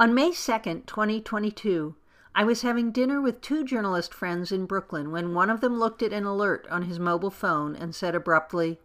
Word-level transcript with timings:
On 0.00 0.14
May 0.14 0.30
2nd, 0.30 0.86
2022, 0.86 1.94
I 2.34 2.42
was 2.42 2.62
having 2.62 2.90
dinner 2.90 3.20
with 3.20 3.42
two 3.42 3.62
journalist 3.62 4.14
friends 4.14 4.50
in 4.50 4.64
Brooklyn 4.64 5.10
when 5.10 5.34
one 5.34 5.50
of 5.50 5.60
them 5.60 5.78
looked 5.78 6.02
at 6.02 6.14
an 6.14 6.24
alert 6.24 6.66
on 6.70 6.84
his 6.84 6.98
mobile 6.98 7.30
phone 7.30 7.76
and 7.76 7.94
said 7.94 8.14
abruptly, 8.14 8.80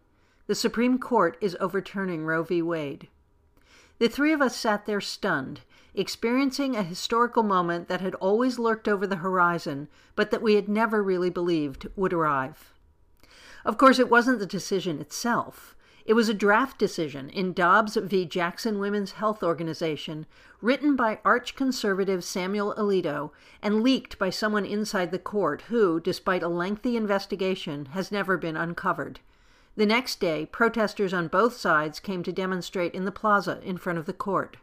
The 0.47 0.55
Supreme 0.55 0.99
Court 0.99 1.37
is 1.39 1.55
overturning 1.61 2.25
Roe 2.25 2.43
v. 2.43 2.61
Wade. 2.61 3.07
The 3.97 4.09
three 4.09 4.33
of 4.33 4.41
us 4.41 4.57
sat 4.57 4.85
there 4.85 4.99
stunned, 4.99 5.61
experiencing 5.93 6.75
a 6.75 6.83
historical 6.83 7.43
moment 7.43 7.87
that 7.87 8.01
had 8.01 8.15
always 8.15 8.59
lurked 8.59 8.89
over 8.89 9.07
the 9.07 9.15
horizon, 9.23 9.87
but 10.17 10.31
that 10.31 10.41
we 10.41 10.55
had 10.55 10.67
never 10.67 11.01
really 11.01 11.29
believed 11.29 11.87
would 11.95 12.11
arrive. 12.11 12.73
Of 13.63 13.77
course, 13.77 13.99
it 13.99 14.09
wasn't 14.09 14.39
the 14.39 14.45
decision 14.45 14.99
itself. 14.99 15.74
It 16.05 16.13
was 16.13 16.29
a 16.29 16.35
draft 16.35 16.77
decision 16.77 17.31
in 17.31 17.53
Dobbs 17.53 17.95
v. 17.95 18.25
Jackson 18.25 18.77
Women's 18.77 19.13
Health 19.13 19.41
Organization, 19.41 20.27
written 20.61 20.95
by 20.95 21.17
arch 21.25 21.55
conservative 21.55 22.23
Samuel 22.23 22.75
Alito 22.77 23.31
and 23.59 23.81
leaked 23.81 24.19
by 24.19 24.29
someone 24.29 24.65
inside 24.65 25.09
the 25.09 25.17
court 25.17 25.63
who, 25.63 25.99
despite 25.99 26.43
a 26.43 26.47
lengthy 26.47 26.95
investigation, 26.95 27.87
has 27.87 28.11
never 28.11 28.37
been 28.37 28.55
uncovered. 28.55 29.19
The 29.75 29.87
next 29.87 30.19
day, 30.19 30.45
protesters 30.45 31.11
on 31.11 31.27
both 31.27 31.57
sides 31.57 31.99
came 31.99 32.21
to 32.21 32.31
demonstrate 32.31 32.93
in 32.93 33.05
the 33.05 33.11
plaza 33.11 33.59
in 33.63 33.77
front 33.77 33.97
of 33.97 34.05
the 34.05 34.13
court. 34.13 34.57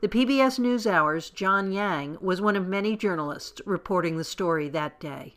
The 0.00 0.08
PBS 0.08 0.58
NewsHour's 0.58 1.28
John 1.28 1.72
Yang 1.72 2.16
was 2.22 2.40
one 2.40 2.56
of 2.56 2.66
many 2.66 2.96
journalists 2.96 3.60
reporting 3.66 4.16
the 4.16 4.24
story 4.24 4.70
that 4.70 4.98
day. 4.98 5.36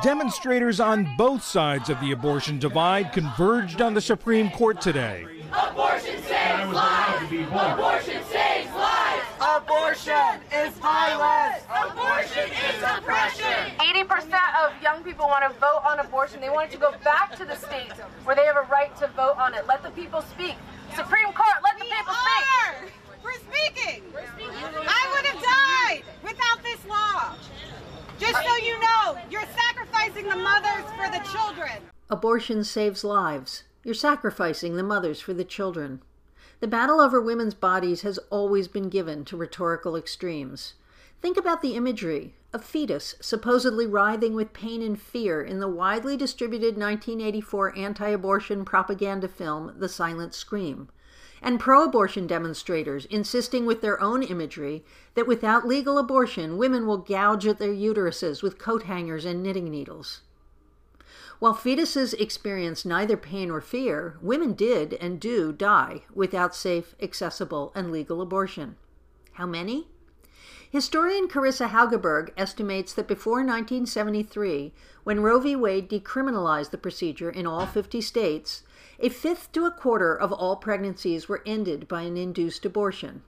Demonstrators 0.00 0.80
on 0.80 1.08
both 1.16 1.44
sides 1.44 1.90
of 1.90 2.00
the 2.00 2.12
abortion 2.12 2.58
divide 2.58 3.12
converged 3.12 3.80
on 3.80 3.94
the 3.94 4.00
Supreme 4.00 4.50
Court 4.50 4.80
today. 4.80 5.26
Abortion 5.52 6.22
saves 6.22 6.72
lives! 6.72 7.32
Abortion 7.32 8.22
saves 8.30 8.72
lives! 8.74 9.26
Abortion 9.40 10.40
is 10.52 10.72
violence! 10.78 11.62
Abortion 11.68 12.50
is 12.50 12.82
oppression! 12.82 13.76
80% 13.78 14.64
of 14.64 14.82
young 14.82 15.04
people 15.04 15.26
want 15.26 15.44
to 15.44 15.58
vote 15.60 15.82
on 15.84 16.00
abortion. 16.00 16.40
They 16.40 16.50
want 16.50 16.70
it 16.70 16.72
to 16.72 16.78
go 16.78 16.92
back 17.04 17.36
to 17.36 17.44
the 17.44 17.56
states 17.56 17.94
where 18.24 18.34
they 18.34 18.44
have 18.44 18.56
a 18.56 18.66
right 18.70 18.96
to 18.96 19.08
vote 19.08 19.36
on 19.38 19.54
it. 19.54 19.66
Let 19.66 19.82
the 19.82 19.90
people 19.90 20.22
speak. 20.22 20.54
Supreme 20.96 21.32
Court, 21.32 21.56
let 21.62 21.78
the 21.78 21.84
people 21.84 22.14
speak! 22.14 22.92
We're 23.22 23.32
speaking! 23.34 24.02
I 24.14 25.10
would 25.12 25.26
have 25.26 25.42
died 25.42 26.02
without 26.24 26.62
this 26.62 26.84
law! 26.86 27.34
Just 28.22 28.46
so 28.46 28.56
you 28.58 28.78
know, 28.80 29.18
you're 29.28 29.42
sacrificing 29.56 30.28
the 30.28 30.36
mothers 30.36 30.84
for 30.96 31.10
the 31.10 31.18
children. 31.32 31.72
Abortion 32.08 32.62
saves 32.62 33.02
lives. 33.02 33.64
You're 33.82 33.94
sacrificing 33.96 34.76
the 34.76 34.84
mothers 34.84 35.20
for 35.20 35.34
the 35.34 35.44
children. 35.44 36.02
The 36.60 36.68
battle 36.68 37.00
over 37.00 37.20
women's 37.20 37.54
bodies 37.54 38.02
has 38.02 38.18
always 38.30 38.68
been 38.68 38.88
given 38.88 39.24
to 39.24 39.36
rhetorical 39.36 39.96
extremes. 39.96 40.74
Think 41.20 41.36
about 41.36 41.62
the 41.62 41.74
imagery 41.74 42.34
a 42.52 42.60
fetus 42.60 43.16
supposedly 43.20 43.88
writhing 43.88 44.34
with 44.34 44.52
pain 44.52 44.82
and 44.82 45.00
fear 45.00 45.42
in 45.42 45.58
the 45.58 45.66
widely 45.66 46.16
distributed 46.16 46.76
1984 46.76 47.76
anti 47.76 48.08
abortion 48.08 48.64
propaganda 48.64 49.26
film 49.26 49.74
The 49.76 49.88
Silent 49.88 50.32
Scream 50.32 50.90
and 51.42 51.58
pro 51.58 51.84
abortion 51.84 52.26
demonstrators 52.26 53.04
insisting 53.06 53.66
with 53.66 53.82
their 53.82 54.00
own 54.00 54.22
imagery 54.22 54.84
that 55.14 55.26
without 55.26 55.66
legal 55.66 55.98
abortion, 55.98 56.56
women 56.56 56.86
will 56.86 56.98
gouge 56.98 57.46
at 57.46 57.58
their 57.58 57.74
uteruses 57.74 58.42
with 58.42 58.58
coat 58.58 58.84
hangers 58.84 59.24
and 59.24 59.42
knitting 59.42 59.68
needles. 59.70 60.20
While 61.40 61.54
fetuses 61.54 62.14
experience 62.20 62.84
neither 62.84 63.16
pain 63.16 63.50
or 63.50 63.60
fear, 63.60 64.16
women 64.22 64.52
did 64.52 64.94
and 64.94 65.18
do 65.18 65.52
die 65.52 66.02
without 66.14 66.54
safe, 66.54 66.94
accessible, 67.02 67.72
and 67.74 67.90
legal 67.90 68.22
abortion. 68.22 68.76
How 69.32 69.46
many? 69.46 69.88
Historian 70.70 71.26
Karissa 71.26 71.68
Haugeberg 71.68 72.30
estimates 72.36 72.94
that 72.94 73.08
before 73.08 73.44
1973, 73.44 74.72
when 75.02 75.20
Roe 75.20 75.40
v. 75.40 75.56
Wade 75.56 75.90
decriminalized 75.90 76.70
the 76.70 76.78
procedure 76.78 77.28
in 77.28 77.46
all 77.46 77.66
50 77.66 78.00
states, 78.00 78.62
a 79.02 79.08
fifth 79.08 79.50
to 79.50 79.66
a 79.66 79.70
quarter 79.72 80.14
of 80.14 80.32
all 80.32 80.54
pregnancies 80.54 81.28
were 81.28 81.42
ended 81.44 81.88
by 81.88 82.02
an 82.02 82.16
induced 82.16 82.64
abortion, 82.64 83.22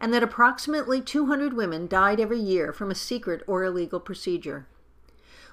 and 0.00 0.12
that 0.12 0.24
approximately 0.24 1.00
200 1.00 1.52
women 1.52 1.86
died 1.86 2.18
every 2.18 2.40
year 2.40 2.72
from 2.72 2.90
a 2.90 2.96
secret 2.96 3.44
or 3.46 3.62
illegal 3.62 4.00
procedure. 4.00 4.66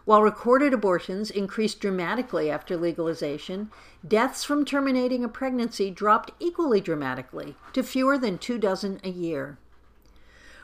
While 0.04 0.24
recorded 0.24 0.74
abortions 0.74 1.30
increased 1.30 1.80
dramatically 1.80 2.50
after 2.50 2.76
legalization, 2.76 3.70
deaths 4.08 4.44
from 4.44 4.66
terminating 4.66 5.24
a 5.24 5.30
pregnancy 5.30 5.92
dropped 5.92 6.32
equally 6.40 6.82
dramatically 6.82 7.56
to 7.74 7.84
fewer 7.84 8.18
than 8.18 8.40
two 8.40 8.58
dozen 8.58 9.00
a 9.04 9.10
year. 9.10 9.60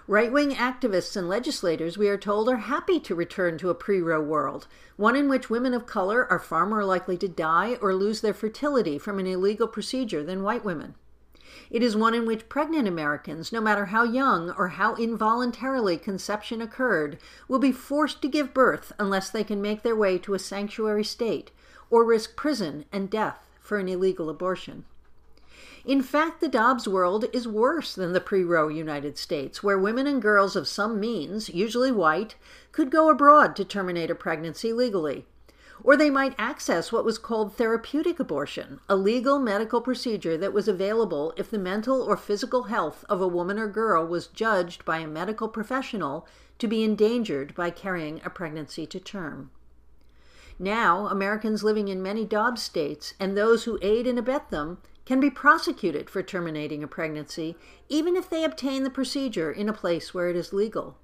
Right 0.08 0.34
wing 0.34 0.52
activists 0.52 1.16
and 1.16 1.30
legislators, 1.30 1.98
we 1.98 2.10
are 2.10 2.18
told, 2.18 2.50
are 2.50 2.58
happy 2.58 3.00
to 3.00 3.16
return 3.16 3.58
to 3.60 3.70
a 3.70 3.76
pre 3.76 4.02
Roe 4.02 4.22
world, 4.22 4.68
one 4.98 5.16
in 5.16 5.30
which 5.30 5.50
women 5.50 5.74
of 5.74 5.86
color 5.86 6.30
are 6.30 6.40
far 6.40 6.66
more 6.66 6.84
likely 6.84 7.18
to 7.20 7.28
die 7.30 7.78
or 7.82 7.96
lose 7.96 8.20
their 8.20 8.34
fertility 8.34 8.98
from 8.98 9.18
an 9.18 9.28
illegal 9.28 9.66
procedure 9.66 10.22
than 10.22 10.44
white 10.44 10.66
women. 10.66 10.96
It 11.72 11.82
is 11.82 11.96
one 11.96 12.14
in 12.14 12.26
which 12.26 12.50
pregnant 12.50 12.86
Americans, 12.86 13.54
no 13.54 13.62
matter 13.62 13.86
how 13.86 14.04
young 14.04 14.52
or 14.52 14.70
how 14.70 14.96
involuntarily 14.96 15.98
conception 15.98 16.62
occurred, 16.62 17.18
will 17.48 17.60
be 17.60 17.72
forced 17.72 18.22
to 18.24 18.28
give 18.28 18.54
birth 18.54 18.92
unless 19.00 19.30
they 19.30 19.46
can 19.46 19.62
make 19.62 19.84
their 19.84 19.96
way 19.96 20.18
to 20.18 20.34
a 20.34 20.40
sanctuary 20.40 21.06
state 21.06 21.52
or 21.90 22.04
risk 22.04 22.36
prison 22.36 22.84
and 22.92 23.10
death 23.10 23.48
for 23.62 23.78
an 23.78 23.88
illegal 23.88 24.30
abortion. 24.30 24.84
In 25.86 26.02
fact, 26.02 26.40
the 26.40 26.48
Dobbs 26.48 26.88
world 26.88 27.26
is 27.34 27.46
worse 27.46 27.94
than 27.94 28.14
the 28.14 28.22
pre 28.22 28.42
Roe 28.46 28.70
United 28.70 29.18
States, 29.18 29.62
where 29.62 29.78
women 29.78 30.08
and 30.08 30.22
girls 30.22 30.56
of 30.56 30.66
some 30.66 30.98
means, 30.98 31.50
usually 31.50 31.92
white, 31.92 32.36
could 32.72 32.90
go 32.90 33.10
abroad 33.10 33.54
to 33.58 33.66
terminate 33.66 34.10
a 34.10 34.16
pregnancy 34.16 34.72
legally. 34.72 35.26
Or 35.84 35.98
they 35.98 36.10
might 36.10 36.36
access 36.38 36.94
what 36.94 37.04
was 37.04 37.18
called 37.18 37.58
therapeutic 37.58 38.18
abortion, 38.18 38.80
a 38.88 38.96
legal 38.96 39.40
medical 39.40 39.82
procedure 39.82 40.38
that 40.38 40.54
was 40.54 40.70
available 40.70 41.34
if 41.36 41.52
the 41.52 41.58
mental 41.58 42.02
or 42.02 42.16
physical 42.16 42.64
health 42.64 43.04
of 43.10 43.20
a 43.20 43.28
woman 43.28 43.60
or 43.60 43.68
girl 43.68 44.08
was 44.08 44.28
judged 44.28 44.86
by 44.86 45.00
a 45.00 45.08
medical 45.08 45.50
professional 45.50 46.26
to 46.60 46.68
be 46.68 46.82
endangered 46.82 47.54
by 47.56 47.70
carrying 47.70 48.22
a 48.24 48.30
pregnancy 48.30 48.86
to 48.86 49.02
term. 49.02 49.52
Now, 50.58 51.08
Americans 51.08 51.62
living 51.62 51.90
in 51.90 52.02
many 52.02 52.24
Dobbs 52.24 52.62
states 52.64 53.16
and 53.20 53.36
those 53.36 53.66
who 53.66 53.80
aid 53.82 54.08
and 54.08 54.18
abet 54.18 54.50
them 54.50 54.78
can 55.06 55.20
be 55.20 55.30
prosecuted 55.30 56.10
for 56.10 56.24
terminating 56.24 56.84
a 56.84 56.88
pregnancy, 56.88 57.56
even 57.90 58.16
if 58.16 58.30
they 58.30 58.44
obtain 58.44 58.84
the 58.84 58.90
procedure 58.90 59.52
in 59.52 59.68
a 59.68 59.74
place 59.74 60.14
where 60.14 60.30
it 60.30 60.36
is 60.36 60.54
legal. 60.54 60.98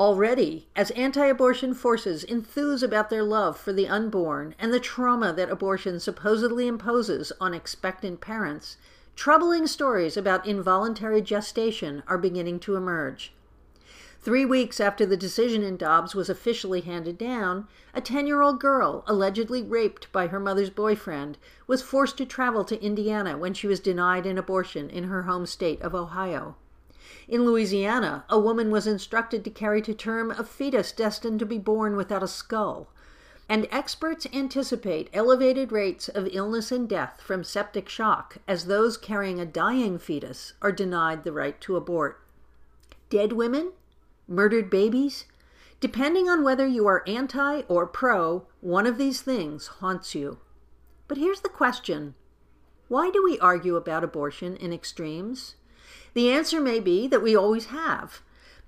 Already, 0.00 0.68
as 0.74 0.90
anti 0.92 1.26
abortion 1.26 1.74
forces 1.74 2.24
enthuse 2.24 2.82
about 2.82 3.10
their 3.10 3.22
love 3.22 3.58
for 3.58 3.72
the 3.72 3.88
unborn 3.88 4.54
and 4.58 4.72
the 4.72 4.80
trauma 4.80 5.32
that 5.32 5.50
abortion 5.50 6.00
supposedly 6.00 6.66
imposes 6.66 7.32
on 7.40 7.54
expectant 7.54 8.20
parents, 8.20 8.78
troubling 9.14 9.66
stories 9.66 10.16
about 10.16 10.46
involuntary 10.46 11.20
gestation 11.20 12.02
are 12.06 12.18
beginning 12.18 12.58
to 12.60 12.74
emerge. 12.76 13.32
Three 14.22 14.44
weeks 14.44 14.78
after 14.78 15.04
the 15.04 15.16
decision 15.16 15.64
in 15.64 15.76
Dobbs 15.76 16.14
was 16.14 16.30
officially 16.30 16.82
handed 16.82 17.18
down, 17.18 17.66
a 17.92 18.00
10 18.00 18.28
year 18.28 18.40
old 18.40 18.60
girl, 18.60 19.02
allegedly 19.08 19.64
raped 19.64 20.12
by 20.12 20.28
her 20.28 20.38
mother's 20.38 20.70
boyfriend, 20.70 21.38
was 21.66 21.82
forced 21.82 22.18
to 22.18 22.24
travel 22.24 22.64
to 22.66 22.80
Indiana 22.80 23.36
when 23.36 23.52
she 23.52 23.66
was 23.66 23.80
denied 23.80 24.24
an 24.24 24.38
abortion 24.38 24.88
in 24.88 25.04
her 25.04 25.22
home 25.22 25.44
state 25.44 25.82
of 25.82 25.92
Ohio. 25.92 26.54
In 27.26 27.44
Louisiana, 27.44 28.24
a 28.28 28.38
woman 28.38 28.70
was 28.70 28.86
instructed 28.86 29.42
to 29.42 29.50
carry 29.50 29.82
to 29.82 29.92
term 29.92 30.30
a 30.30 30.44
fetus 30.44 30.92
destined 30.92 31.40
to 31.40 31.46
be 31.46 31.58
born 31.58 31.96
without 31.96 32.22
a 32.22 32.28
skull. 32.28 32.92
And 33.48 33.66
experts 33.72 34.28
anticipate 34.32 35.10
elevated 35.12 35.72
rates 35.72 36.08
of 36.08 36.28
illness 36.30 36.70
and 36.70 36.88
death 36.88 37.20
from 37.20 37.42
septic 37.42 37.88
shock 37.88 38.36
as 38.46 38.66
those 38.66 38.96
carrying 38.96 39.40
a 39.40 39.46
dying 39.46 39.98
fetus 39.98 40.52
are 40.62 40.70
denied 40.70 41.24
the 41.24 41.32
right 41.32 41.60
to 41.62 41.74
abort. 41.74 42.20
Dead 43.10 43.32
women 43.32 43.72
murdered 44.28 44.70
babies? 44.70 45.26
Depending 45.80 46.28
on 46.28 46.44
whether 46.44 46.66
you 46.66 46.86
are 46.86 47.02
anti 47.08 47.62
or 47.62 47.86
pro, 47.86 48.46
one 48.60 48.86
of 48.86 48.98
these 48.98 49.20
things 49.20 49.66
haunts 49.66 50.14
you. 50.14 50.38
But 51.08 51.18
here's 51.18 51.40
the 51.40 51.48
question 51.48 52.14
why 52.88 53.10
do 53.10 53.22
we 53.22 53.38
argue 53.38 53.76
about 53.76 54.04
abortion 54.04 54.56
in 54.56 54.72
extremes? 54.72 55.56
The 56.14 56.30
answer 56.30 56.60
may 56.60 56.78
be 56.78 57.06
that 57.08 57.22
we 57.22 57.34
always 57.34 57.66
have. 57.66 58.22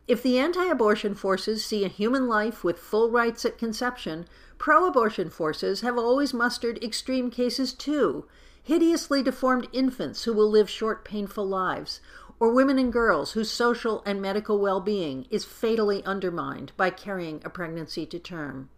If 0.08 0.22
the 0.22 0.38
anti 0.38 0.64
abortion 0.64 1.14
forces 1.14 1.64
see 1.64 1.84
a 1.84 1.88
human 1.88 2.26
life 2.26 2.64
with 2.64 2.78
full 2.78 3.10
rights 3.10 3.44
at 3.44 3.58
conception, 3.58 4.26
pro 4.58 4.86
abortion 4.86 5.30
forces 5.30 5.82
have 5.82 5.98
always 5.98 6.34
mustered 6.34 6.82
extreme 6.82 7.30
cases 7.30 7.72
too 7.72 8.26
hideously 8.64 9.22
deformed 9.22 9.68
infants 9.72 10.24
who 10.24 10.32
will 10.32 10.48
live 10.50 10.68
short, 10.68 11.04
painful 11.04 11.46
lives, 11.46 12.00
or 12.44 12.52
women 12.52 12.78
and 12.78 12.92
girls 12.92 13.32
whose 13.32 13.50
social 13.50 14.02
and 14.04 14.20
medical 14.20 14.58
well 14.58 14.78
being 14.78 15.26
is 15.30 15.46
fatally 15.46 16.04
undermined 16.04 16.70
by 16.76 16.90
carrying 16.90 17.40
a 17.42 17.48
pregnancy 17.48 18.04
to 18.04 18.18
term. 18.18 18.68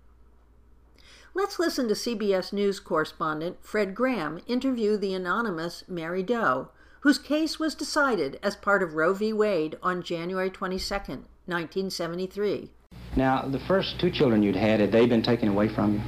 Let's 1.34 1.58
listen 1.58 1.88
to 1.88 1.94
CBS 1.94 2.52
News 2.52 2.78
correspondent 2.78 3.56
Fred 3.60 3.92
Graham 3.92 4.40
interview 4.46 4.96
the 4.96 5.14
anonymous 5.14 5.82
Mary 5.88 6.22
Doe, 6.22 6.68
whose 7.00 7.18
case 7.18 7.58
was 7.58 7.74
decided 7.74 8.38
as 8.40 8.54
part 8.54 8.84
of 8.84 8.94
Roe 8.94 9.12
v. 9.12 9.32
Wade 9.32 9.76
on 9.82 10.00
January 10.00 10.48
22, 10.48 10.94
1973. 10.94 12.70
Now, 13.16 13.48
the 13.48 13.58
first 13.58 13.98
two 13.98 14.12
children 14.12 14.44
you'd 14.44 14.54
had, 14.54 14.78
had 14.78 14.92
they 14.92 15.06
been 15.06 15.22
taken 15.22 15.48
away 15.48 15.68
from 15.68 15.94
you? 15.94 16.00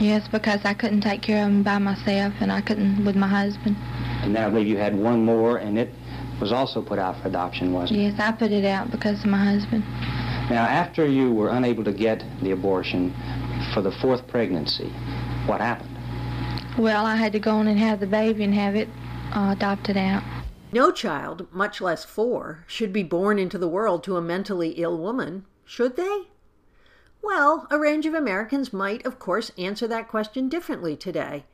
Yes, 0.00 0.28
because 0.28 0.60
I 0.64 0.74
couldn't 0.74 1.00
take 1.00 1.22
care 1.22 1.44
of 1.44 1.50
them 1.50 1.62
by 1.64 1.78
myself 1.78 2.34
and 2.40 2.52
I 2.52 2.60
couldn't 2.60 3.04
with 3.04 3.16
my 3.16 3.26
husband. 3.26 3.76
And 4.22 4.36
then 4.36 4.44
I 4.44 4.50
believe 4.50 4.66
you 4.66 4.76
had 4.76 4.94
one 4.94 5.24
more, 5.24 5.56
and 5.56 5.78
it 5.78 5.88
was 6.40 6.52
also 6.52 6.80
put 6.80 6.98
out 6.98 7.20
for 7.20 7.28
adoption, 7.28 7.72
wasn't 7.72 8.00
it? 8.00 8.02
Yes, 8.02 8.20
I 8.20 8.32
put 8.32 8.50
it 8.50 8.64
out 8.64 8.90
because 8.90 9.20
of 9.20 9.26
my 9.26 9.44
husband. 9.44 9.84
Now, 10.50 10.64
after 10.64 11.06
you 11.06 11.32
were 11.32 11.50
unable 11.50 11.84
to 11.84 11.92
get 11.92 12.24
the 12.42 12.50
abortion 12.52 13.14
for 13.72 13.82
the 13.82 13.92
fourth 13.92 14.26
pregnancy, 14.26 14.88
what 15.46 15.60
happened? 15.60 15.96
Well, 16.78 17.04
I 17.04 17.16
had 17.16 17.32
to 17.32 17.38
go 17.38 17.52
on 17.52 17.66
and 17.66 17.78
have 17.78 18.00
the 18.00 18.06
baby 18.06 18.44
and 18.44 18.54
have 18.54 18.74
it 18.74 18.88
uh, 19.34 19.54
adopted 19.56 19.96
out. 19.96 20.22
No 20.72 20.90
child, 20.92 21.46
much 21.52 21.80
less 21.80 22.04
four, 22.04 22.64
should 22.66 22.92
be 22.92 23.02
born 23.02 23.38
into 23.38 23.58
the 23.58 23.68
world 23.68 24.02
to 24.04 24.16
a 24.16 24.22
mentally 24.22 24.70
ill 24.70 24.96
woman, 24.96 25.44
should 25.64 25.96
they? 25.96 26.28
Well, 27.22 27.66
a 27.70 27.78
range 27.78 28.06
of 28.06 28.14
Americans 28.14 28.72
might, 28.72 29.04
of 29.04 29.18
course, 29.18 29.52
answer 29.58 29.86
that 29.88 30.08
question 30.08 30.48
differently 30.48 30.96
today. 30.96 31.44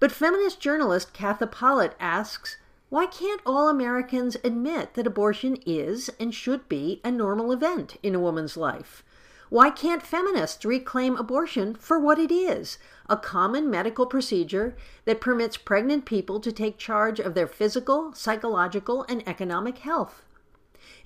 But 0.00 0.10
feminist 0.10 0.60
journalist 0.60 1.12
Katha 1.12 1.50
Pollitt 1.50 1.94
asks 2.00 2.56
why 2.92 3.06
can't 3.06 3.40
all 3.46 3.70
Americans 3.70 4.36
admit 4.44 4.92
that 4.92 5.06
abortion 5.06 5.56
is 5.64 6.10
and 6.20 6.34
should 6.34 6.68
be 6.68 7.00
a 7.02 7.10
normal 7.10 7.50
event 7.50 7.96
in 8.02 8.14
a 8.14 8.20
woman's 8.20 8.54
life? 8.54 9.02
Why 9.48 9.70
can't 9.70 10.02
feminists 10.02 10.62
reclaim 10.66 11.16
abortion 11.16 11.74
for 11.74 11.98
what 11.98 12.18
it 12.18 12.30
is 12.30 12.76
a 13.08 13.16
common 13.16 13.70
medical 13.70 14.04
procedure 14.04 14.76
that 15.06 15.22
permits 15.22 15.56
pregnant 15.56 16.04
people 16.04 16.38
to 16.40 16.52
take 16.52 16.76
charge 16.76 17.18
of 17.18 17.32
their 17.32 17.46
physical, 17.46 18.12
psychological, 18.12 19.06
and 19.08 19.26
economic 19.26 19.78
health? 19.78 20.26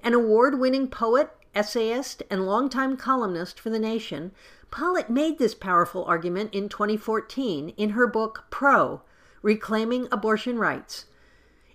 An 0.02 0.12
award 0.12 0.58
winning 0.58 0.88
poet, 0.88 1.30
essayist, 1.54 2.20
and 2.28 2.46
longtime 2.46 2.96
columnist 2.96 3.60
for 3.60 3.70
The 3.70 3.78
Nation, 3.78 4.32
Pollitt 4.72 5.08
made 5.08 5.38
this 5.38 5.54
powerful 5.54 6.04
argument 6.06 6.52
in 6.52 6.68
2014 6.68 7.68
in 7.76 7.90
her 7.90 8.08
book 8.08 8.46
Pro 8.50 9.02
Reclaiming 9.40 10.08
Abortion 10.10 10.58
Rights 10.58 11.04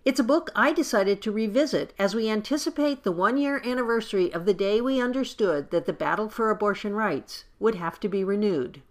it's 0.04 0.20
a 0.20 0.24
book 0.24 0.50
I 0.56 0.74
decided 0.74 1.22
to 1.22 1.32
revisit 1.32 1.94
as 2.00 2.16
we 2.16 2.28
anticipate 2.28 3.04
the 3.04 3.12
one 3.12 3.38
year 3.38 3.62
anniversary 3.64 4.34
of 4.34 4.46
the 4.46 4.54
day 4.54 4.82
we 4.82 5.00
understood 5.00 5.70
that 5.70 5.86
the 5.86 5.94
battle 5.94 6.28
for 6.28 6.50
abortion 6.50 6.96
rights 6.96 7.44
would 7.60 7.76
have 7.76 8.00
to 8.00 8.10
be 8.10 8.24
renewed. 8.24 8.82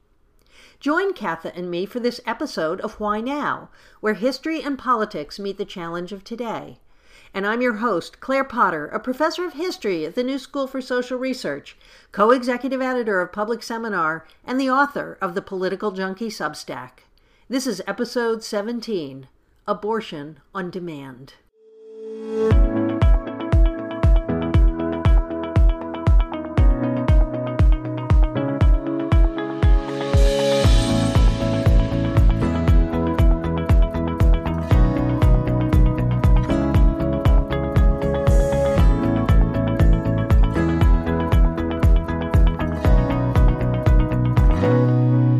Join 0.78 1.12
Katha 1.12 1.50
and 1.56 1.68
me 1.68 1.84
for 1.84 1.98
this 1.98 2.20
episode 2.26 2.80
of 2.82 3.00
Why 3.00 3.20
Now, 3.20 3.70
where 4.00 4.14
history 4.14 4.62
and 4.62 4.78
politics 4.78 5.40
meet 5.40 5.58
the 5.58 5.64
challenge 5.64 6.12
of 6.12 6.22
today. 6.22 6.78
And 7.34 7.44
I'm 7.44 7.60
your 7.60 7.78
host, 7.78 8.20
Claire 8.20 8.44
Potter, 8.44 8.86
a 8.86 9.00
professor 9.00 9.44
of 9.44 9.54
history 9.54 10.04
at 10.04 10.14
the 10.14 10.22
New 10.22 10.38
School 10.38 10.68
for 10.68 10.80
Social 10.80 11.18
Research, 11.18 11.76
co 12.12 12.30
executive 12.30 12.80
editor 12.80 13.20
of 13.20 13.32
Public 13.32 13.64
Seminar, 13.64 14.26
and 14.44 14.60
the 14.60 14.70
author 14.70 15.18
of 15.20 15.34
the 15.34 15.42
Political 15.42 15.90
Junkie 15.90 16.28
Substack. 16.28 17.00
This 17.48 17.66
is 17.66 17.82
episode 17.88 18.44
17 18.44 19.26
Abortion 19.66 20.40
on 20.54 20.70
Demand. 20.70 21.34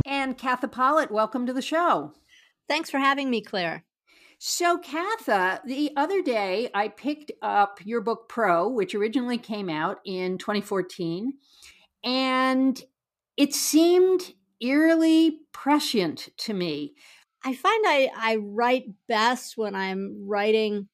And 0.06 0.36
Katha 0.38 0.70
Pollitt, 0.70 1.10
welcome 1.10 1.46
to 1.46 1.52
the 1.52 1.62
show. 1.62 2.12
Thanks 2.68 2.90
for 2.90 2.98
having 2.98 3.30
me, 3.30 3.40
Claire. 3.40 3.84
So, 4.42 4.78
Katha, 4.78 5.62
the 5.66 5.90
other 5.98 6.22
day 6.22 6.70
I 6.72 6.88
picked 6.88 7.30
up 7.42 7.78
your 7.84 8.00
book 8.00 8.26
Pro, 8.26 8.66
which 8.70 8.94
originally 8.94 9.36
came 9.36 9.68
out 9.68 9.98
in 10.06 10.38
2014, 10.38 11.34
and 12.02 12.82
it 13.36 13.52
seemed 13.52 14.32
eerily 14.58 15.40
prescient 15.52 16.30
to 16.38 16.54
me. 16.54 16.94
I 17.44 17.54
find 17.54 17.84
I, 17.86 18.08
I 18.16 18.36
write 18.36 18.84
best 19.06 19.58
when 19.58 19.74
I'm 19.74 20.24
writing 20.26 20.88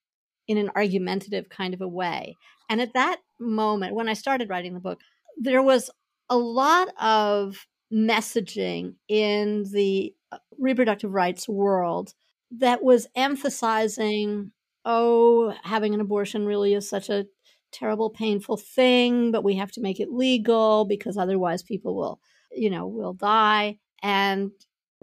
in 0.49 0.59
an 0.59 0.73
argumentative 0.75 1.49
kind 1.49 1.73
of 1.73 1.81
a 1.81 1.87
way. 1.87 2.35
And 2.69 2.81
at 2.81 2.95
that 2.95 3.21
moment, 3.39 3.95
when 3.95 4.09
I 4.09 4.15
started 4.15 4.49
writing 4.51 4.75
the 4.75 4.81
book, 4.81 4.99
there 5.39 5.63
was 5.63 5.89
a 6.29 6.37
lot 6.37 6.89
of 7.01 7.65
messaging 7.95 8.95
in 9.07 9.67
the 9.71 10.17
uh, 10.33 10.39
reproductive 10.59 11.13
rights 11.13 11.49
world 11.49 12.13
that 12.53 12.83
was 12.83 13.07
emphasizing, 13.15 14.53
oh, 14.85 15.55
having 15.63 15.95
an 15.95 16.01
abortion 16.01 16.47
really 16.47 16.75
is 16.75 16.89
such 16.89 17.09
a 17.11 17.27
terrible, 17.73 18.11
painful 18.11 18.57
thing, 18.57 19.33
but 19.33 19.45
we 19.45 19.57
have 19.57 19.73
to 19.73 19.81
make 19.81 20.01
it 20.01 20.13
legal 20.13 20.85
because 20.85 21.17
otherwise 21.17 21.63
people 21.63 21.97
will, 21.97 22.21
you 22.53 22.71
know, 22.71 22.87
will 22.87 23.13
die. 23.13 23.79
And 24.03 24.51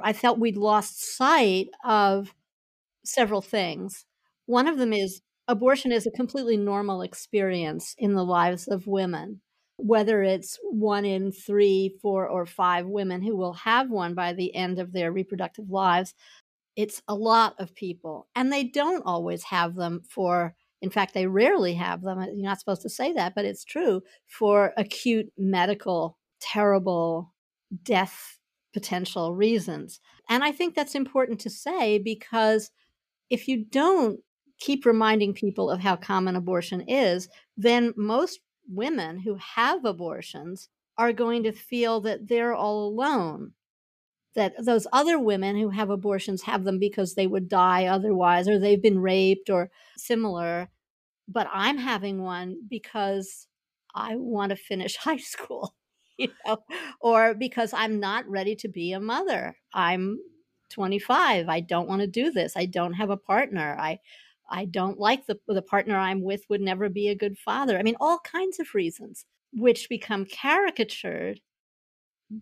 I 0.02 0.14
felt 0.14 0.40
we'd 0.40 0.58
lost 0.58 1.16
sight 1.16 1.68
of 1.84 2.34
several 3.06 3.42
things. 3.42 4.06
One 4.46 4.68
of 4.68 4.78
them 4.78 4.94
is 4.94 5.22
abortion 5.48 5.92
is 5.92 6.08
a 6.08 6.12
completely 6.12 6.58
normal 6.58 7.02
experience 7.02 7.96
in 7.98 8.14
the 8.14 8.24
lives 8.24 8.68
of 8.68 8.88
women. 8.88 9.42
Whether 9.78 10.24
it's 10.24 10.58
one 10.64 11.04
in 11.04 11.32
three, 11.32 11.98
four, 12.02 12.28
or 12.28 12.46
five 12.46 12.86
women 12.86 13.22
who 13.22 13.36
will 13.36 13.54
have 13.54 13.90
one 13.90 14.14
by 14.14 14.34
the 14.34 14.56
end 14.56 14.80
of 14.80 14.94
their 14.94 15.12
reproductive 15.12 15.70
lives, 15.70 16.14
it's 16.76 17.02
a 17.08 17.16
lot 17.16 17.56
of 17.60 17.76
people, 17.76 18.28
and 18.36 18.52
they 18.52 18.64
don't 18.64 19.04
always 19.06 19.44
have 19.44 19.76
them 19.76 20.02
for. 20.10 20.56
In 20.82 20.90
fact, 20.90 21.14
they 21.14 21.28
rarely 21.28 21.74
have 21.76 22.02
them. 22.02 22.20
Uh, 22.20 22.26
you're 22.26 22.44
not 22.44 22.60
supposed 22.60 22.82
to 22.82 22.90
say 22.90 23.14
that, 23.14 23.34
but 23.36 23.46
it's 23.46 23.64
true 23.64 24.02
for 24.28 24.74
acute 24.78 25.32
medical, 25.38 26.18
terrible 26.42 27.34
death 27.84 28.40
potential 28.74 29.34
reasons. 29.34 30.00
And 30.30 30.44
I 30.44 30.52
think 30.52 30.76
that's 30.76 30.96
important 30.96 31.40
to 31.42 31.50
say 31.50 32.00
because 32.00 32.72
if 33.30 33.48
you 33.48 33.66
don't 33.66 34.20
keep 34.60 34.86
reminding 34.86 35.34
people 35.34 35.70
of 35.70 35.80
how 35.80 35.96
common 35.96 36.36
abortion 36.36 36.82
is, 36.82 37.30
then 37.56 37.94
most 37.96 38.40
women 38.68 39.20
who 39.20 39.36
have 39.36 39.86
abortions 39.86 40.70
are 40.98 41.14
going 41.14 41.44
to 41.44 41.52
feel 41.52 42.02
that 42.02 42.28
they're 42.28 42.54
all 42.54 42.88
alone 42.88 43.52
that 44.36 44.54
those 44.64 44.88
other 44.92 45.20
women 45.20 45.56
who 45.58 45.70
have 45.70 45.90
abortions 45.90 46.42
have 46.44 46.64
them 46.64 46.80
because 46.80 47.14
they 47.14 47.28
would 47.28 47.48
die 47.48 47.86
otherwise 47.86 48.48
or 48.48 48.58
they've 48.60 48.82
been 48.82 49.00
raped 49.00 49.50
or 49.50 49.70
similar. 49.98 50.70
But 51.28 51.48
i'm 51.54 51.78
having 51.78 52.22
one 52.22 52.58
because 52.70 53.48
i 53.96 54.16
want 54.16 54.50
to 54.50 54.56
finish 54.56 54.98
high 55.08 55.18
school 55.18 55.76
you 56.18 56.30
know 56.46 56.58
or 57.00 57.34
because 57.34 57.74
i'm 57.74 58.00
not 58.00 58.28
ready 58.28 58.56
to 58.58 58.68
be 58.68 58.92
a 58.94 59.00
mother. 59.00 59.58
I'm 59.74 60.20
25 60.70 61.48
i 61.50 61.60
don't 61.60 61.88
want 61.88 62.02
to 62.02 62.08
do 62.08 62.32
this. 62.32 62.58
I 62.58 62.66
don't 62.66 62.94
have 62.94 63.10
a 63.10 63.18
partner. 63.18 63.76
I 63.80 64.00
i 64.50 64.66
don't 64.66 65.00
like 65.00 65.26
the 65.28 65.40
the 65.48 65.62
partner 65.62 65.96
i'm 65.98 66.22
with 66.22 66.46
would 66.50 66.62
never 66.62 66.90
be 66.90 67.08
a 67.10 67.16
good 67.16 67.38
father. 67.38 67.78
I 67.78 67.84
mean 67.84 67.96
all 68.00 68.20
kinds 68.20 68.60
of 68.60 68.74
reasons 68.76 69.26
which 69.54 69.88
become 69.90 70.26
caricatured 70.26 71.40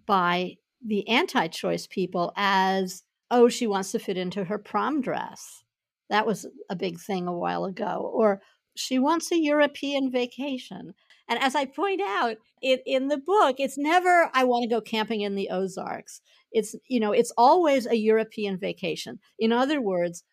by 0.05 0.55
the 0.85 1.07
anti 1.07 1.47
choice 1.47 1.87
people 1.87 2.33
as, 2.35 3.03
oh, 3.29 3.49
she 3.49 3.67
wants 3.67 3.91
to 3.91 3.99
fit 3.99 4.17
into 4.17 4.45
her 4.45 4.57
prom 4.57 5.01
dress. 5.01 5.63
That 6.09 6.25
was 6.25 6.45
a 6.69 6.75
big 6.75 6.99
thing 6.99 7.27
a 7.27 7.37
while 7.37 7.65
ago. 7.65 8.11
Or 8.13 8.41
she 8.75 8.99
wants 8.99 9.31
a 9.31 9.39
European 9.39 10.11
vacation. 10.11 10.93
And 11.27 11.39
as 11.41 11.55
I 11.55 11.65
point 11.65 12.01
out 12.01 12.37
it, 12.61 12.81
in 12.85 13.07
the 13.07 13.17
book, 13.17 13.55
it's 13.59 13.77
never, 13.77 14.29
I 14.33 14.43
want 14.43 14.63
to 14.63 14.69
go 14.69 14.81
camping 14.81 15.21
in 15.21 15.35
the 15.35 15.49
Ozarks. 15.49 16.21
It's, 16.51 16.75
you 16.89 16.99
know, 16.99 17.13
it's 17.13 17.31
always 17.37 17.85
a 17.85 17.95
European 17.95 18.57
vacation. 18.57 19.19
In 19.39 19.53
other 19.53 19.81
words, 19.81 20.23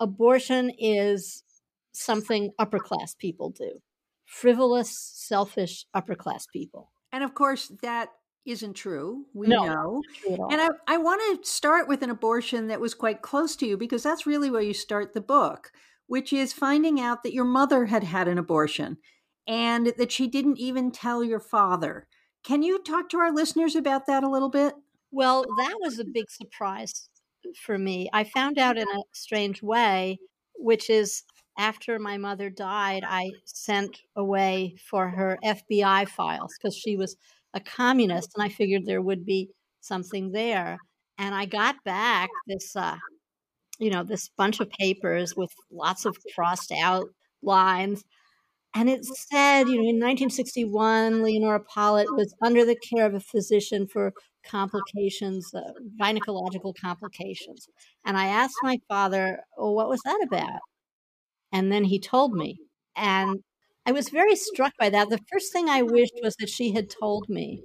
abortion 0.00 0.70
is 0.78 1.42
something 1.92 2.52
upper 2.58 2.78
class 2.78 3.14
people 3.14 3.50
do 3.50 3.80
frivolous, 4.26 4.90
selfish 4.98 5.86
upper 5.94 6.14
class 6.14 6.46
people. 6.46 6.90
And 7.12 7.22
of 7.22 7.34
course, 7.34 7.72
that 7.82 8.08
isn't 8.46 8.74
true. 8.74 9.26
We 9.34 9.48
no, 9.48 9.64
know. 9.64 10.02
And 10.50 10.60
I, 10.60 10.68
I 10.86 10.96
want 10.98 11.42
to 11.42 11.48
start 11.48 11.88
with 11.88 12.02
an 12.02 12.10
abortion 12.10 12.68
that 12.68 12.80
was 12.80 12.94
quite 12.94 13.22
close 13.22 13.56
to 13.56 13.66
you 13.66 13.76
because 13.76 14.02
that's 14.02 14.26
really 14.26 14.50
where 14.50 14.62
you 14.62 14.74
start 14.74 15.12
the 15.12 15.20
book, 15.20 15.72
which 16.06 16.32
is 16.32 16.52
finding 16.52 17.00
out 17.00 17.22
that 17.22 17.34
your 17.34 17.44
mother 17.44 17.86
had 17.86 18.04
had 18.04 18.28
an 18.28 18.38
abortion 18.38 18.98
and 19.46 19.92
that 19.98 20.12
she 20.12 20.26
didn't 20.26 20.58
even 20.58 20.90
tell 20.90 21.22
your 21.22 21.40
father. 21.40 22.06
Can 22.44 22.62
you 22.62 22.82
talk 22.82 23.08
to 23.10 23.18
our 23.18 23.32
listeners 23.32 23.74
about 23.74 24.06
that 24.06 24.22
a 24.22 24.30
little 24.30 24.50
bit? 24.50 24.74
Well, 25.10 25.44
that 25.58 25.74
was 25.80 25.98
a 25.98 26.04
big 26.04 26.30
surprise 26.30 27.08
for 27.54 27.78
me. 27.78 28.08
I 28.12 28.24
found 28.24 28.58
out 28.58 28.76
in 28.76 28.88
a 28.88 29.02
strange 29.12 29.62
way, 29.62 30.18
which 30.56 30.90
is 30.90 31.22
after 31.58 31.98
my 31.98 32.18
mother 32.18 32.50
died, 32.50 33.02
I 33.06 33.30
sent 33.44 34.02
away 34.14 34.76
for 34.90 35.08
her 35.08 35.38
FBI 35.44 36.08
files 36.08 36.54
because 36.56 36.76
she 36.76 36.96
was 36.96 37.16
a 37.56 37.60
communist, 37.60 38.30
and 38.36 38.44
I 38.44 38.48
figured 38.50 38.84
there 38.84 39.02
would 39.02 39.24
be 39.24 39.48
something 39.80 40.30
there. 40.30 40.78
And 41.18 41.34
I 41.34 41.46
got 41.46 41.76
back 41.84 42.28
this, 42.46 42.76
uh, 42.76 42.98
you 43.78 43.90
know, 43.90 44.04
this 44.04 44.28
bunch 44.36 44.60
of 44.60 44.70
papers 44.70 45.34
with 45.34 45.50
lots 45.72 46.04
of 46.04 46.16
crossed 46.34 46.72
out 46.72 47.06
lines. 47.42 48.04
And 48.74 48.90
it 48.90 49.04
said, 49.06 49.68
you 49.68 49.76
know, 49.76 49.88
in 49.88 49.98
1961, 49.98 51.22
Leonora 51.22 51.60
Pollitt 51.60 52.14
was 52.14 52.34
under 52.42 52.64
the 52.66 52.76
care 52.76 53.06
of 53.06 53.14
a 53.14 53.20
physician 53.20 53.86
for 53.86 54.12
complications, 54.44 55.50
uh, 55.54 55.72
gynecological 55.98 56.74
complications. 56.78 57.68
And 58.04 58.18
I 58.18 58.26
asked 58.26 58.56
my 58.62 58.78
father, 58.86 59.40
well, 59.56 59.74
what 59.74 59.88
was 59.88 60.02
that 60.04 60.20
about? 60.22 60.60
And 61.52 61.72
then 61.72 61.84
he 61.84 61.98
told 61.98 62.34
me. 62.34 62.58
And 62.96 63.42
I 63.86 63.92
was 63.92 64.08
very 64.08 64.34
mm. 64.34 64.38
struck 64.38 64.72
by 64.78 64.90
that. 64.90 65.08
The 65.08 65.20
first 65.32 65.52
thing 65.52 65.68
I 65.68 65.82
wished 65.82 66.18
was 66.22 66.34
that 66.36 66.50
she 66.50 66.72
had 66.72 66.90
told 66.90 67.28
me. 67.28 67.62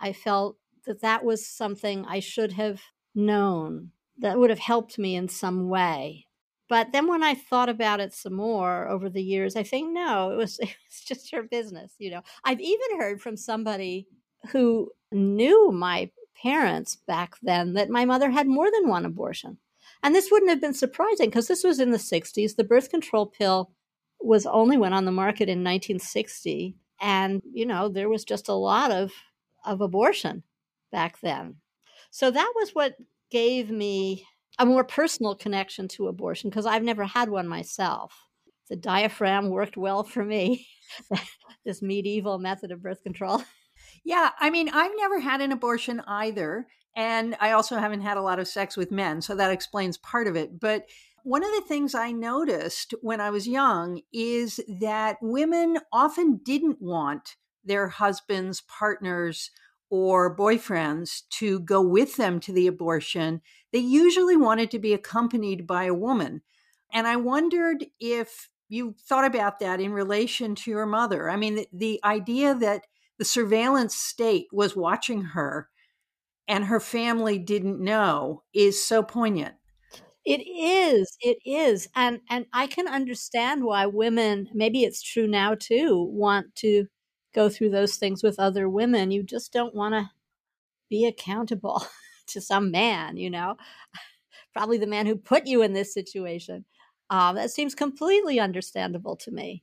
I 0.00 0.12
felt 0.12 0.56
that 0.86 1.00
that 1.00 1.24
was 1.24 1.46
something 1.46 2.04
I 2.04 2.20
should 2.20 2.52
have 2.52 2.82
known 3.14 3.92
that 4.18 4.38
would 4.38 4.50
have 4.50 4.58
helped 4.58 4.98
me 4.98 5.14
in 5.14 5.28
some 5.28 5.68
way. 5.68 6.26
But 6.68 6.92
then 6.92 7.06
when 7.06 7.22
I 7.22 7.34
thought 7.34 7.68
about 7.68 8.00
it 8.00 8.12
some 8.12 8.34
more 8.34 8.88
over 8.88 9.08
the 9.08 9.22
years, 9.22 9.54
I 9.54 9.62
think 9.62 9.92
no, 9.92 10.32
it 10.32 10.36
was 10.36 10.58
it 10.62 10.76
was 10.88 11.00
just 11.06 11.30
her 11.30 11.42
business, 11.42 11.94
you 11.98 12.10
know. 12.10 12.22
I've 12.42 12.60
even 12.60 12.98
heard 12.98 13.20
from 13.20 13.36
somebody 13.36 14.08
who 14.50 14.90
knew 15.12 15.70
my 15.70 16.10
parents 16.42 16.96
back 17.06 17.36
then 17.42 17.74
that 17.74 17.88
my 17.88 18.04
mother 18.04 18.30
had 18.30 18.46
more 18.46 18.70
than 18.70 18.88
one 18.88 19.06
abortion. 19.06 19.58
And 20.02 20.14
this 20.14 20.30
wouldn't 20.30 20.50
have 20.50 20.60
been 20.60 20.74
surprising 20.74 21.30
because 21.30 21.48
this 21.48 21.64
was 21.64 21.80
in 21.80 21.90
the 21.90 21.98
60s. 21.98 22.56
The 22.56 22.64
birth 22.64 22.90
control 22.90 23.26
pill 23.26 23.70
was 24.24 24.46
only 24.46 24.76
went 24.76 24.94
on 24.94 25.04
the 25.04 25.12
market 25.12 25.48
in 25.48 25.64
1960 25.64 26.76
and 27.00 27.42
you 27.52 27.66
know 27.66 27.88
there 27.88 28.08
was 28.08 28.24
just 28.24 28.48
a 28.48 28.54
lot 28.54 28.90
of 28.90 29.12
of 29.64 29.80
abortion 29.80 30.42
back 30.92 31.20
then. 31.20 31.56
So 32.10 32.30
that 32.30 32.52
was 32.54 32.70
what 32.70 32.94
gave 33.30 33.70
me 33.70 34.26
a 34.58 34.66
more 34.66 34.84
personal 34.84 35.34
connection 35.34 35.88
to 35.88 36.06
abortion 36.06 36.50
because 36.50 36.66
I've 36.66 36.82
never 36.84 37.04
had 37.04 37.28
one 37.28 37.48
myself. 37.48 38.14
The 38.68 38.76
diaphragm 38.76 39.50
worked 39.50 39.76
well 39.76 40.04
for 40.04 40.24
me, 40.24 40.66
this 41.64 41.82
medieval 41.82 42.38
method 42.38 42.70
of 42.70 42.82
birth 42.82 43.02
control. 43.02 43.42
Yeah, 44.04 44.30
I 44.38 44.50
mean, 44.50 44.68
I've 44.68 44.92
never 44.96 45.18
had 45.18 45.40
an 45.40 45.50
abortion 45.50 46.00
either. 46.06 46.66
And 46.96 47.36
I 47.40 47.52
also 47.52 47.76
haven't 47.76 48.02
had 48.02 48.16
a 48.16 48.22
lot 48.22 48.38
of 48.38 48.48
sex 48.48 48.76
with 48.76 48.92
men. 48.92 49.20
So 49.20 49.34
that 49.34 49.50
explains 49.50 49.96
part 49.98 50.26
of 50.26 50.36
it. 50.36 50.60
But 50.60 50.86
one 51.24 51.42
of 51.42 51.50
the 51.52 51.64
things 51.66 51.94
I 51.94 52.12
noticed 52.12 52.94
when 53.00 53.20
I 53.20 53.30
was 53.30 53.48
young 53.48 54.00
is 54.12 54.60
that 54.68 55.16
women 55.22 55.78
often 55.92 56.40
didn't 56.44 56.80
want 56.80 57.36
their 57.64 57.88
husbands, 57.88 58.60
partners, 58.60 59.50
or 59.90 60.36
boyfriends 60.36 61.22
to 61.30 61.60
go 61.60 61.80
with 61.80 62.16
them 62.16 62.40
to 62.40 62.52
the 62.52 62.66
abortion, 62.66 63.40
they 63.72 63.78
usually 63.78 64.36
wanted 64.36 64.70
to 64.70 64.78
be 64.78 64.92
accompanied 64.92 65.66
by 65.66 65.84
a 65.84 65.94
woman. 65.94 66.42
And 66.92 67.06
I 67.06 67.16
wondered 67.16 67.86
if 67.98 68.48
you 68.68 68.94
thought 69.00 69.24
about 69.24 69.60
that 69.60 69.80
in 69.80 69.92
relation 69.92 70.54
to 70.56 70.70
your 70.70 70.86
mother. 70.86 71.30
I 71.30 71.36
mean, 71.36 71.54
the, 71.56 71.68
the 71.72 72.00
idea 72.04 72.54
that 72.54 72.86
the 73.18 73.24
surveillance 73.24 73.94
state 73.94 74.48
was 74.52 74.74
watching 74.74 75.22
her 75.22 75.68
and 76.48 76.64
her 76.64 76.80
family 76.80 77.38
didn't 77.38 77.80
know 77.80 78.42
is 78.54 78.84
so 78.84 79.02
poignant. 79.02 79.54
It 80.24 80.40
is. 80.40 81.16
It 81.20 81.38
is. 81.44 81.88
And 81.94 82.20
and 82.30 82.46
I 82.52 82.66
can 82.66 82.88
understand 82.88 83.64
why 83.64 83.86
women, 83.86 84.48
maybe 84.54 84.82
it's 84.82 85.02
true 85.02 85.26
now 85.26 85.54
too, 85.54 86.08
want 86.10 86.54
to 86.56 86.86
go 87.34 87.48
through 87.48 87.70
those 87.70 87.96
things 87.96 88.22
with 88.22 88.38
other 88.38 88.68
women. 88.68 89.10
You 89.10 89.22
just 89.22 89.52
don't 89.52 89.74
want 89.74 89.94
to 89.94 90.10
be 90.88 91.06
accountable 91.06 91.84
to 92.28 92.40
some 92.40 92.70
man, 92.70 93.16
you 93.16 93.30
know, 93.30 93.56
probably 94.54 94.78
the 94.78 94.86
man 94.86 95.06
who 95.06 95.16
put 95.16 95.46
you 95.46 95.62
in 95.62 95.72
this 95.72 95.92
situation. 95.92 96.64
Um, 97.10 97.36
that 97.36 97.50
seems 97.50 97.74
completely 97.74 98.40
understandable 98.40 99.16
to 99.16 99.30
me. 99.30 99.62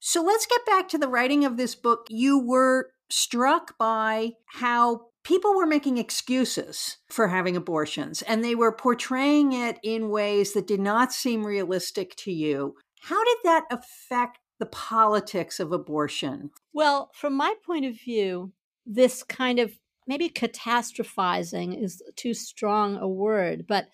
So 0.00 0.22
let's 0.22 0.46
get 0.46 0.66
back 0.66 0.88
to 0.88 0.98
the 0.98 1.08
writing 1.08 1.44
of 1.44 1.56
this 1.56 1.74
book. 1.74 2.06
You 2.08 2.38
were 2.38 2.90
struck 3.10 3.78
by 3.78 4.32
how 4.46 5.09
people 5.24 5.54
were 5.54 5.66
making 5.66 5.98
excuses 5.98 6.98
for 7.08 7.28
having 7.28 7.56
abortions 7.56 8.22
and 8.22 8.42
they 8.42 8.54
were 8.54 8.72
portraying 8.72 9.52
it 9.52 9.78
in 9.82 10.10
ways 10.10 10.52
that 10.52 10.66
did 10.66 10.80
not 10.80 11.12
seem 11.12 11.44
realistic 11.44 12.16
to 12.16 12.32
you. 12.32 12.74
How 13.02 13.22
did 13.24 13.38
that 13.44 13.64
affect 13.70 14.38
the 14.58 14.66
politics 14.66 15.58
of 15.58 15.72
abortion? 15.72 16.50
Well, 16.72 17.10
from 17.14 17.34
my 17.34 17.54
point 17.64 17.86
of 17.86 17.98
view, 17.98 18.52
this 18.86 19.22
kind 19.22 19.58
of 19.58 19.72
maybe 20.06 20.28
catastrophizing 20.28 21.82
is 21.82 22.02
too 22.16 22.34
strong 22.34 22.96
a 22.96 23.08
word, 23.08 23.66
but 23.66 23.88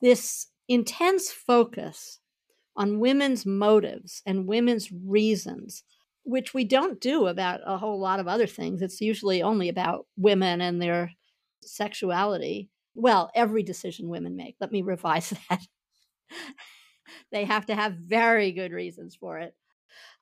this 0.00 0.46
intense 0.68 1.30
focus 1.30 2.20
on 2.76 3.00
women's 3.00 3.44
motives 3.44 4.22
and 4.24 4.46
women's 4.46 4.90
reasons, 4.92 5.82
which 6.28 6.52
we 6.52 6.62
don't 6.62 7.00
do 7.00 7.26
about 7.26 7.60
a 7.64 7.78
whole 7.78 7.98
lot 7.98 8.20
of 8.20 8.28
other 8.28 8.46
things. 8.46 8.82
It's 8.82 9.00
usually 9.00 9.42
only 9.42 9.70
about 9.70 10.06
women 10.18 10.60
and 10.60 10.80
their 10.80 11.12
sexuality. 11.62 12.68
Well, 12.94 13.30
every 13.34 13.62
decision 13.62 14.10
women 14.10 14.36
make. 14.36 14.56
Let 14.60 14.70
me 14.70 14.82
revise 14.94 15.32
that. 15.48 15.62
they 17.32 17.46
have 17.46 17.64
to 17.64 17.74
have 17.74 17.94
very 17.94 18.52
good 18.52 18.72
reasons 18.72 19.16
for 19.16 19.38
it. 19.38 19.54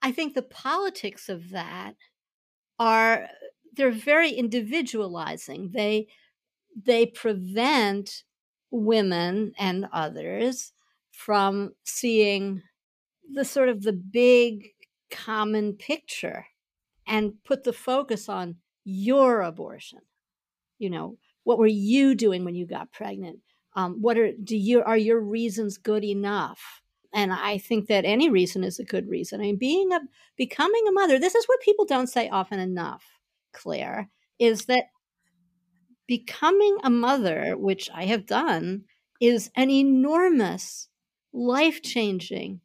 I 0.01 0.13
think 0.13 0.35
the 0.35 0.43
politics 0.43 1.29
of 1.29 1.51
that 1.51 1.97
are 2.79 3.27
they're 3.73 3.91
very 3.91 4.31
individualizing. 4.31 5.73
They 5.75 6.07
they 6.81 7.07
prevent 7.07 8.23
women 8.71 9.55
and 9.59 9.89
others 9.93 10.73
from 11.11 11.73
seeing 11.83 12.63
the 13.33 13.45
sort 13.45 13.71
of 13.71 13.83
the 13.83 13.93
big 13.93 14.69
common 15.11 15.75
picture 15.75 16.47
and 17.07 17.35
put 17.45 17.65
the 17.65 17.73
focus 17.73 18.29
on 18.29 18.57
your 18.85 19.43
abortion. 19.43 20.01
You 20.79 20.91
know, 20.91 21.19
what 21.45 21.59
were 21.59 21.67
you 21.67 22.15
doing 22.15 22.45
when 22.45 22.55
you 22.55 22.67
got 22.67 22.93
pregnant? 22.93 23.41
Um, 23.75 24.01
what 24.01 24.19
are 24.19 24.33
do 24.33 24.57
you 24.57 24.83
are 24.83 24.97
your 24.97 25.21
reasons 25.21 25.79
good 25.79 26.05
enough? 26.05 26.83
and 27.17 27.33
I 27.33 27.57
think 27.57 27.89
that 27.89 28.05
any 28.05 28.29
reason 28.29 28.63
is 28.63 28.79
a 28.79 28.85
good 28.85 29.09
reason. 29.09 29.41
I 29.41 29.45
mean, 29.45 29.57
being 29.57 29.91
a 29.91 30.01
becoming 30.37 30.85
a 30.87 30.93
mother. 30.93 31.19
This 31.19 31.35
is 31.35 31.47
what 31.47 31.63
people 31.63 31.87
don't 31.87 32.09
say 32.09 32.29
often 32.29 32.61
enough. 32.61 33.05
Claire 33.53 34.11
is 34.39 34.67
that 34.67 34.91
becoming 36.07 36.77
a 36.85 36.91
mother, 36.91 37.57
which 37.57 37.89
I 37.93 38.05
have 38.05 38.27
done, 38.27 38.85
is 39.19 39.51
an 39.57 39.71
enormous, 39.71 40.89
life 41.33 41.81
changing, 41.83 42.61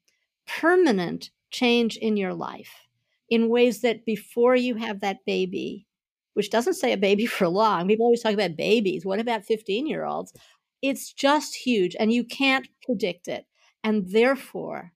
permanent 0.46 1.32
change 1.52 1.98
in 1.98 2.18
your 2.18 2.34
life 2.34 2.88
in 3.30 3.50
ways 3.50 3.82
that 3.82 4.06
before 4.06 4.56
you 4.56 4.76
have 4.76 5.00
that 5.02 5.26
baby, 5.26 5.88
which 6.34 6.50
doesn't 6.50 6.74
say 6.76 6.92
a 6.92 6.98
baby 6.98 7.26
for 7.38 7.48
long, 7.48 7.88
people 7.88 8.06
always 8.06 8.22
talk 8.22 8.34
about 8.34 8.58
babies. 8.58 9.06
What 9.06 9.20
about 9.20 9.46
15 9.46 9.88
year 9.88 10.06
olds? 10.06 10.34
It's 10.82 11.14
just 11.14 11.56
huge 11.56 11.96
and 12.00 12.12
you 12.12 12.24
can't 12.24 12.68
predict 12.84 13.28
it. 13.28 13.46
And 13.84 14.12
therefore, 14.12 14.94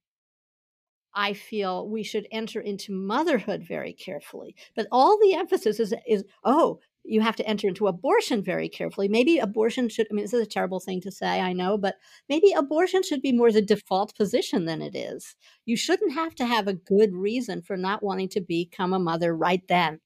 I 1.14 1.34
feel 1.34 1.88
we 1.88 2.04
should 2.04 2.28
enter 2.32 2.60
into 2.60 2.92
motherhood 2.92 3.64
very 3.66 3.94
carefully. 3.94 4.56
But 4.76 4.88
all 4.92 5.18
the 5.18 5.34
emphasis 5.36 5.80
is, 5.80 5.94
is 6.06 6.26
oh, 6.44 6.80
you 7.08 7.22
have 7.22 7.36
to 7.36 7.48
enter 7.48 7.68
into 7.68 7.88
abortion 7.88 8.44
very 8.44 8.68
carefully. 8.68 9.08
Maybe 9.08 9.38
abortion 9.38 9.90
should, 9.90 10.08
I 10.12 10.14
mean, 10.14 10.26
this 10.26 10.34
is 10.34 10.42
a 10.42 10.50
terrible 10.50 10.80
thing 10.80 11.02
to 11.02 11.12
say, 11.12 11.40
I 11.40 11.54
know, 11.54 11.78
but 11.78 11.96
maybe 12.28 12.52
abortion 12.52 13.04
should 13.04 13.22
be 13.22 13.32
more 13.32 13.52
the 13.52 13.62
default 13.62 14.16
position 14.16 14.66
than 14.66 14.82
it 14.82 14.96
is. 14.96 15.36
You 15.66 15.78
shouldn't 15.78 16.14
have 16.14 16.36
to 16.36 16.46
have 16.46 16.68
a 16.68 16.74
good 16.74 17.14
reason 17.14 17.62
for 17.62 17.78
not 17.78 18.04
wanting 18.04 18.30
to 18.30 18.42
become 18.42 18.94
a 18.94 19.00
mother 19.00 19.36
right 19.36 19.62
then. 19.68 20.00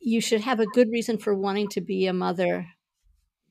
You 0.00 0.20
should 0.20 0.42
have 0.42 0.60
a 0.60 0.66
good 0.66 0.88
reason 0.90 1.18
for 1.18 1.34
wanting 1.34 1.68
to 1.70 1.80
be 1.80 2.06
a 2.06 2.12
mother 2.12 2.66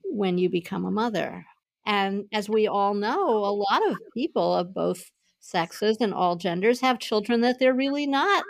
when 0.03 0.37
you 0.37 0.49
become 0.49 0.85
a 0.85 0.91
mother. 0.91 1.45
And 1.85 2.25
as 2.33 2.49
we 2.49 2.67
all 2.67 2.93
know, 2.93 3.37
a 3.37 3.51
lot 3.51 3.89
of 3.89 3.97
people 4.13 4.53
of 4.53 4.73
both 4.73 5.11
sexes 5.39 5.97
and 5.99 6.13
all 6.13 6.35
genders 6.35 6.81
have 6.81 6.99
children 6.99 7.41
that 7.41 7.59
they're 7.59 7.73
really 7.73 8.07
not 8.07 8.43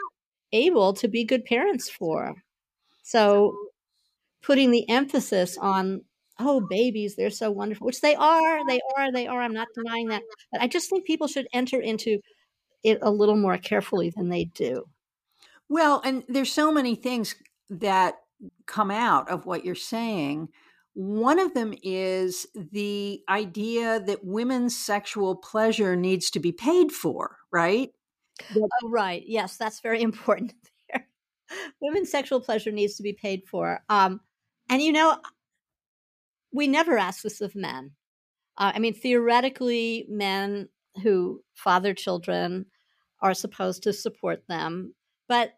able 0.51 0.93
to 0.93 1.07
be 1.07 1.23
good 1.23 1.45
parents 1.45 1.89
for. 1.89 2.35
So 3.03 3.55
putting 4.47 4.71
the 4.71 4.89
emphasis 4.89 5.57
on 5.59 6.01
oh 6.39 6.61
babies 6.61 7.15
they're 7.15 7.29
so 7.29 7.51
wonderful 7.51 7.85
which 7.85 8.01
they 8.01 8.15
are 8.15 8.67
they 8.67 8.79
are 8.97 9.11
they 9.11 9.27
are 9.27 9.41
i'm 9.41 9.53
not 9.53 9.67
denying 9.75 10.07
that 10.07 10.23
but 10.51 10.61
i 10.61 10.67
just 10.67 10.89
think 10.89 11.05
people 11.05 11.27
should 11.27 11.47
enter 11.53 11.81
into 11.81 12.19
it 12.83 12.99
a 13.01 13.11
little 13.11 13.35
more 13.37 13.57
carefully 13.57 14.11
than 14.15 14.29
they 14.29 14.45
do 14.45 14.85
well 15.69 16.01
and 16.05 16.23
there's 16.29 16.51
so 16.53 16.71
many 16.71 16.95
things 16.95 17.35
that 17.69 18.15
come 18.67 18.91
out 18.91 19.29
of 19.29 19.45
what 19.45 19.65
you're 19.65 19.75
saying 19.75 20.49
One 20.93 21.39
of 21.39 21.53
them 21.53 21.75
is 21.83 22.47
the 22.55 23.21
idea 23.29 23.99
that 23.99 24.25
women's 24.25 24.75
sexual 24.75 25.35
pleasure 25.35 25.95
needs 25.95 26.31
to 26.31 26.39
be 26.39 26.51
paid 26.51 26.91
for, 26.91 27.37
right? 27.51 27.91
Oh, 28.55 28.89
right. 28.89 29.23
Yes, 29.27 29.57
that's 29.57 29.79
very 29.81 30.01
important 30.09 30.53
there. 30.89 31.07
Women's 31.81 32.09
sexual 32.11 32.41
pleasure 32.41 32.71
needs 32.71 32.95
to 32.97 33.03
be 33.03 33.13
paid 33.13 33.43
for. 33.45 33.83
Um, 33.89 34.21
and 34.69 34.81
you 34.81 34.91
know, 34.91 35.17
we 36.53 36.67
never 36.67 36.97
ask 36.97 37.21
this 37.21 37.41
of 37.41 37.55
men. 37.55 37.91
Uh, 38.57 38.71
I 38.75 38.79
mean, 38.79 38.93
theoretically, 38.93 40.05
men 40.09 40.69
who 41.03 41.43
father 41.53 41.93
children 41.93 42.65
are 43.21 43.33
supposed 43.33 43.83
to 43.83 43.93
support 43.93 44.43
them, 44.47 44.95
but 45.27 45.53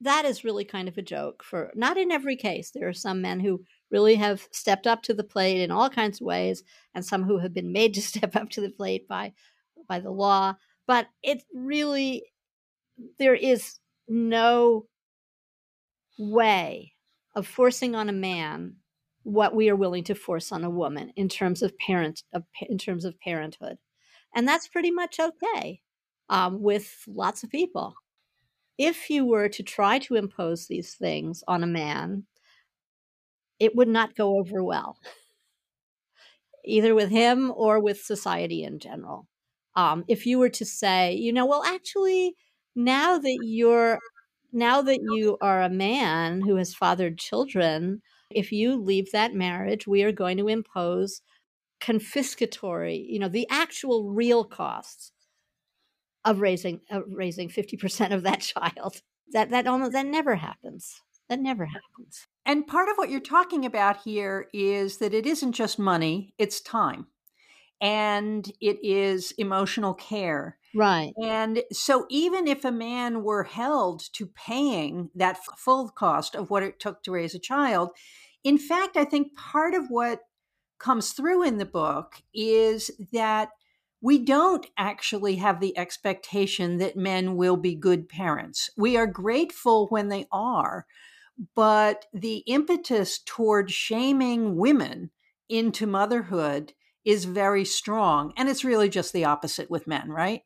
that 0.00 0.24
is 0.24 0.44
really 0.44 0.64
kind 0.64 0.88
of 0.88 0.98
a 0.98 1.02
joke 1.02 1.42
for 1.42 1.72
not 1.74 1.96
in 1.96 2.12
every 2.12 2.36
case. 2.36 2.70
There 2.70 2.88
are 2.88 2.92
some 2.92 3.22
men 3.22 3.40
who 3.40 3.64
really 3.90 4.16
have 4.16 4.46
stepped 4.52 4.86
up 4.86 5.02
to 5.04 5.14
the 5.14 5.24
plate 5.24 5.60
in 5.60 5.70
all 5.70 5.88
kinds 5.88 6.20
of 6.20 6.26
ways, 6.26 6.62
and 6.94 7.04
some 7.04 7.24
who 7.24 7.38
have 7.38 7.54
been 7.54 7.72
made 7.72 7.94
to 7.94 8.02
step 8.12 8.36
up 8.36 8.50
to 8.50 8.60
the 8.60 8.70
plate 8.70 9.08
by 9.08 9.32
by 9.88 10.00
the 10.00 10.10
law. 10.10 10.54
But 10.86 11.08
it 11.22 11.42
really 11.54 12.24
there 13.18 13.34
is 13.34 13.78
no 14.08 14.86
way 16.18 16.93
of 17.34 17.46
forcing 17.46 17.94
on 17.94 18.08
a 18.08 18.12
man 18.12 18.76
what 19.22 19.54
we 19.54 19.70
are 19.70 19.76
willing 19.76 20.04
to 20.04 20.14
force 20.14 20.52
on 20.52 20.64
a 20.64 20.70
woman 20.70 21.10
in 21.16 21.28
terms 21.28 21.62
of 21.62 21.76
parent 21.78 22.22
of, 22.32 22.44
in 22.68 22.78
terms 22.78 23.04
of 23.04 23.18
parenthood. 23.20 23.78
And 24.34 24.46
that's 24.46 24.68
pretty 24.68 24.90
much 24.90 25.18
okay 25.18 25.80
um, 26.28 26.60
with 26.62 27.04
lots 27.06 27.42
of 27.42 27.50
people. 27.50 27.94
If 28.76 29.08
you 29.08 29.24
were 29.24 29.48
to 29.50 29.62
try 29.62 29.98
to 30.00 30.16
impose 30.16 30.66
these 30.66 30.94
things 30.94 31.42
on 31.46 31.62
a 31.62 31.66
man 31.68 32.24
it 33.58 33.74
would 33.74 33.88
not 33.88 34.16
go 34.16 34.38
over 34.38 34.62
well 34.62 34.98
either 36.66 36.94
with 36.94 37.10
him 37.10 37.52
or 37.54 37.78
with 37.78 38.00
society 38.00 38.64
in 38.64 38.78
general. 38.78 39.26
Um, 39.76 40.04
if 40.08 40.24
you 40.24 40.38
were 40.38 40.48
to 40.50 40.64
say 40.64 41.14
you 41.14 41.32
know 41.32 41.46
well 41.46 41.62
actually 41.64 42.36
now 42.76 43.18
that 43.18 43.38
you're 43.42 43.98
now 44.54 44.82
that 44.82 45.00
you 45.02 45.36
are 45.40 45.62
a 45.62 45.68
man 45.68 46.40
who 46.40 46.56
has 46.56 46.74
fathered 46.74 47.18
children 47.18 48.00
if 48.30 48.52
you 48.52 48.76
leave 48.76 49.12
that 49.12 49.34
marriage, 49.34 49.86
we 49.86 50.02
are 50.02 50.12
going 50.12 50.36
to 50.38 50.48
impose 50.48 51.22
confiscatory, 51.80 53.04
you 53.08 53.18
know, 53.18 53.28
the 53.28 53.46
actual 53.50 54.10
real 54.10 54.44
costs 54.44 55.12
of 56.24 56.40
raising 56.40 56.80
of 56.90 57.04
raising 57.08 57.48
50% 57.48 58.12
of 58.12 58.22
that 58.22 58.40
child. 58.54 59.02
That 59.32 59.50
that 59.50 59.66
almost 59.66 59.92
that 59.92 60.06
never 60.06 60.36
happens. 60.36 61.00
That 61.28 61.40
never 61.40 61.64
happens. 61.64 62.26
And 62.44 62.66
part 62.66 62.88
of 62.90 62.96
what 62.96 63.08
you're 63.08 63.20
talking 63.20 63.64
about 63.64 64.02
here 64.02 64.48
is 64.52 64.98
that 64.98 65.14
it 65.14 65.24
isn't 65.24 65.52
just 65.52 65.78
money, 65.78 66.34
it's 66.38 66.60
time. 66.60 67.06
And 67.80 68.50
it 68.60 68.78
is 68.82 69.32
emotional 69.32 69.94
care. 69.94 70.58
Right. 70.74 71.12
And 71.22 71.62
so 71.72 72.06
even 72.10 72.48
if 72.48 72.64
a 72.64 72.72
man 72.72 73.22
were 73.22 73.44
held 73.44 74.02
to 74.14 74.26
paying 74.26 75.10
that 75.14 75.38
full 75.56 75.88
cost 75.90 76.34
of 76.34 76.50
what 76.50 76.62
it 76.62 76.80
took 76.80 77.02
to 77.04 77.12
raise 77.12 77.34
a 77.34 77.38
child, 77.38 77.90
in 78.42 78.58
fact, 78.58 78.96
I 78.96 79.04
think 79.04 79.36
part 79.36 79.74
of 79.74 79.86
what 79.88 80.20
comes 80.78 81.12
through 81.12 81.44
in 81.44 81.58
the 81.58 81.64
book 81.64 82.22
is 82.34 82.90
that 83.12 83.50
we 84.00 84.18
don't 84.18 84.66
actually 84.76 85.36
have 85.36 85.60
the 85.60 85.78
expectation 85.78 86.76
that 86.76 86.96
men 86.96 87.36
will 87.36 87.56
be 87.56 87.74
good 87.74 88.08
parents. 88.08 88.68
We 88.76 88.96
are 88.98 89.06
grateful 89.06 89.86
when 89.88 90.08
they 90.08 90.26
are, 90.30 90.84
but 91.54 92.04
the 92.12 92.38
impetus 92.46 93.18
toward 93.18 93.70
shaming 93.70 94.56
women 94.56 95.10
into 95.48 95.86
motherhood 95.86 96.74
is 97.04 97.24
very 97.24 97.64
strong. 97.64 98.32
And 98.36 98.48
it's 98.48 98.64
really 98.64 98.88
just 98.88 99.12
the 99.12 99.24
opposite 99.24 99.70
with 99.70 99.86
men, 99.86 100.10
right? 100.10 100.42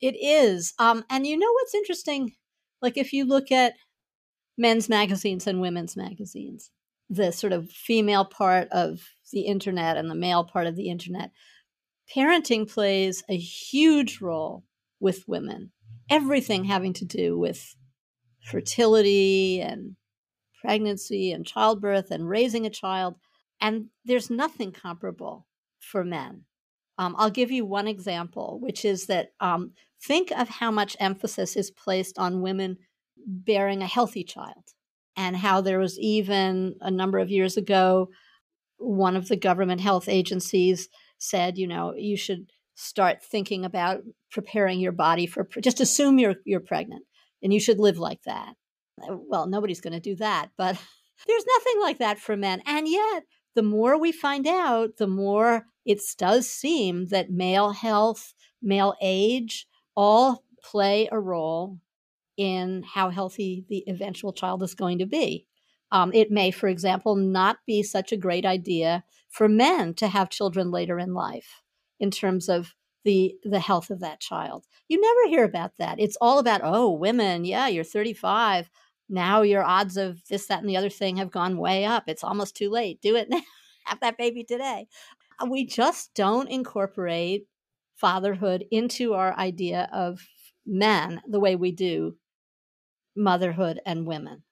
It 0.00 0.16
is. 0.20 0.74
Um, 0.78 1.04
and 1.10 1.26
you 1.26 1.36
know 1.36 1.52
what's 1.52 1.74
interesting? 1.74 2.34
Like 2.80 2.96
if 2.96 3.12
you 3.12 3.24
look 3.24 3.50
at 3.50 3.74
men's 4.56 4.88
magazines 4.88 5.46
and 5.46 5.60
women's 5.60 5.96
magazines, 5.96 6.70
the 7.10 7.32
sort 7.32 7.52
of 7.52 7.70
female 7.70 8.24
part 8.24 8.68
of 8.70 9.00
the 9.32 9.42
internet 9.42 9.96
and 9.96 10.10
the 10.10 10.14
male 10.14 10.44
part 10.44 10.66
of 10.66 10.76
the 10.76 10.88
internet, 10.90 11.30
parenting 12.14 12.70
plays 12.70 13.22
a 13.28 13.36
huge 13.36 14.20
role 14.20 14.64
with 15.00 15.26
women. 15.26 15.72
Everything 16.10 16.64
having 16.64 16.92
to 16.94 17.04
do 17.04 17.38
with 17.38 17.74
fertility 18.44 19.60
and 19.60 19.96
pregnancy 20.60 21.32
and 21.32 21.46
childbirth 21.46 22.10
and 22.10 22.28
raising 22.28 22.66
a 22.66 22.70
child. 22.70 23.16
And 23.60 23.86
there's 24.04 24.30
nothing 24.30 24.72
comparable 24.72 25.46
for 25.78 26.04
men. 26.04 26.44
Um, 26.98 27.14
I'll 27.16 27.30
give 27.30 27.50
you 27.50 27.64
one 27.64 27.86
example, 27.86 28.58
which 28.60 28.84
is 28.84 29.06
that 29.06 29.32
um, 29.40 29.72
think 30.02 30.30
of 30.30 30.48
how 30.48 30.70
much 30.70 30.96
emphasis 31.00 31.56
is 31.56 31.70
placed 31.70 32.18
on 32.18 32.42
women 32.42 32.78
bearing 33.26 33.82
a 33.82 33.86
healthy 33.86 34.24
child 34.24 34.64
and 35.16 35.36
how 35.36 35.60
there 35.60 35.78
was 35.78 35.98
even 35.98 36.76
a 36.80 36.90
number 36.90 37.18
of 37.18 37.30
years 37.30 37.56
ago, 37.56 38.08
one 38.78 39.16
of 39.16 39.28
the 39.28 39.36
government 39.36 39.80
health 39.80 40.08
agencies 40.08 40.88
said, 41.18 41.58
you 41.58 41.66
know, 41.66 41.92
you 41.96 42.16
should 42.16 42.50
start 42.76 43.24
thinking 43.24 43.64
about 43.64 44.02
preparing 44.30 44.78
your 44.78 44.92
body 44.92 45.26
for 45.26 45.48
just 45.60 45.80
assume 45.80 46.18
you're 46.18 46.36
you're 46.44 46.60
pregnant 46.60 47.02
and 47.42 47.52
you 47.52 47.58
should 47.58 47.80
live 47.80 47.98
like 47.98 48.22
that. 48.22 48.54
Uh, 49.02 49.16
well, 49.28 49.48
nobody's 49.48 49.80
going 49.80 49.92
to 49.92 50.00
do 50.00 50.14
that, 50.16 50.50
but 50.56 50.76
there's 51.26 51.44
nothing 51.56 51.80
like 51.80 51.98
that 51.98 52.20
for 52.20 52.36
men. 52.36 52.62
And 52.64 52.86
yet, 52.86 53.24
the 53.56 53.62
more 53.64 53.98
we 53.98 54.12
find 54.12 54.46
out, 54.46 54.98
the 54.98 55.08
more 55.08 55.66
it 55.84 56.00
does 56.16 56.48
seem 56.48 57.06
that 57.08 57.30
male 57.30 57.72
health, 57.72 58.34
male 58.62 58.94
age 59.02 59.66
all 59.98 60.44
play 60.62 61.08
a 61.10 61.18
role 61.18 61.76
in 62.36 62.84
how 62.84 63.10
healthy 63.10 63.64
the 63.68 63.82
eventual 63.88 64.32
child 64.32 64.62
is 64.62 64.76
going 64.76 65.00
to 65.00 65.06
be. 65.06 65.44
Um, 65.90 66.12
it 66.14 66.30
may, 66.30 66.52
for 66.52 66.68
example, 66.68 67.16
not 67.16 67.58
be 67.66 67.82
such 67.82 68.12
a 68.12 68.16
great 68.16 68.46
idea 68.46 69.02
for 69.28 69.48
men 69.48 69.94
to 69.94 70.06
have 70.06 70.30
children 70.30 70.70
later 70.70 71.00
in 71.00 71.14
life 71.14 71.62
in 71.98 72.12
terms 72.12 72.48
of 72.48 72.76
the 73.04 73.34
the 73.42 73.58
health 73.58 73.90
of 73.90 73.98
that 73.98 74.20
child. 74.20 74.66
You 74.86 75.00
never 75.00 75.30
hear 75.30 75.42
about 75.42 75.72
that. 75.78 75.98
It's 75.98 76.16
all 76.20 76.38
about 76.38 76.60
oh, 76.62 76.92
women, 76.92 77.44
yeah, 77.44 77.66
you're 77.66 77.82
35. 77.82 78.70
Now 79.08 79.42
your 79.42 79.64
odds 79.64 79.96
of 79.96 80.22
this, 80.28 80.46
that, 80.46 80.60
and 80.60 80.68
the 80.68 80.76
other 80.76 80.90
thing 80.90 81.16
have 81.16 81.32
gone 81.32 81.58
way 81.58 81.84
up. 81.84 82.04
It's 82.06 82.22
almost 82.22 82.54
too 82.54 82.70
late. 82.70 83.00
Do 83.02 83.16
it 83.16 83.28
now. 83.30 83.40
have 83.84 83.98
that 84.00 84.16
baby 84.16 84.44
today. 84.44 84.86
Uh, 85.42 85.46
we 85.50 85.66
just 85.66 86.14
don't 86.14 86.48
incorporate 86.48 87.46
fatherhood 88.00 88.64
into 88.70 89.14
our 89.14 89.36
idea 89.36 89.88
of 89.92 90.26
men 90.66 91.20
the 91.26 91.40
way 91.40 91.56
we 91.56 91.72
do 91.72 92.16
motherhood 93.16 93.80
and 93.84 94.06
women. 94.06 94.42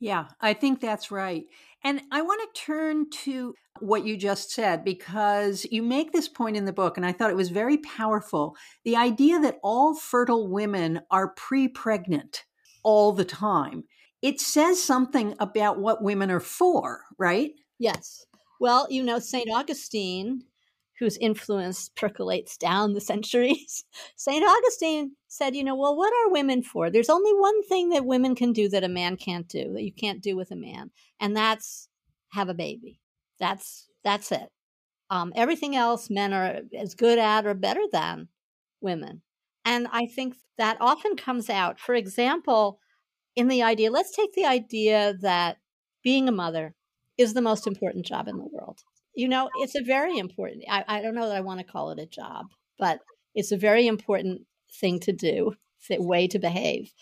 Yeah, 0.00 0.26
I 0.40 0.52
think 0.52 0.80
that's 0.80 1.10
right. 1.10 1.44
And 1.82 2.02
I 2.10 2.20
want 2.20 2.40
to 2.42 2.60
turn 2.60 3.08
to 3.24 3.54
what 3.80 4.04
you 4.04 4.16
just 4.16 4.50
said 4.50 4.84
because 4.84 5.66
you 5.70 5.82
make 5.82 6.12
this 6.12 6.28
point 6.28 6.56
in 6.56 6.64
the 6.64 6.72
book, 6.72 6.96
and 6.96 7.06
I 7.06 7.12
thought 7.12 7.30
it 7.30 7.36
was 7.36 7.50
very 7.50 7.78
powerful. 7.78 8.56
The 8.84 8.96
idea 8.96 9.38
that 9.40 9.58
all 9.62 9.94
fertile 9.94 10.48
women 10.48 11.00
are 11.10 11.28
pre 11.28 11.68
pregnant 11.68 12.44
all 12.82 13.12
the 13.12 13.24
time. 13.24 13.84
It 14.22 14.40
says 14.40 14.82
something 14.82 15.34
about 15.38 15.78
what 15.78 16.02
women 16.02 16.30
are 16.30 16.40
for, 16.40 17.02
right? 17.18 17.52
Yes. 17.78 18.24
Well, 18.60 18.86
you 18.90 19.02
know, 19.02 19.18
St. 19.18 19.48
Augustine 19.52 20.42
whose 20.98 21.16
influence 21.18 21.90
percolates 21.90 22.56
down 22.56 22.94
the 22.94 23.00
centuries. 23.00 23.84
St. 24.16 24.44
Augustine 24.44 25.12
said, 25.28 25.54
you 25.54 25.62
know, 25.62 25.74
well, 25.74 25.96
what 25.96 26.12
are 26.12 26.32
women 26.32 26.62
for? 26.62 26.90
There's 26.90 27.10
only 27.10 27.32
one 27.32 27.62
thing 27.64 27.90
that 27.90 28.06
women 28.06 28.34
can 28.34 28.52
do 28.52 28.68
that 28.70 28.84
a 28.84 28.88
man 28.88 29.16
can't 29.16 29.48
do, 29.48 29.72
that 29.74 29.82
you 29.82 29.92
can't 29.92 30.22
do 30.22 30.36
with 30.36 30.50
a 30.50 30.56
man, 30.56 30.90
and 31.20 31.36
that's 31.36 31.88
have 32.30 32.48
a 32.48 32.54
baby. 32.54 33.00
That's 33.38 33.88
that's 34.02 34.32
it. 34.32 34.48
Um, 35.10 35.32
everything 35.36 35.76
else 35.76 36.10
men 36.10 36.32
are 36.32 36.60
as 36.76 36.94
good 36.94 37.18
at 37.18 37.46
or 37.46 37.54
better 37.54 37.82
than 37.92 38.28
women. 38.80 39.22
And 39.64 39.86
I 39.92 40.06
think 40.06 40.36
that 40.58 40.78
often 40.80 41.16
comes 41.16 41.50
out. 41.50 41.78
For 41.78 41.94
example, 41.94 42.80
in 43.34 43.48
the 43.48 43.62
idea, 43.62 43.90
let's 43.90 44.14
take 44.14 44.32
the 44.34 44.46
idea 44.46 45.14
that 45.20 45.58
being 46.02 46.28
a 46.28 46.32
mother 46.32 46.74
is 47.18 47.34
the 47.34 47.42
most 47.42 47.66
important 47.66 48.06
job 48.06 48.28
in 48.28 48.38
the 48.38 48.48
world 48.50 48.80
you 49.16 49.28
know, 49.28 49.48
it's 49.56 49.74
a 49.74 49.82
very 49.82 50.18
important, 50.18 50.62
I, 50.70 50.84
I 50.86 51.02
don't 51.02 51.14
know 51.14 51.26
that 51.26 51.36
I 51.36 51.40
want 51.40 51.58
to 51.58 51.66
call 51.66 51.90
it 51.90 51.98
a 51.98 52.06
job, 52.06 52.46
but 52.78 53.00
it's 53.34 53.50
a 53.50 53.56
very 53.56 53.86
important 53.86 54.42
thing 54.80 55.00
to 55.00 55.12
do, 55.12 55.54
way 55.90 56.28
to 56.28 56.38
behave. 56.38 56.92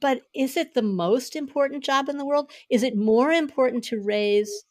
But 0.00 0.22
is 0.34 0.56
it 0.56 0.74
the 0.74 0.82
most 0.82 1.36
important 1.36 1.84
job 1.84 2.08
in 2.08 2.18
the 2.18 2.26
world? 2.26 2.50
Is 2.70 2.82
it 2.82 2.96
more 2.96 3.30
important 3.30 3.84
to 3.84 4.02
raise 4.02 4.64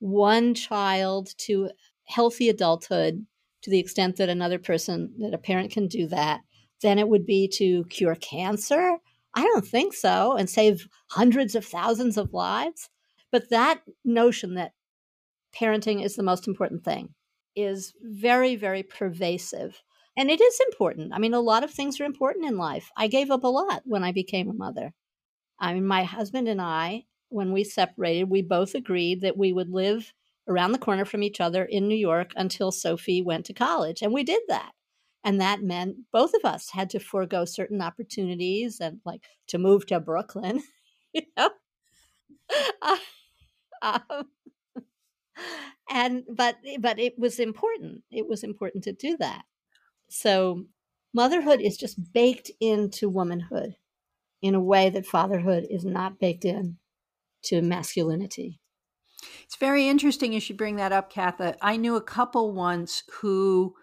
one 0.00 0.54
child 0.54 1.30
to 1.38 1.70
healthy 2.06 2.48
adulthood 2.48 3.24
to 3.62 3.70
the 3.70 3.78
extent 3.78 4.16
that 4.16 4.28
another 4.28 4.58
person, 4.58 5.14
that 5.18 5.34
a 5.34 5.38
parent 5.38 5.70
can 5.70 5.88
do 5.88 6.06
that, 6.08 6.40
than 6.82 6.98
it 6.98 7.08
would 7.08 7.24
be 7.24 7.48
to 7.54 7.84
cure 7.84 8.16
cancer? 8.16 8.98
I 9.34 9.42
don't 9.42 9.66
think 9.66 9.94
so, 9.94 10.36
and 10.36 10.50
save 10.50 10.88
hundreds 11.10 11.54
of 11.54 11.64
thousands 11.64 12.18
of 12.18 12.34
lives. 12.34 12.90
But 13.30 13.50
that 13.50 13.82
notion 14.04 14.54
that 14.54 14.72
parenting 15.54 16.04
is 16.04 16.16
the 16.16 16.22
most 16.22 16.46
important 16.46 16.84
thing 16.84 17.14
is 17.56 17.92
very, 18.02 18.56
very 18.56 18.82
pervasive. 18.82 19.82
And 20.16 20.30
it 20.30 20.40
is 20.40 20.60
important. 20.66 21.12
I 21.12 21.18
mean, 21.18 21.34
a 21.34 21.40
lot 21.40 21.64
of 21.64 21.70
things 21.70 22.00
are 22.00 22.04
important 22.04 22.46
in 22.46 22.56
life. 22.56 22.90
I 22.96 23.08
gave 23.08 23.30
up 23.30 23.44
a 23.44 23.48
lot 23.48 23.82
when 23.84 24.04
I 24.04 24.12
became 24.12 24.48
a 24.48 24.54
mother. 24.54 24.92
I 25.60 25.74
mean, 25.74 25.86
my 25.86 26.04
husband 26.04 26.48
and 26.48 26.60
I, 26.60 27.04
when 27.30 27.52
we 27.52 27.64
separated, 27.64 28.30
we 28.30 28.42
both 28.42 28.74
agreed 28.74 29.20
that 29.22 29.36
we 29.36 29.52
would 29.52 29.70
live 29.70 30.12
around 30.48 30.72
the 30.72 30.78
corner 30.78 31.04
from 31.04 31.22
each 31.22 31.40
other 31.40 31.64
in 31.64 31.88
New 31.88 31.96
York 31.96 32.32
until 32.36 32.72
Sophie 32.72 33.22
went 33.22 33.44
to 33.46 33.52
college. 33.52 34.02
And 34.02 34.12
we 34.12 34.24
did 34.24 34.42
that. 34.48 34.72
And 35.24 35.40
that 35.40 35.62
meant 35.62 35.96
both 36.12 36.32
of 36.34 36.44
us 36.44 36.70
had 36.70 36.90
to 36.90 37.00
forego 37.00 37.44
certain 37.44 37.82
opportunities 37.82 38.80
and 38.80 39.00
like 39.04 39.24
to 39.48 39.58
move 39.58 39.86
to 39.86 40.00
Brooklyn, 40.00 40.62
you 41.12 41.22
know. 41.36 41.50
um, 43.82 44.28
and 45.90 46.24
but 46.28 46.56
eh, 46.66 46.76
but 46.80 46.98
it 46.98 47.18
was 47.18 47.38
important. 47.38 48.02
It 48.10 48.28
was 48.28 48.42
important 48.44 48.84
to 48.84 48.92
do 48.92 49.16
that. 49.18 49.42
So 50.08 50.64
motherhood 51.14 51.60
is 51.60 51.76
just 51.76 52.12
baked 52.12 52.50
into 52.60 53.08
womanhood 53.08 53.76
in 54.42 54.54
a 54.54 54.60
way 54.60 54.90
that 54.90 55.06
fatherhood 55.06 55.66
is 55.68 55.84
not 55.84 56.20
baked 56.20 56.44
in 56.44 56.76
to 57.44 57.62
masculinity. 57.62 58.60
It's 59.44 59.56
very 59.56 59.88
interesting 59.88 60.32
you 60.32 60.40
should 60.40 60.56
bring 60.56 60.76
that 60.76 60.92
up, 60.92 61.12
Katha. 61.12 61.56
I 61.60 61.76
knew 61.76 61.96
a 61.96 62.02
couple 62.02 62.52
once 62.52 63.02
who 63.20 63.74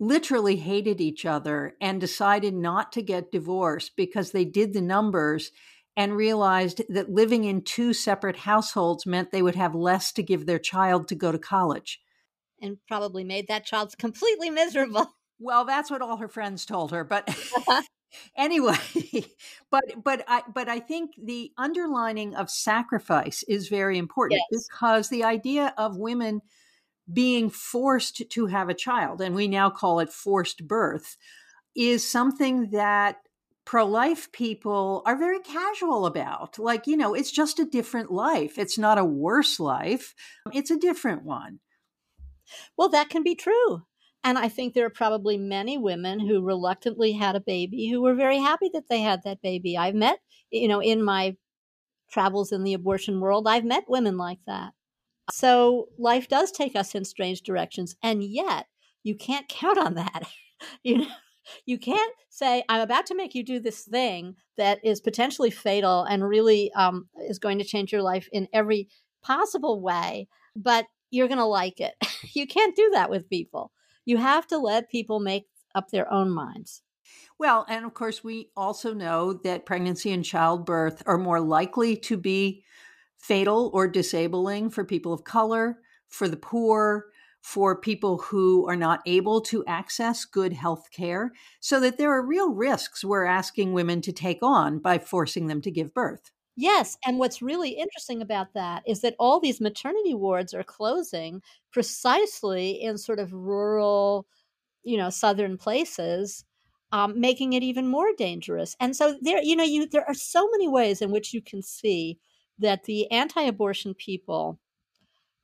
literally 0.00 0.56
hated 0.56 1.00
each 1.00 1.26
other 1.26 1.74
and 1.80 2.00
decided 2.00 2.54
not 2.54 2.92
to 2.92 3.02
get 3.02 3.32
divorced 3.32 3.96
because 3.96 4.30
they 4.30 4.44
did 4.44 4.72
the 4.72 4.80
numbers 4.80 5.50
and 5.98 6.16
realized 6.16 6.80
that 6.88 7.10
living 7.10 7.42
in 7.42 7.60
two 7.60 7.92
separate 7.92 8.36
households 8.36 9.04
meant 9.04 9.32
they 9.32 9.42
would 9.42 9.56
have 9.56 9.74
less 9.74 10.12
to 10.12 10.22
give 10.22 10.46
their 10.46 10.60
child 10.60 11.08
to 11.08 11.16
go 11.16 11.32
to 11.32 11.38
college. 11.38 12.00
And 12.62 12.78
probably 12.86 13.24
made 13.24 13.48
that 13.48 13.66
child 13.66 13.98
completely 13.98 14.48
miserable. 14.48 15.12
Well, 15.40 15.64
that's 15.64 15.88
what 15.88 16.02
all 16.02 16.16
her 16.16 16.26
friends 16.26 16.66
told 16.66 16.90
her, 16.90 17.04
but 17.04 17.28
uh-huh. 17.28 17.82
anyway, 18.36 18.74
but 19.70 19.84
but 20.02 20.24
I 20.26 20.42
but 20.52 20.68
I 20.68 20.80
think 20.80 21.12
the 21.16 21.52
underlining 21.56 22.34
of 22.34 22.50
sacrifice 22.50 23.44
is 23.46 23.68
very 23.68 23.98
important 23.98 24.40
yes. 24.50 24.66
because 24.68 25.10
the 25.10 25.22
idea 25.22 25.72
of 25.78 25.96
women 25.96 26.40
being 27.12 27.50
forced 27.50 28.28
to 28.28 28.46
have 28.46 28.68
a 28.68 28.74
child, 28.74 29.20
and 29.20 29.36
we 29.36 29.46
now 29.46 29.70
call 29.70 30.00
it 30.00 30.12
forced 30.12 30.66
birth, 30.66 31.16
is 31.76 32.04
something 32.04 32.70
that 32.70 33.18
pro 33.68 33.84
life 33.84 34.32
people 34.32 35.02
are 35.04 35.14
very 35.14 35.40
casual 35.40 36.06
about. 36.06 36.58
Like, 36.58 36.86
you 36.86 36.96
know, 36.96 37.12
it's 37.12 37.30
just 37.30 37.58
a 37.58 37.66
different 37.66 38.10
life. 38.10 38.56
It's 38.56 38.78
not 38.78 38.96
a 38.96 39.04
worse 39.04 39.60
life, 39.60 40.14
it's 40.54 40.70
a 40.70 40.78
different 40.78 41.22
one. 41.22 41.60
Well, 42.78 42.88
that 42.88 43.10
can 43.10 43.22
be 43.22 43.34
true. 43.34 43.82
And 44.24 44.38
I 44.38 44.48
think 44.48 44.72
there 44.72 44.86
are 44.86 44.90
probably 44.90 45.36
many 45.36 45.76
women 45.76 46.18
who 46.18 46.40
reluctantly 46.40 47.12
had 47.12 47.36
a 47.36 47.40
baby 47.40 47.88
who 47.88 48.00
were 48.00 48.14
very 48.14 48.38
happy 48.38 48.70
that 48.72 48.88
they 48.88 49.02
had 49.02 49.20
that 49.24 49.42
baby. 49.42 49.76
I've 49.76 49.94
met, 49.94 50.18
you 50.50 50.66
know, 50.66 50.80
in 50.80 51.02
my 51.02 51.36
travels 52.10 52.52
in 52.52 52.64
the 52.64 52.72
abortion 52.72 53.20
world, 53.20 53.46
I've 53.46 53.66
met 53.66 53.84
women 53.86 54.16
like 54.16 54.40
that. 54.46 54.72
So 55.30 55.88
life 55.98 56.26
does 56.26 56.52
take 56.52 56.74
us 56.74 56.94
in 56.94 57.04
strange 57.04 57.42
directions. 57.42 57.96
And 58.02 58.24
yet 58.24 58.64
you 59.02 59.14
can't 59.14 59.46
count 59.46 59.76
on 59.76 59.92
that. 59.96 60.22
you 60.82 60.98
know, 60.98 61.06
you 61.66 61.78
can't 61.78 62.14
say, 62.30 62.64
I'm 62.68 62.80
about 62.80 63.06
to 63.06 63.16
make 63.16 63.34
you 63.34 63.42
do 63.42 63.60
this 63.60 63.82
thing 63.84 64.36
that 64.56 64.84
is 64.84 65.00
potentially 65.00 65.50
fatal 65.50 66.04
and 66.04 66.26
really 66.26 66.72
um, 66.72 67.08
is 67.28 67.38
going 67.38 67.58
to 67.58 67.64
change 67.64 67.92
your 67.92 68.02
life 68.02 68.28
in 68.32 68.48
every 68.52 68.88
possible 69.22 69.80
way, 69.80 70.28
but 70.56 70.86
you're 71.10 71.28
going 71.28 71.38
to 71.38 71.44
like 71.44 71.80
it. 71.80 71.94
you 72.34 72.46
can't 72.46 72.76
do 72.76 72.90
that 72.92 73.10
with 73.10 73.28
people. 73.28 73.72
You 74.04 74.16
have 74.18 74.46
to 74.48 74.58
let 74.58 74.90
people 74.90 75.20
make 75.20 75.46
up 75.74 75.90
their 75.90 76.10
own 76.12 76.30
minds. 76.30 76.82
Well, 77.38 77.64
and 77.68 77.84
of 77.84 77.94
course, 77.94 78.24
we 78.24 78.50
also 78.56 78.92
know 78.92 79.32
that 79.44 79.66
pregnancy 79.66 80.12
and 80.12 80.24
childbirth 80.24 81.02
are 81.06 81.18
more 81.18 81.40
likely 81.40 81.96
to 81.96 82.16
be 82.16 82.64
fatal 83.16 83.70
or 83.72 83.88
disabling 83.88 84.70
for 84.70 84.84
people 84.84 85.12
of 85.12 85.24
color, 85.24 85.78
for 86.08 86.28
the 86.28 86.36
poor, 86.36 87.06
for 87.48 87.80
people 87.80 88.18
who 88.18 88.68
are 88.68 88.76
not 88.76 89.00
able 89.06 89.40
to 89.40 89.64
access 89.66 90.26
good 90.26 90.52
health 90.52 90.90
care, 90.90 91.32
so 91.60 91.80
that 91.80 91.96
there 91.96 92.12
are 92.12 92.34
real 92.34 92.52
risks 92.52 93.02
we're 93.02 93.24
asking 93.24 93.72
women 93.72 94.02
to 94.02 94.12
take 94.12 94.42
on 94.42 94.78
by 94.78 94.98
forcing 94.98 95.46
them 95.46 95.62
to 95.62 95.70
give 95.70 95.94
birth. 95.94 96.30
Yes. 96.56 96.98
And 97.06 97.18
what's 97.18 97.40
really 97.40 97.70
interesting 97.70 98.20
about 98.20 98.52
that 98.54 98.82
is 98.86 99.00
that 99.00 99.14
all 99.18 99.40
these 99.40 99.60
maternity 99.60 100.14
wards 100.14 100.52
are 100.52 100.64
closing 100.64 101.40
precisely 101.72 102.72
in 102.82 102.98
sort 102.98 103.18
of 103.18 103.32
rural, 103.32 104.26
you 104.82 104.98
know, 104.98 105.10
southern 105.10 105.56
places. 105.56 106.44
Um, 106.90 107.20
making 107.20 107.52
it 107.52 107.62
even 107.62 107.86
more 107.86 108.12
dangerous, 108.16 108.74
and 108.80 108.96
so 108.96 109.18
there, 109.20 109.42
you 109.42 109.54
know, 109.56 109.62
you 109.62 109.86
there 109.86 110.08
are 110.08 110.14
so 110.14 110.48
many 110.52 110.68
ways 110.68 111.02
in 111.02 111.10
which 111.10 111.34
you 111.34 111.42
can 111.42 111.60
see 111.60 112.18
that 112.58 112.84
the 112.84 113.10
anti-abortion 113.10 113.92
people 113.92 114.58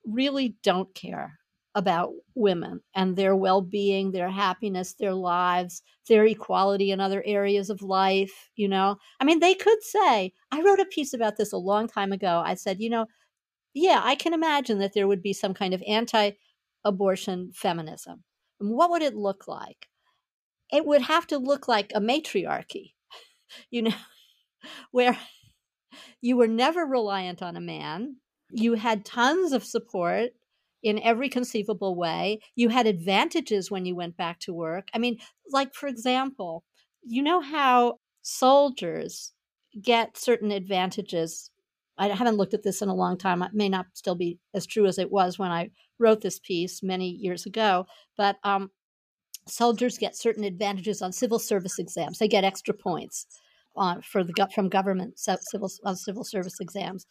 really 0.06 0.56
don't 0.62 0.94
care 0.94 1.38
about 1.74 2.12
women 2.34 2.80
and 2.94 3.16
their 3.16 3.34
well-being 3.34 4.12
their 4.12 4.30
happiness 4.30 4.94
their 4.94 5.14
lives 5.14 5.82
their 6.08 6.24
equality 6.24 6.90
in 6.90 7.00
other 7.00 7.22
areas 7.26 7.70
of 7.70 7.82
life 7.82 8.50
you 8.56 8.68
know? 8.68 8.96
I 9.20 9.24
mean 9.24 9.40
they 9.40 9.54
could 9.54 9.82
say 9.82 10.32
i 10.52 10.62
wrote 10.62 10.80
a 10.80 10.84
piece 10.86 11.12
about 11.14 11.36
this 11.36 11.52
a 11.52 11.56
long 11.58 11.88
time 11.88 12.12
ago. 12.12 12.42
I 12.44 12.54
said 12.54 12.80
you 12.80 12.90
know 12.90 13.06
yeah 13.74 14.00
i 14.04 14.14
can 14.14 14.34
imagine 14.34 14.78
that 14.78 14.94
there 14.94 15.08
would 15.08 15.22
be 15.22 15.32
some 15.32 15.54
kind 15.54 15.74
of 15.74 15.82
anti-abortion 15.86 17.52
feminism. 17.54 18.24
And 18.60 18.70
what 18.70 18.90
would 18.90 19.02
it 19.02 19.16
look 19.16 19.48
like? 19.48 19.88
It 20.72 20.86
would 20.86 21.02
have 21.02 21.26
to 21.28 21.38
look 21.38 21.68
like 21.68 21.92
a 21.94 22.00
matriarchy 22.00 22.94
you 23.70 23.82
know 23.82 23.94
where 24.92 25.18
you 26.20 26.36
were 26.36 26.48
never 26.48 26.84
reliant 26.86 27.42
on 27.42 27.56
a 27.56 27.60
man. 27.60 28.16
You 28.50 28.74
had 28.74 29.04
tons 29.04 29.52
of 29.52 29.64
support 29.64 30.30
in 30.84 31.00
every 31.02 31.28
conceivable 31.28 31.96
way. 31.96 32.38
You 32.54 32.68
had 32.68 32.86
advantages 32.86 33.70
when 33.70 33.86
you 33.86 33.96
went 33.96 34.16
back 34.16 34.38
to 34.40 34.52
work. 34.52 34.88
I 34.94 34.98
mean, 34.98 35.18
like, 35.50 35.74
for 35.74 35.88
example, 35.88 36.62
you 37.02 37.22
know 37.22 37.40
how 37.40 37.98
soldiers 38.22 39.32
get 39.82 40.16
certain 40.16 40.52
advantages. 40.52 41.50
I 41.96 42.08
haven't 42.08 42.36
looked 42.36 42.54
at 42.54 42.62
this 42.62 42.82
in 42.82 42.88
a 42.88 42.94
long 42.94 43.16
time. 43.16 43.42
It 43.42 43.54
may 43.54 43.68
not 43.68 43.86
still 43.94 44.14
be 44.14 44.38
as 44.52 44.66
true 44.66 44.86
as 44.86 44.98
it 44.98 45.10
was 45.10 45.38
when 45.38 45.50
I 45.50 45.70
wrote 45.98 46.20
this 46.20 46.38
piece 46.38 46.82
many 46.82 47.08
years 47.08 47.46
ago, 47.46 47.86
but 48.16 48.36
um, 48.44 48.70
soldiers 49.48 49.98
get 49.98 50.16
certain 50.16 50.44
advantages 50.44 51.00
on 51.00 51.12
civil 51.12 51.38
service 51.38 51.78
exams. 51.78 52.18
They 52.18 52.28
get 52.28 52.44
extra 52.44 52.74
points 52.74 53.26
on 53.76 54.02
for 54.02 54.22
the 54.22 54.48
from 54.54 54.68
government 54.68 55.18
civil 55.18 55.70
uh, 55.84 55.94
civil 55.94 56.24
service 56.24 56.60
exams. 56.60 57.06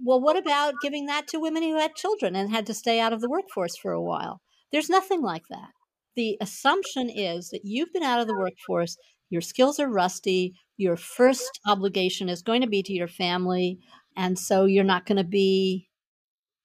Well, 0.00 0.20
what 0.20 0.36
about 0.36 0.74
giving 0.82 1.06
that 1.06 1.26
to 1.28 1.40
women 1.40 1.62
who 1.62 1.76
had 1.78 1.94
children 1.94 2.36
and 2.36 2.50
had 2.50 2.66
to 2.66 2.74
stay 2.74 3.00
out 3.00 3.12
of 3.12 3.20
the 3.20 3.30
workforce 3.30 3.76
for 3.76 3.92
a 3.92 4.02
while? 4.02 4.40
There's 4.70 4.90
nothing 4.90 5.22
like 5.22 5.44
that. 5.48 5.70
The 6.16 6.36
assumption 6.40 7.08
is 7.10 7.50
that 7.50 7.62
you've 7.64 7.92
been 7.92 8.02
out 8.02 8.20
of 8.20 8.26
the 8.26 8.36
workforce, 8.36 8.96
your 9.30 9.40
skills 9.40 9.78
are 9.80 9.88
rusty, 9.88 10.54
your 10.76 10.96
first 10.96 11.60
obligation 11.66 12.28
is 12.28 12.42
going 12.42 12.60
to 12.62 12.68
be 12.68 12.82
to 12.82 12.92
your 12.92 13.08
family, 13.08 13.78
and 14.16 14.38
so 14.38 14.64
you're 14.64 14.84
not 14.84 15.06
going 15.06 15.16
to 15.16 15.24
be 15.24 15.88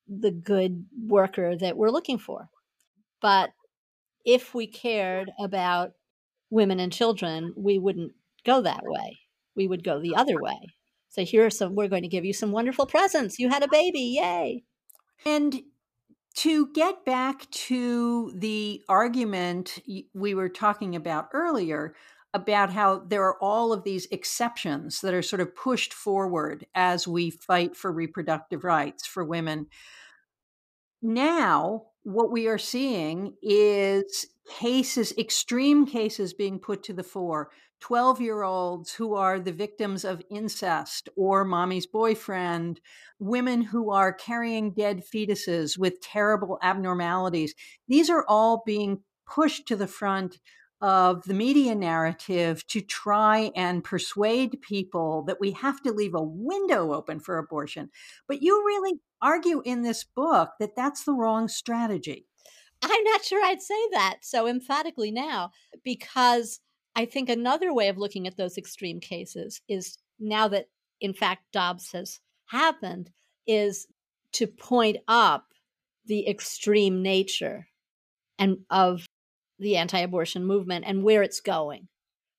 the 0.07 0.31
good 0.31 0.85
worker 1.07 1.55
that 1.57 1.77
we're 1.77 1.89
looking 1.89 2.17
for. 2.17 2.49
But 3.21 3.51
if 4.25 4.53
we 4.53 4.67
cared 4.67 5.31
about 5.39 5.91
women 6.49 6.79
and 6.79 6.91
children, 6.91 7.53
we 7.55 7.79
wouldn't 7.79 8.11
go 8.45 8.61
that 8.61 8.83
way. 8.83 9.19
We 9.55 9.67
would 9.67 9.83
go 9.83 10.01
the 10.01 10.15
other 10.15 10.41
way. 10.41 10.59
So 11.11 11.23
here 11.23 11.45
are 11.45 11.49
some, 11.49 11.75
we're 11.75 11.89
going 11.89 12.03
to 12.03 12.07
give 12.07 12.25
you 12.25 12.33
some 12.33 12.51
wonderful 12.51 12.85
presents. 12.85 13.37
You 13.37 13.49
had 13.49 13.63
a 13.63 13.67
baby. 13.67 14.17
Yay. 14.17 14.63
And 15.25 15.61
to 16.37 16.67
get 16.73 17.05
back 17.05 17.49
to 17.51 18.33
the 18.35 18.81
argument 18.87 19.79
we 20.13 20.33
were 20.33 20.49
talking 20.49 20.95
about 20.95 21.27
earlier 21.33 21.93
about 22.33 22.71
how 22.71 22.99
there 22.99 23.23
are 23.23 23.37
all 23.41 23.73
of 23.73 23.83
these 23.83 24.07
exceptions 24.09 25.01
that 25.01 25.13
are 25.13 25.21
sort 25.21 25.41
of 25.41 25.53
pushed 25.53 25.93
forward 25.93 26.65
as 26.73 27.05
we 27.05 27.29
fight 27.29 27.75
for 27.75 27.91
reproductive 27.91 28.63
rights 28.63 29.05
for 29.05 29.25
women. 29.25 29.67
Now, 31.01 31.87
what 32.03 32.31
we 32.31 32.47
are 32.47 32.57
seeing 32.57 33.35
is 33.41 34.27
cases, 34.49 35.13
extreme 35.17 35.85
cases 35.85 36.33
being 36.33 36.57
put 36.57 36.83
to 36.83 36.93
the 36.93 37.03
fore 37.03 37.49
12 37.81 38.21
year 38.21 38.43
olds 38.43 38.93
who 38.93 39.15
are 39.15 39.39
the 39.39 39.51
victims 39.51 40.05
of 40.05 40.21
incest 40.29 41.09
or 41.15 41.43
mommy's 41.43 41.87
boyfriend, 41.87 42.79
women 43.19 43.61
who 43.61 43.91
are 43.91 44.13
carrying 44.13 44.71
dead 44.71 45.03
fetuses 45.03 45.77
with 45.77 45.99
terrible 45.99 46.57
abnormalities. 46.61 47.53
These 47.87 48.09
are 48.09 48.25
all 48.27 48.63
being 48.65 49.01
pushed 49.27 49.67
to 49.67 49.75
the 49.75 49.87
front 49.87 50.39
of 50.81 51.23
the 51.25 51.33
media 51.33 51.75
narrative 51.75 52.65
to 52.67 52.81
try 52.81 53.51
and 53.55 53.83
persuade 53.83 54.61
people 54.61 55.23
that 55.23 55.39
we 55.39 55.51
have 55.51 55.81
to 55.81 55.91
leave 55.91 56.15
a 56.15 56.23
window 56.23 56.93
open 56.93 57.19
for 57.19 57.37
abortion. 57.37 57.89
But 58.27 58.41
you 58.41 58.63
really 58.65 58.99
argue 59.21 59.61
in 59.63 59.83
this 59.83 60.03
book 60.03 60.51
that 60.59 60.75
that's 60.75 61.03
the 61.03 61.13
wrong 61.13 61.47
strategy. 61.47 62.25
I'm 62.81 63.03
not 63.03 63.23
sure 63.23 63.45
I'd 63.45 63.61
say 63.61 63.75
that 63.91 64.17
so 64.21 64.47
emphatically 64.47 65.11
now 65.11 65.51
because 65.83 66.59
I 66.95 67.05
think 67.05 67.29
another 67.29 67.73
way 67.73 67.87
of 67.87 67.97
looking 67.97 68.27
at 68.27 68.37
those 68.37 68.57
extreme 68.57 68.99
cases 68.99 69.61
is 69.67 69.97
now 70.19 70.47
that, 70.49 70.67
in 70.99 71.13
fact, 71.13 71.43
Dobbs 71.53 71.91
has 71.93 72.19
happened, 72.45 73.11
is 73.47 73.87
to 74.33 74.47
point 74.47 74.97
up 75.07 75.47
the 76.05 76.27
extreme 76.27 77.01
nature 77.01 77.67
and 78.37 78.59
of 78.69 79.05
the 79.59 79.77
anti-abortion 79.77 80.45
movement 80.45 80.85
and 80.87 81.03
where 81.03 81.23
it's 81.23 81.39
going 81.39 81.87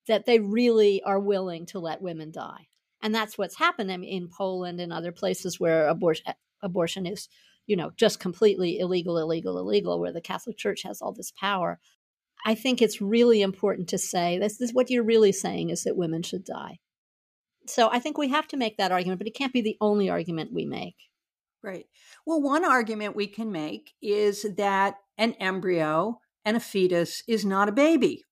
that 0.09 0.27
they 0.27 0.41
really 0.41 1.03
are 1.05 1.21
willing 1.21 1.67
to 1.67 1.79
let 1.79 2.03
women 2.03 2.33
die. 2.33 2.67
And 3.03 3.15
that's 3.15 3.39
what's 3.39 3.57
happened 3.57 3.91
in 3.91 4.29
poland 4.29 4.81
and 4.81 4.93
other 4.93 5.13
places 5.13 5.59
where 5.59 5.89
abortion 5.89 6.25
eh, 6.29 6.33
abortion 6.63 7.07
is 7.07 7.29
you 7.67 7.77
know 7.77 7.91
just 7.97 8.21
completely 8.21 8.79
illegal 8.79 9.19
illegal 9.19 9.59
illegal 9.59 9.99
where 9.99 10.13
the 10.13 10.21
catholic 10.21 10.57
church 10.57 10.83
has 10.83 11.01
all 11.01 11.13
this 11.13 11.33
power 11.33 11.81
i 12.47 12.55
think 12.55 12.81
it's 12.81 13.01
really 13.01 13.43
important 13.43 13.89
to 13.89 13.99
say 13.99 14.39
this 14.39 14.61
is 14.61 14.73
what 14.73 14.91
you're 14.91 15.03
really 15.03 15.33
saying 15.33 15.71
is 15.71 15.85
that 15.85 15.97
women 15.97 16.23
should 16.23 16.45
die 16.45 16.79
so 17.67 17.89
i 17.91 17.99
think 17.99 18.19
we 18.19 18.29
have 18.29 18.47
to 18.49 18.57
make 18.57 18.77
that 18.77 18.93
argument 18.93 19.19
but 19.19 19.27
it 19.27 19.35
can't 19.35 19.53
be 19.53 19.63
the 19.63 19.77
only 19.81 20.09
argument 20.11 20.53
we 20.53 20.65
make 20.65 20.97
right 21.63 21.87
well 22.27 22.41
one 22.41 22.65
argument 22.65 23.17
we 23.17 23.27
can 23.27 23.53
make 23.53 23.93
is 24.03 24.47
that 24.57 24.97
an 25.19 25.35
embryo 25.35 26.19
and 26.45 26.57
a 26.57 26.61
fetus 26.61 27.23
is 27.29 27.45
not 27.45 27.69
a 27.69 27.73
baby. 27.73 28.25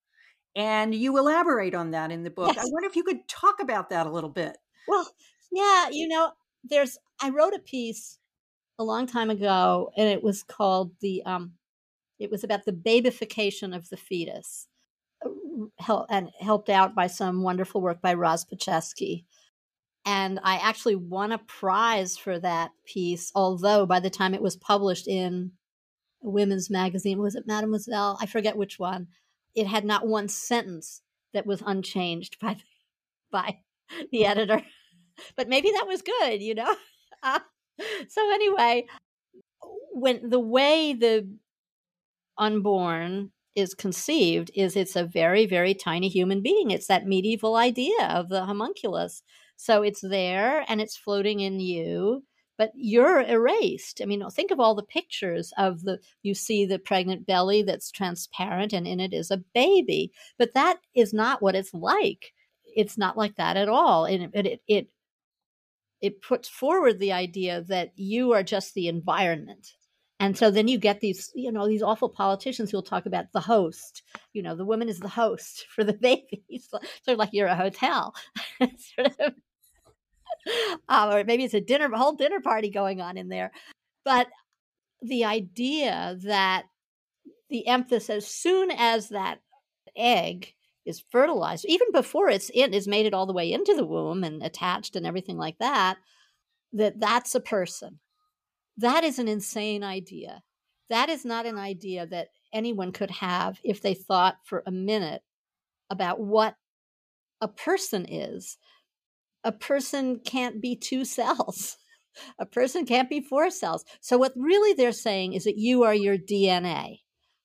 And 0.57 0.95
you 0.95 1.17
elaborate 1.17 1.75
on 1.75 1.93
that 1.93 2.11
in 2.11 2.23
the 2.23 2.31
book. 2.31 2.55
Yes. 2.57 2.65
I 2.65 2.69
wonder 2.71 2.89
if 2.89 2.97
you 2.97 3.05
could 3.05 3.29
talk 3.29 3.61
about 3.61 3.91
that 3.91 4.07
a 4.07 4.11
little 4.11 4.31
bit. 4.31 4.57
Well, 4.89 5.09
yeah, 5.53 5.89
you 5.91 6.09
know, 6.09 6.33
there's 6.65 6.99
I 7.23 7.31
wrote 7.31 7.55
a 7.55 7.61
piece 7.61 8.19
a 8.79 8.85
long 8.85 9.07
time 9.07 9.31
ago 9.31 9.91
and 9.97 10.09
it 10.09 10.23
was 10.23 10.43
called 10.43 10.93
the 11.01 11.23
um 11.25 11.53
it 12.21 12.31
was 12.31 12.45
about 12.45 12.67
the 12.67 12.73
babification 12.73 13.75
of 13.75 13.89
the 13.89 13.97
fetus 13.97 14.69
uh, 15.89 16.03
and 16.09 16.31
helped 16.39 16.69
out 16.69 16.95
by 16.95 17.07
some 17.07 17.43
wonderful 17.43 17.81
work 17.81 18.01
by 18.01 18.15
Roz 18.15 18.45
Petchesky. 18.45 19.25
And 20.05 20.39
I 20.43 20.57
actually 20.57 20.97
won 20.97 21.33
a 21.33 21.39
prize 21.39 22.17
for 22.17 22.39
that 22.39 22.71
piece, 22.85 23.33
although 23.35 23.87
by 23.87 24.01
the 24.01 24.11
time 24.11 24.35
it 24.35 24.43
was 24.43 24.57
published 24.57 25.09
in 25.09 25.53
a 26.23 26.29
women's 26.29 26.71
magazine. 26.71 27.19
Was 27.19 27.35
it 27.35 27.47
Mademoiselle? 27.47 28.19
I 28.21 28.27
forget 28.27 28.57
which 28.57 28.79
one. 28.79 29.09
It 29.55 29.67
had 29.67 29.85
not 29.85 30.07
one 30.07 30.29
sentence 30.29 31.03
that 31.33 31.47
was 31.47 31.63
unchanged 31.65 32.39
by 32.41 32.57
by 33.31 33.59
the 34.13 34.27
editor. 34.27 34.63
But 35.37 35.49
maybe 35.49 35.71
that 35.71 35.87
was 35.87 36.03
good, 36.03 36.43
you 36.43 36.55
know. 36.55 36.75
Uh, 37.23 37.39
so 38.09 38.33
anyway, 38.33 38.87
when 39.93 40.31
the 40.31 40.41
way 40.41 40.95
the 40.95 41.29
unborn 42.41 43.31
is 43.55 43.75
conceived 43.75 44.51
is 44.55 44.77
it's 44.77 44.97
a 44.97 45.05
very 45.05 45.47
very 45.47 45.75
tiny 45.75 46.09
human 46.09 46.43
being. 46.43 46.71
It's 46.71 46.89
that 46.89 47.07
medieval 47.07 47.57
idea 47.57 48.09
of 48.09 48.29
the 48.29 48.45
homunculus. 48.45 49.23
So 49.57 49.83
it's 49.83 50.01
there 50.01 50.65
and 50.69 50.81
it's 50.81 50.97
floating 50.97 51.41
in 51.41 51.61
you 51.61 52.25
but 52.61 52.73
you're 52.75 53.23
erased. 53.23 54.03
I 54.03 54.05
mean, 54.05 54.23
think 54.29 54.51
of 54.51 54.61
all 54.61 54.75
the 54.75 54.83
pictures 54.83 55.51
of 55.57 55.81
the, 55.81 55.99
you 56.23 56.35
see 56.35 56.67
the 56.67 56.79
pregnant 56.79 57.25
belly 57.25 57.63
that's 57.63 57.91
transparent 57.91 58.75
and 58.75 58.87
in 58.87 59.01
it 59.01 59.15
is 59.15 59.31
a 59.31 59.43
baby, 59.55 60.13
but 60.39 60.53
that 60.53 60.77
is 60.95 61.15
not 61.15 61.41
what 61.41 61.55
it's 61.55 61.73
like. 61.73 62.35
It's 62.77 62.99
not 62.99 63.17
like 63.17 63.37
that 63.37 63.57
at 63.57 63.71
all. 63.71 64.05
And 64.05 64.25
it, 64.35 64.47
it, 64.47 64.61
it, 64.69 64.89
it 66.03 66.21
puts 66.21 66.51
forward 66.51 66.99
the 66.99 67.13
idea 67.13 67.63
that 67.63 67.93
you 67.97 68.33
are 68.33 68.43
just 68.43 68.75
the 68.75 68.89
environment. 68.89 69.69
And 70.21 70.37
so 70.37 70.51
then 70.51 70.69
you 70.69 70.79
get 70.79 71.01
these, 71.01 71.33
you 71.35 71.51
know, 71.51 71.67
these 71.67 71.83
awful 71.83 72.11
politicians 72.11 72.71
who 72.71 72.77
will 72.77 72.83
talk 72.83 73.07
about 73.07 73.33
the 73.33 73.41
host. 73.41 74.03
You 74.35 74.43
know, 74.43 74.55
the 74.55 74.67
woman 74.67 74.91
is 74.91 75.01
the 75.01 75.09
host 75.09 75.67
for 75.75 75.83
the 75.83 75.95
baby. 75.95 76.45
sort 76.61 76.85
of 77.09 77.19
like 77.19 77.31
you're 77.33 77.49
a 77.49 77.57
hotel. 77.57 78.15
sort 78.61 79.19
of 79.19 79.35
uh, 80.89 81.11
or 81.13 81.25
maybe 81.25 81.45
it's 81.45 81.55
a 81.55 81.61
dinner, 81.61 81.89
whole 81.95 82.15
dinner 82.15 82.41
party 82.41 82.71
going 82.71 83.01
on 83.01 83.17
in 83.17 83.29
there. 83.29 83.51
But 84.05 84.29
the 85.03 85.25
idea 85.25 86.17
that 86.25 86.65
the 87.49 87.67
emphasis, 87.67 88.11
as 88.11 88.27
soon 88.27 88.71
as 88.71 89.09
that 89.09 89.41
egg 89.97 90.55
is 90.85 91.03
fertilized, 91.11 91.65
even 91.67 91.93
before 91.93 92.29
it's 92.29 92.51
in, 92.51 92.73
is 92.73 92.89
made 92.89 93.07
it 93.07 93.15
all 93.15 93.27
the 93.27 93.33
way 93.33 93.53
into 93.53 93.75
the 93.75 93.85
womb 93.85 94.25
and 94.25 94.43
attached 94.43 94.97
and 94.97 95.07
everything 95.07 95.37
like 95.37 95.59
that, 95.59 95.99
that 96.73 97.01
that's 97.01 97.35
a 97.35 97.41
person. 97.41 97.99
That 98.81 99.05
is 99.05 99.19
an 99.19 99.29
insane 99.29 99.83
idea. 99.85 100.43
That 100.89 101.09
is 101.09 101.25
not 101.25 101.47
an 101.47 101.59
idea 101.59 102.07
that 102.07 102.29
anyone 102.53 102.93
could 102.93 103.11
have 103.11 103.59
if 103.63 103.83
they 103.83 103.95
thought 103.95 104.37
for 104.45 104.63
a 104.67 104.71
minute 104.71 105.23
about 105.91 106.21
what 106.21 106.55
a 107.41 107.49
person 107.49 108.07
is 108.09 108.59
a 109.45 109.53
person 109.53 110.21
can't 110.21 110.61
be 110.61 110.77
two 110.77 111.05
cells. 111.17 111.77
A 112.39 112.45
person 112.45 112.85
can't 112.85 113.09
be 113.09 113.21
four 113.21 113.51
cells. 113.51 113.85
So, 114.01 114.19
what 114.19 114.33
really 114.37 114.75
they're 114.75 114.93
saying 114.93 115.35
is 115.35 115.45
that 115.45 115.57
you 115.57 115.85
are 115.85 115.95
your 115.95 116.19
DNA 116.19 116.99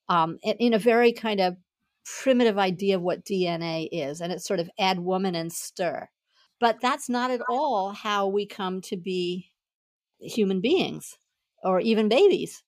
um, 0.10 0.40
in 0.44 0.74
a 0.74 0.80
very 0.80 1.14
kind 1.14 1.40
of 1.40 1.56
primitive 2.04 2.58
idea 2.58 2.96
of 2.96 3.02
what 3.02 3.24
DNA 3.24 3.88
is. 3.92 4.22
And 4.22 4.34
it's 4.34 4.48
sort 4.48 4.60
of 4.60 4.70
add 4.80 5.00
woman 5.00 5.36
and 5.36 5.54
stir. 5.54 6.10
But 6.60 6.82
that's 6.82 7.10
not 7.10 7.32
at 7.32 7.42
all 7.50 7.92
how 7.92 8.28
we 8.28 8.48
come 8.48 8.82
to 8.82 8.98
be 8.98 9.52
human 10.20 10.62
beings 10.62 11.18
or 11.66 11.82
even 11.82 12.08
babies. 12.08 12.64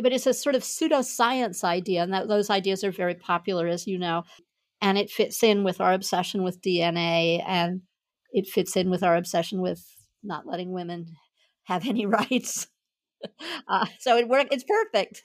But 0.00 0.12
it's 0.12 0.26
a 0.26 0.34
sort 0.34 0.54
of 0.54 0.62
pseudoscience 0.62 1.64
idea, 1.64 2.02
and 2.02 2.12
that, 2.12 2.28
those 2.28 2.50
ideas 2.50 2.84
are 2.84 2.92
very 2.92 3.14
popular, 3.14 3.66
as 3.66 3.86
you 3.86 3.98
know. 3.98 4.22
And 4.80 4.98
it 4.98 5.10
fits 5.10 5.42
in 5.42 5.64
with 5.64 5.80
our 5.80 5.92
obsession 5.92 6.42
with 6.42 6.60
DNA 6.60 7.42
and 7.46 7.80
it 8.32 8.46
fits 8.46 8.76
in 8.76 8.90
with 8.90 9.02
our 9.02 9.16
obsession 9.16 9.62
with 9.62 9.82
not 10.22 10.46
letting 10.46 10.70
women 10.72 11.14
have 11.64 11.86
any 11.86 12.06
rights. 12.20 12.68
Uh, 13.66 13.86
so 13.98 14.16
it 14.16 14.28
worked. 14.28 14.52
It's 14.52 14.64
perfect. 14.64 15.22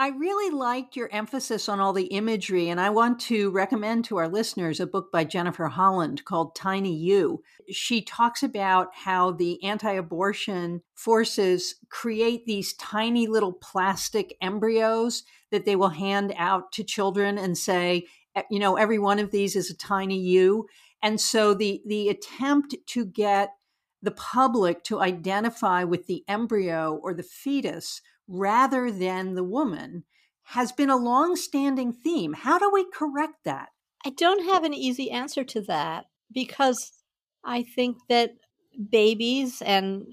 I 0.00 0.08
really 0.08 0.50
liked 0.50 0.96
your 0.96 1.10
emphasis 1.12 1.68
on 1.68 1.78
all 1.78 1.92
the 1.92 2.06
imagery, 2.06 2.70
and 2.70 2.80
I 2.80 2.88
want 2.88 3.20
to 3.20 3.50
recommend 3.50 4.06
to 4.06 4.16
our 4.16 4.30
listeners 4.30 4.80
a 4.80 4.86
book 4.86 5.12
by 5.12 5.24
Jennifer 5.24 5.66
Holland 5.66 6.24
called 6.24 6.54
Tiny 6.54 6.96
You. 6.96 7.42
She 7.68 8.00
talks 8.00 8.42
about 8.42 8.94
how 8.94 9.32
the 9.32 9.62
anti 9.62 9.92
abortion 9.92 10.80
forces 10.94 11.74
create 11.90 12.46
these 12.46 12.72
tiny 12.72 13.26
little 13.26 13.52
plastic 13.52 14.38
embryos 14.40 15.22
that 15.50 15.66
they 15.66 15.76
will 15.76 15.90
hand 15.90 16.32
out 16.38 16.72
to 16.72 16.82
children 16.82 17.36
and 17.36 17.58
say, 17.58 18.06
you 18.50 18.58
know, 18.58 18.76
every 18.76 18.98
one 18.98 19.18
of 19.18 19.32
these 19.32 19.54
is 19.54 19.70
a 19.70 19.76
tiny 19.76 20.18
you. 20.18 20.66
And 21.02 21.20
so 21.20 21.52
the 21.52 21.82
the 21.84 22.08
attempt 22.08 22.74
to 22.86 23.04
get 23.04 23.50
the 24.00 24.12
public 24.12 24.82
to 24.84 25.02
identify 25.02 25.84
with 25.84 26.06
the 26.06 26.24
embryo 26.26 26.98
or 27.02 27.12
the 27.12 27.22
fetus 27.22 28.00
rather 28.30 28.92
than 28.92 29.34
the 29.34 29.44
woman 29.44 30.04
has 30.44 30.72
been 30.72 30.88
a 30.88 30.96
long-standing 30.96 31.92
theme. 31.92 32.32
How 32.32 32.58
do 32.58 32.70
we 32.72 32.86
correct 32.92 33.44
that? 33.44 33.70
I 34.06 34.10
don't 34.10 34.44
have 34.44 34.64
an 34.64 34.72
easy 34.72 35.10
answer 35.10 35.44
to 35.44 35.60
that 35.62 36.06
because 36.32 36.92
I 37.44 37.62
think 37.62 37.98
that 38.08 38.30
babies 38.90 39.62
and 39.62 40.04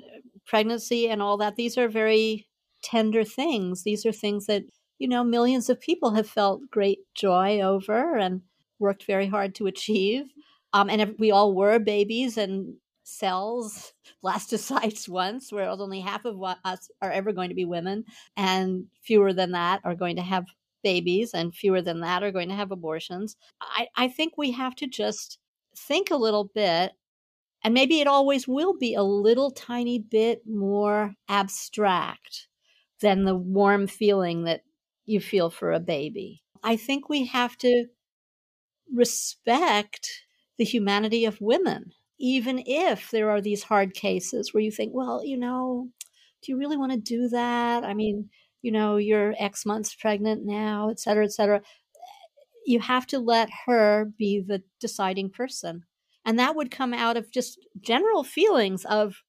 pregnancy 0.45 1.07
and 1.07 1.21
all 1.21 1.37
that 1.37 1.55
these 1.55 1.77
are 1.77 1.87
very 1.87 2.47
tender 2.83 3.23
things. 3.23 3.83
These 3.83 4.05
are 4.05 4.11
things 4.11 4.47
that, 4.47 4.63
you 4.97 5.07
know, 5.07 5.23
millions 5.23 5.69
of 5.69 5.79
people 5.79 6.15
have 6.15 6.27
felt 6.27 6.61
great 6.71 6.99
joy 7.15 7.61
over 7.61 8.17
and 8.17 8.41
worked 8.79 9.05
very 9.05 9.27
hard 9.27 9.55
to 9.55 9.67
achieve. 9.67 10.25
Um, 10.73 10.89
and 10.89 11.15
we 11.19 11.31
all 11.31 11.55
were 11.55 11.79
babies 11.79 12.37
and 12.37 12.75
cells, 13.07 13.93
blastocytes 14.23 15.07
once, 15.07 15.51
where 15.51 15.69
only 15.69 16.01
half 16.01 16.25
of 16.25 16.41
us 16.63 16.89
are 17.01 17.11
ever 17.11 17.31
going 17.31 17.49
to 17.49 17.55
be 17.55 17.65
women, 17.65 18.05
and 18.35 18.85
fewer 19.03 19.33
than 19.33 19.51
that 19.51 19.81
are 19.83 19.95
going 19.95 20.15
to 20.17 20.21
have 20.21 20.45
babies, 20.83 21.33
and 21.33 21.55
fewer 21.55 21.81
than 21.81 22.01
that 22.01 22.23
are 22.23 22.31
going 22.31 22.49
to 22.49 22.55
have 22.55 22.71
abortions. 22.71 23.35
I, 23.61 23.87
I 23.95 24.07
think 24.07 24.33
we 24.37 24.51
have 24.51 24.75
to 24.75 24.87
just 24.87 25.39
think 25.75 26.11
a 26.11 26.15
little 26.15 26.45
bit, 26.53 26.91
and 27.63 27.73
maybe 27.73 27.99
it 27.99 28.07
always 28.07 28.47
will 28.47 28.77
be 28.77 28.93
a 28.93 29.03
little 29.03 29.51
tiny 29.51 29.99
bit 29.99 30.41
more 30.45 31.15
abstract 31.27 32.47
than 33.01 33.25
the 33.25 33.35
warm 33.35 33.87
feeling 33.87 34.43
that 34.43 34.61
you 35.05 35.19
feel 35.19 35.49
for 35.49 35.71
a 35.71 35.79
baby. 35.79 36.43
I 36.63 36.75
think 36.75 37.09
we 37.09 37.25
have 37.25 37.57
to 37.59 37.85
respect 38.93 40.09
the 40.57 40.65
humanity 40.65 41.25
of 41.25 41.39
women, 41.41 41.91
even 42.19 42.63
if 42.65 43.11
there 43.11 43.29
are 43.29 43.41
these 43.41 43.63
hard 43.63 43.93
cases 43.93 44.53
where 44.53 44.63
you 44.63 44.71
think, 44.71 44.93
well, 44.93 45.23
you 45.23 45.37
know, 45.37 45.89
do 46.41 46.51
you 46.51 46.57
really 46.57 46.77
want 46.77 46.91
to 46.91 46.97
do 46.97 47.29
that? 47.29 47.83
I 47.83 47.93
mean, 47.93 48.29
you 48.61 48.71
know, 48.71 48.97
you're 48.97 49.35
X 49.37 49.65
months 49.65 49.95
pregnant 49.95 50.45
now, 50.45 50.89
et 50.89 50.99
cetera, 50.99 51.25
et 51.25 51.31
cetera. 51.33 51.61
you 52.65 52.79
have 52.79 53.07
to 53.07 53.19
let 53.19 53.49
her 53.65 54.05
be 54.17 54.41
the 54.45 54.61
deciding 54.79 55.29
person. 55.29 55.83
And 56.25 56.37
that 56.39 56.55
would 56.55 56.71
come 56.71 56.93
out 56.93 57.15
of 57.17 57.31
just 57.31 57.59
general 57.81 58.23
feelings 58.23 58.85
of 58.85 59.23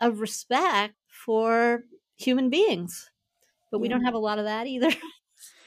of 0.00 0.20
respect 0.20 0.94
for 1.08 1.84
human 2.16 2.50
beings. 2.50 3.10
But 3.70 3.80
we 3.80 3.88
don't 3.88 4.04
have 4.04 4.14
a 4.14 4.18
lot 4.18 4.38
of 4.38 4.44
that 4.44 4.66
either. 4.66 4.90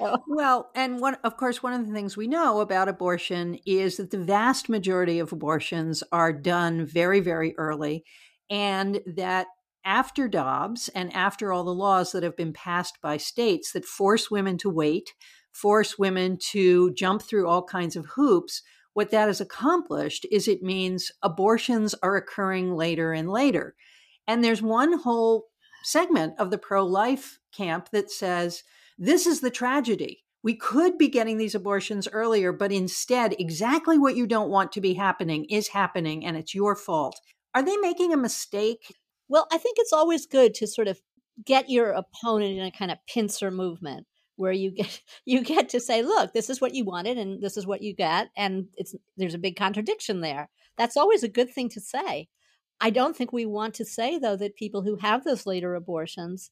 Well, 0.28 0.70
and 0.76 1.00
one, 1.00 1.16
of 1.24 1.38
course, 1.38 1.62
one 1.62 1.74
of 1.74 1.86
the 1.86 1.94
things 1.94 2.18
we 2.18 2.28
know 2.28 2.62
about 2.62 2.90
abortion 2.90 3.60
is 3.66 3.98
that 3.98 4.12
the 4.12 4.18
vast 4.18 4.70
majority 4.70 5.20
of 5.20 5.32
abortions 5.32 6.04
are 6.12 6.34
done 6.34 6.86
very, 6.86 7.20
very 7.20 7.56
early, 7.58 8.04
and 8.50 9.02
that 9.06 9.48
after 9.84 10.28
Dobbs 10.28 10.90
and 10.90 11.14
after 11.14 11.52
all 11.52 11.64
the 11.64 11.74
laws 11.74 12.12
that 12.12 12.24
have 12.24 12.38
been 12.38 12.54
passed 12.54 13.00
by 13.02 13.18
states 13.18 13.72
that 13.74 13.86
force 13.86 14.30
women 14.30 14.58
to 14.60 14.70
wait, 14.70 15.14
force 15.52 15.98
women 15.98 16.38
to 16.52 16.94
jump 16.94 17.22
through 17.22 17.48
all 17.48 17.64
kinds 17.64 17.96
of 17.96 18.06
hoops, 18.16 18.62
what 18.94 19.12
that 19.12 19.28
has 19.28 19.42
accomplished 19.42 20.26
is 20.32 20.48
it 20.48 20.62
means 20.62 21.12
abortions 21.24 21.96
are 22.04 22.16
occurring 22.16 22.76
later 22.76 23.14
and 23.14 23.30
later. 23.30 23.76
And 24.28 24.44
there's 24.44 24.62
one 24.62 25.00
whole 25.00 25.48
segment 25.84 26.36
of 26.38 26.52
the 26.52 26.58
pro 26.58 26.86
life 26.86 27.40
camp 27.52 27.90
that 27.92 28.12
says, 28.12 28.64
this 28.98 29.26
is 29.26 29.42
the 29.42 29.52
tragedy. 29.52 30.24
We 30.44 30.56
could 30.56 30.98
be 30.98 31.08
getting 31.08 31.38
these 31.38 31.56
abortions 31.56 32.08
earlier, 32.12 32.52
but 32.52 32.72
instead, 32.72 33.36
exactly 33.40 34.00
what 34.00 34.16
you 34.16 34.26
don't 34.26 34.50
want 34.50 34.72
to 34.74 34.82
be 34.82 34.96
happening 34.96 35.46
is 35.46 35.68
happening, 35.70 36.26
and 36.26 36.36
it's 36.36 36.56
your 36.56 36.76
fault. 36.76 37.20
Are 37.54 37.64
they 37.64 37.78
making 37.78 38.14
a 38.14 38.18
mistake? 38.18 38.96
Well, 39.28 39.48
I 39.52 39.58
think 39.58 39.78
it's 39.80 39.94
always 39.94 40.26
good 40.26 40.54
to 40.56 40.68
sort 40.68 40.88
of 40.88 41.00
get 41.46 41.70
your 41.70 41.92
opponent 41.92 42.58
in 42.58 42.66
a 42.66 42.72
kind 42.72 42.92
of 42.92 42.98
pincer 43.08 43.52
movement 43.52 44.08
where 44.36 44.52
you 44.52 44.72
get 44.72 45.02
you 45.26 45.44
get 45.44 45.70
to 45.70 45.80
say 45.80 46.02
look 46.02 46.34
this 46.34 46.50
is 46.50 46.60
what 46.60 46.74
you 46.74 46.84
wanted 46.84 47.18
and 47.18 47.42
this 47.42 47.58
is 47.58 47.66
what 47.66 47.82
you 47.82 47.96
got 47.96 48.28
and 48.36 48.66
it's 48.76 48.96
there's 49.18 49.34
a 49.34 49.40
big 49.40 49.56
contradiction 49.56 50.22
there 50.22 50.50
that's 50.78 50.98
always 50.98 51.24
a 51.24 51.30
good 51.30 51.52
thing 51.54 51.70
to 51.70 51.80
say 51.80 52.28
i 52.80 52.90
don't 52.90 53.16
think 53.16 53.32
we 53.32 53.46
want 53.46 53.74
to 53.74 53.86
say 53.86 54.18
though 54.18 54.36
that 54.36 54.56
people 54.56 54.82
who 54.82 54.98
have 54.98 55.24
those 55.24 55.46
later 55.46 55.76
abortions 55.76 56.52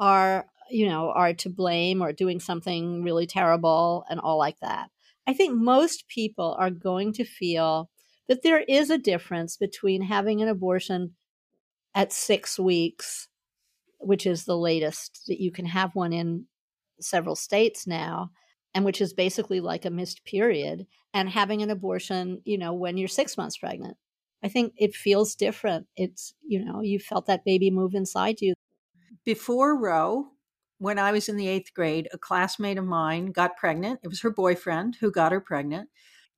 are 0.00 0.46
you 0.70 0.88
know, 0.88 1.10
are 1.10 1.34
to 1.34 1.48
blame 1.48 2.02
or 2.02 2.12
doing 2.12 2.40
something 2.40 3.02
really 3.02 3.26
terrible 3.26 4.04
and 4.10 4.20
all 4.20 4.38
like 4.38 4.58
that. 4.60 4.90
I 5.26 5.34
think 5.34 5.54
most 5.54 6.08
people 6.08 6.56
are 6.58 6.70
going 6.70 7.12
to 7.14 7.24
feel 7.24 7.90
that 8.28 8.42
there 8.42 8.60
is 8.60 8.90
a 8.90 8.98
difference 8.98 9.56
between 9.56 10.02
having 10.02 10.42
an 10.42 10.48
abortion 10.48 11.14
at 11.94 12.12
six 12.12 12.58
weeks, 12.58 13.28
which 13.98 14.26
is 14.26 14.44
the 14.44 14.56
latest 14.56 15.24
that 15.28 15.40
you 15.40 15.50
can 15.50 15.66
have 15.66 15.94
one 15.94 16.12
in 16.12 16.44
several 17.00 17.36
states 17.36 17.86
now, 17.86 18.30
and 18.74 18.84
which 18.84 19.00
is 19.00 19.12
basically 19.12 19.60
like 19.60 19.84
a 19.84 19.90
missed 19.90 20.24
period, 20.24 20.86
and 21.14 21.28
having 21.28 21.62
an 21.62 21.70
abortion, 21.70 22.40
you 22.44 22.58
know, 22.58 22.72
when 22.72 22.96
you're 22.96 23.08
six 23.08 23.36
months 23.36 23.56
pregnant. 23.56 23.96
I 24.42 24.48
think 24.48 24.74
it 24.76 24.94
feels 24.94 25.34
different. 25.34 25.86
It's, 25.96 26.34
you 26.46 26.64
know, 26.64 26.80
you 26.80 27.00
felt 27.00 27.26
that 27.26 27.44
baby 27.44 27.70
move 27.70 27.94
inside 27.94 28.40
you. 28.40 28.54
Before 29.24 29.76
Roe, 29.76 30.28
when 30.78 30.98
I 30.98 31.12
was 31.12 31.28
in 31.28 31.36
the 31.36 31.48
eighth 31.48 31.74
grade, 31.74 32.08
a 32.12 32.18
classmate 32.18 32.78
of 32.78 32.84
mine 32.84 33.26
got 33.26 33.56
pregnant. 33.56 34.00
It 34.02 34.08
was 34.08 34.20
her 34.22 34.30
boyfriend 34.30 34.96
who 35.00 35.10
got 35.10 35.32
her 35.32 35.40
pregnant. 35.40 35.88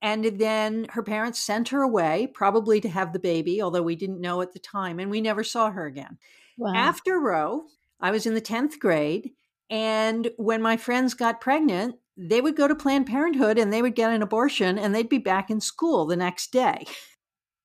And 0.02 0.24
then 0.24 0.86
her 0.90 1.02
parents 1.02 1.38
sent 1.38 1.68
her 1.68 1.82
away, 1.82 2.30
probably 2.32 2.80
to 2.80 2.88
have 2.88 3.12
the 3.12 3.18
baby, 3.18 3.60
although 3.60 3.82
we 3.82 3.96
didn't 3.96 4.20
know 4.20 4.40
at 4.40 4.52
the 4.52 4.58
time. 4.58 4.98
And 4.98 5.10
we 5.10 5.20
never 5.20 5.44
saw 5.44 5.70
her 5.70 5.86
again. 5.86 6.18
Wow. 6.56 6.72
After 6.74 7.20
Roe, 7.20 7.64
I 8.00 8.10
was 8.10 8.24
in 8.24 8.34
the 8.34 8.40
10th 8.40 8.78
grade. 8.78 9.32
And 9.68 10.30
when 10.36 10.62
my 10.62 10.78
friends 10.78 11.14
got 11.14 11.40
pregnant, 11.40 11.96
they 12.16 12.40
would 12.40 12.56
go 12.56 12.66
to 12.66 12.74
Planned 12.74 13.06
Parenthood 13.06 13.58
and 13.58 13.72
they 13.72 13.82
would 13.82 13.94
get 13.94 14.10
an 14.10 14.22
abortion 14.22 14.78
and 14.78 14.94
they'd 14.94 15.08
be 15.08 15.18
back 15.18 15.50
in 15.50 15.60
school 15.60 16.06
the 16.06 16.16
next 16.16 16.50
day. 16.50 16.86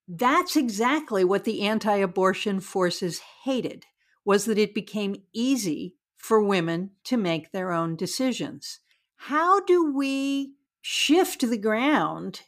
That's 0.08 0.56
exactly 0.56 1.24
what 1.24 1.46
the 1.46 1.62
anti 1.62 1.96
abortion 1.96 2.60
forces 2.60 3.22
hated 3.44 3.86
was 4.24 4.46
that 4.46 4.58
it 4.58 4.74
became 4.74 5.24
easy 5.34 5.96
for 6.26 6.42
women 6.42 6.90
to 7.04 7.18
make 7.18 7.52
their 7.52 7.72
own 7.72 7.96
decisions. 7.96 8.80
How 9.16 9.60
do 9.60 9.94
we 9.94 10.54
shift 10.82 11.42
the 11.42 11.58
ground 11.58 12.42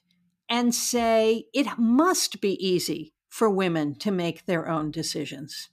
and 0.50 0.74
say 0.74 1.46
it 1.54 1.78
must 1.78 2.42
be 2.42 2.54
easy 2.54 3.14
for 3.30 3.52
women 3.52 3.94
to 4.00 4.10
make 4.10 4.48
their 4.48 4.68
own 4.68 4.90
decisions? 4.90 5.70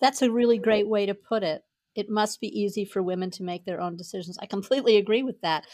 That's 0.00 0.20
a 0.20 0.32
really 0.32 0.58
great 0.58 0.88
way 0.88 1.06
to 1.06 1.14
put 1.14 1.44
it. 1.44 1.62
It 1.94 2.10
must 2.10 2.40
be 2.40 2.48
easy 2.48 2.84
for 2.84 3.04
women 3.04 3.30
to 3.30 3.44
make 3.44 3.64
their 3.64 3.80
own 3.80 3.96
decisions. 3.96 4.36
I 4.40 4.46
completely 4.46 4.96
agree 4.96 5.22
with 5.22 5.40
that. 5.42 5.64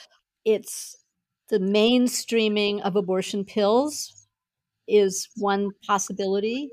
It's 0.45 1.03
the 1.49 1.61
mainstreaming 1.61 2.83
of 2.83 2.95
abortion 2.95 3.47
pills 3.47 4.27
is 4.87 5.31
one 5.37 5.71
possibility 5.87 6.73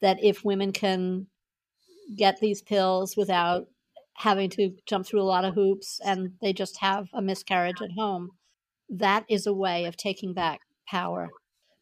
that 0.00 0.24
if 0.24 0.42
women 0.42 0.72
can 0.72 1.26
get 2.16 2.40
these 2.40 2.62
pills 2.62 3.14
without 3.14 3.66
having 4.18 4.50
to 4.50 4.72
jump 4.84 5.06
through 5.06 5.22
a 5.22 5.22
lot 5.22 5.44
of 5.44 5.54
hoops 5.54 6.00
and 6.04 6.32
they 6.42 6.52
just 6.52 6.78
have 6.78 7.06
a 7.14 7.22
miscarriage 7.22 7.80
at 7.80 7.92
home. 7.96 8.30
That 8.88 9.24
is 9.28 9.46
a 9.46 9.54
way 9.54 9.84
of 9.84 9.96
taking 9.96 10.34
back 10.34 10.60
power. 10.88 11.28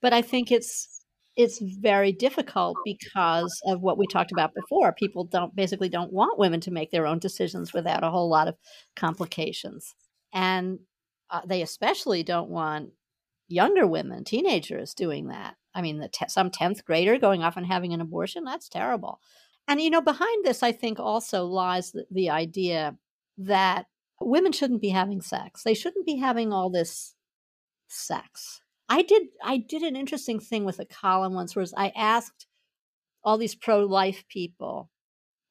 But 0.02 0.12
I 0.12 0.22
think 0.22 0.52
it's 0.52 0.92
it's 1.34 1.58
very 1.60 2.12
difficult 2.12 2.78
because 2.84 3.60
of 3.66 3.82
what 3.82 3.98
we 3.98 4.06
talked 4.06 4.32
about 4.32 4.54
before. 4.54 4.92
People 4.92 5.24
don't 5.24 5.54
basically 5.54 5.90
don't 5.90 6.12
want 6.12 6.38
women 6.38 6.60
to 6.60 6.70
make 6.70 6.90
their 6.90 7.06
own 7.06 7.18
decisions 7.18 7.74
without 7.74 8.04
a 8.04 8.10
whole 8.10 8.28
lot 8.28 8.48
of 8.48 8.56
complications. 8.94 9.94
And 10.32 10.78
uh, 11.30 11.42
they 11.46 11.60
especially 11.60 12.22
don't 12.22 12.48
want 12.48 12.90
younger 13.48 13.86
women, 13.86 14.24
teenagers 14.24 14.94
doing 14.94 15.28
that. 15.28 15.56
I 15.74 15.82
mean, 15.82 15.98
the 15.98 16.08
te- 16.08 16.28
some 16.28 16.50
10th 16.50 16.84
grader 16.84 17.18
going 17.18 17.42
off 17.42 17.58
and 17.58 17.66
having 17.66 17.92
an 17.92 18.00
abortion, 18.00 18.44
that's 18.44 18.68
terrible. 18.68 19.20
And, 19.68 19.80
you 19.80 19.90
know, 19.90 20.00
behind 20.00 20.44
this, 20.44 20.62
I 20.62 20.72
think 20.72 20.98
also 21.00 21.44
lies 21.46 21.92
the, 21.92 22.06
the 22.10 22.30
idea 22.30 22.96
that 23.38 23.86
women 24.20 24.52
shouldn't 24.52 24.80
be 24.80 24.90
having 24.90 25.20
sex. 25.20 25.62
They 25.62 25.74
shouldn't 25.74 26.06
be 26.06 26.16
having 26.16 26.52
all 26.52 26.70
this 26.70 27.14
sex. 27.88 28.60
I 28.88 29.02
did 29.02 29.24
I 29.42 29.58
did 29.58 29.82
an 29.82 29.96
interesting 29.96 30.38
thing 30.38 30.64
with 30.64 30.78
a 30.78 30.84
column 30.84 31.34
once 31.34 31.56
where 31.56 31.66
I 31.76 31.92
asked 31.96 32.46
all 33.24 33.36
these 33.36 33.56
pro-life 33.56 34.24
people, 34.28 34.90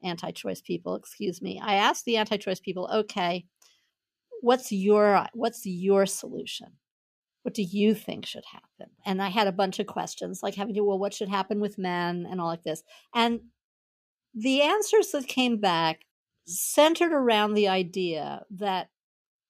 anti-choice 0.01 0.62
people, 0.62 0.95
excuse 0.95 1.41
me. 1.41 1.60
I 1.62 1.75
asked 1.75 2.06
the 2.06 2.15
anti-choice 2.15 2.62
people, 2.62 2.89
okay, 2.93 3.45
what's 4.41 4.71
your 4.71 5.28
what's 5.34 5.65
your 5.65 6.06
solution? 6.06 6.67
What 7.43 7.54
do 7.54 7.62
you 7.62 7.93
think 7.93 8.25
should 8.25 8.45
happen? 8.51 8.93
And 9.06 9.21
I 9.21 9.30
had 9.30 9.47
a 9.47 9.51
bunch 9.51 9.80
of 9.80 9.86
questions 9.86 10.39
like 10.41 10.56
having 10.56 10.73
to, 10.73 10.84
well, 10.84 10.97
what 10.97 11.13
should 11.13 11.30
happen 11.30 11.60
with 11.60 11.78
men 11.78 12.25
and 12.30 12.41
all 12.41 12.47
like 12.47 12.63
this. 12.63 12.82
And 13.13 13.41
the 14.35 14.61
answers 14.61 15.11
that 15.11 15.27
came 15.27 15.59
back 15.59 16.01
centered 16.45 17.13
around 17.13 17.53
the 17.53 17.69
idea 17.69 18.43
that 18.51 18.89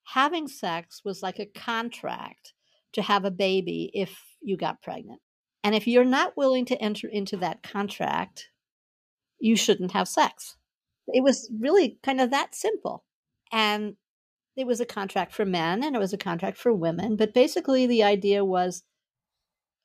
having 0.04 0.46
sex 0.46 1.02
was 1.04 1.22
like 1.22 1.38
a 1.38 1.46
contract 1.46 2.52
to 2.92 3.02
have 3.02 3.24
a 3.24 3.30
baby 3.30 3.90
if 3.92 4.18
you 4.40 4.56
got 4.56 4.80
pregnant. 4.80 5.20
And 5.64 5.74
if 5.74 5.88
you're 5.88 6.04
not 6.04 6.36
willing 6.36 6.64
to 6.66 6.80
enter 6.80 7.08
into 7.08 7.36
that 7.38 7.62
contract, 7.64 8.48
you 9.40 9.56
shouldn't 9.56 9.90
have 9.90 10.06
sex. 10.06 10.56
It 11.08 11.22
was 11.22 11.50
really 11.60 11.98
kind 12.02 12.20
of 12.20 12.30
that 12.30 12.54
simple. 12.54 13.04
And 13.52 13.96
it 14.56 14.66
was 14.66 14.80
a 14.80 14.86
contract 14.86 15.34
for 15.34 15.44
men 15.44 15.82
and 15.82 15.94
it 15.94 15.98
was 15.98 16.12
a 16.12 16.18
contract 16.18 16.56
for 16.56 16.72
women. 16.72 17.16
But 17.16 17.34
basically, 17.34 17.86
the 17.86 18.04
idea 18.04 18.44
was 18.44 18.84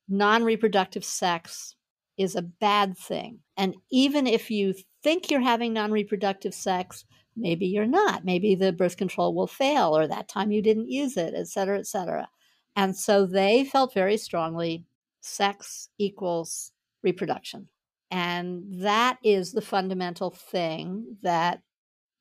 non 0.07 0.43
reproductive 0.43 1.03
sex 1.03 1.75
is 2.17 2.35
a 2.35 2.41
bad 2.41 2.97
thing. 2.97 3.39
And 3.57 3.75
even 3.91 4.27
if 4.27 4.51
you 4.51 4.75
think 5.03 5.29
you're 5.29 5.41
having 5.41 5.73
non 5.73 5.91
reproductive 5.91 6.53
sex, 6.53 7.05
maybe 7.35 7.67
you're 7.67 7.85
not. 7.85 8.25
Maybe 8.25 8.55
the 8.55 8.71
birth 8.71 8.97
control 8.97 9.33
will 9.33 9.47
fail, 9.47 9.95
or 9.97 10.07
that 10.07 10.27
time 10.27 10.51
you 10.51 10.61
didn't 10.61 10.89
use 10.89 11.17
it, 11.17 11.33
et 11.35 11.47
cetera, 11.47 11.79
et 11.79 11.87
cetera. 11.87 12.27
And 12.75 12.95
so 12.95 13.25
they 13.25 13.65
felt 13.65 13.93
very 13.93 14.17
strongly 14.17 14.85
sex 15.21 15.89
equals 15.97 16.71
reproduction. 17.03 17.67
And 18.09 18.63
that 18.81 19.17
is 19.23 19.51
the 19.51 19.61
fundamental 19.61 20.31
thing 20.31 21.17
that 21.21 21.61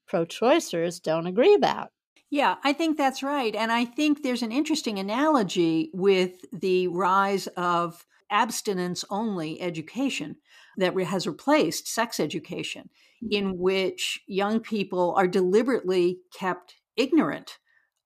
pro 0.07 0.25
choicers 0.25 1.03
don't 1.03 1.27
agree 1.27 1.55
about. 1.55 1.93
Yeah, 2.31 2.57
I 2.63 2.73
think 2.73 2.97
that's 2.97 3.23
right. 3.23 3.55
And 3.55 3.73
I 3.73 3.85
think 3.85 4.23
there's 4.23 4.43
an 4.43 4.53
interesting 4.53 4.99
analogy 4.99 5.91
with 5.93 6.45
the 6.53 6.87
rise 6.89 7.49
of 7.49 8.07
abstinence 8.31 9.05
only 9.11 9.61
education 9.61 10.37
that 10.77 10.97
has 11.01 11.27
replaced 11.27 11.89
sex 11.89 12.21
education, 12.21 12.89
in 13.31 13.59
which 13.59 14.21
young 14.29 14.61
people 14.61 15.13
are 15.17 15.27
deliberately 15.27 16.21
kept 16.33 16.77
ignorant 16.97 17.59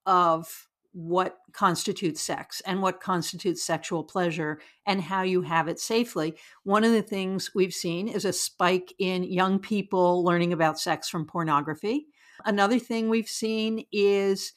of 0.07 0.69
what 0.93 1.39
constitutes 1.53 2.23
sex 2.23 2.63
and 2.65 2.81
what 2.81 3.01
constitutes 3.01 3.63
sexual 3.63 4.03
pleasure 4.05 4.61
and 4.87 5.03
how 5.03 5.23
you 5.23 5.43
have 5.43 5.69
it 5.69 5.79
safely. 5.79 6.35
One 6.63 6.85
of 6.85 6.93
the 6.93 7.03
things 7.03 7.51
we've 7.55 7.75
seen 7.75 8.09
is 8.09 8.25
a 8.25 8.33
spike 8.33 8.95
in 8.99 9.25
young 9.25 9.59
people 9.59 10.25
learning 10.25 10.53
about 10.53 10.81
sex 10.81 11.09
from 11.09 11.27
pornography. 11.27 12.07
Another 12.45 12.79
thing 12.79 13.09
we've 13.09 13.29
seen 13.29 13.87
is 13.93 14.53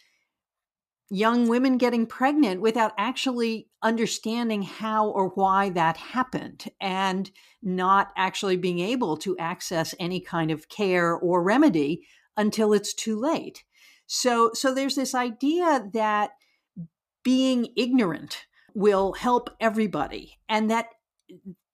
young 1.10 1.48
women 1.48 1.78
getting 1.78 2.06
pregnant 2.06 2.62
without 2.62 2.92
actually 2.98 3.70
understanding 3.82 4.62
how 4.62 5.08
or 5.08 5.30
why 5.30 5.70
that 5.70 5.96
happened 5.96 6.66
and 6.82 7.32
not 7.62 8.12
actually 8.18 8.58
being 8.58 8.80
able 8.80 9.16
to 9.16 9.38
access 9.38 9.96
any 10.00 10.20
kind 10.20 10.52
of 10.52 10.68
care 10.68 11.16
or 11.16 11.42
remedy 11.42 12.06
until 12.36 12.74
it's 12.74 12.94
too 12.94 13.18
late. 13.20 13.64
So 14.06 14.52
so 14.54 14.74
there's 14.74 14.96
this 14.96 15.16
idea 15.16 15.90
that 15.94 16.32
being 17.24 17.68
ignorant 17.76 18.46
will 18.74 19.14
help 19.14 19.50
everybody 19.60 20.40
and 20.48 20.70
that 20.70 20.88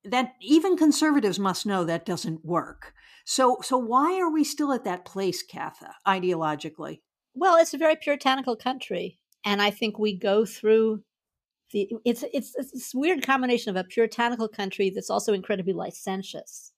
that 0.04 0.34
even 0.42 0.78
conservatives 0.78 1.40
must 1.40 1.66
know 1.66 1.84
that 1.84 2.06
doesn't 2.06 2.44
work. 2.44 2.94
So 3.26 3.58
so 3.62 3.78
why 3.78 4.20
are 4.20 4.32
we 4.32 4.44
still 4.44 4.74
at 4.74 4.84
that 4.84 5.06
place, 5.06 5.44
Katha, 5.46 5.94
ideologically? 6.06 7.02
Well, 7.34 7.58
it's 7.58 7.74
a 7.74 7.78
very 7.78 7.96
puritanical 7.96 8.56
country 8.56 9.20
and 9.46 9.62
I 9.62 9.72
think 9.72 10.00
we 10.00 10.18
go 10.18 10.46
through 10.46 11.04
the 11.72 11.90
it's 12.06 12.24
it's 12.34 12.54
it's 12.56 12.72
this 12.72 12.94
weird 12.94 13.26
combination 13.26 13.70
of 13.70 13.76
a 13.76 13.88
puritanical 13.88 14.48
country 14.48 14.90
that's 14.90 15.10
also 15.10 15.34
incredibly 15.34 15.74
licentious. 15.74 16.72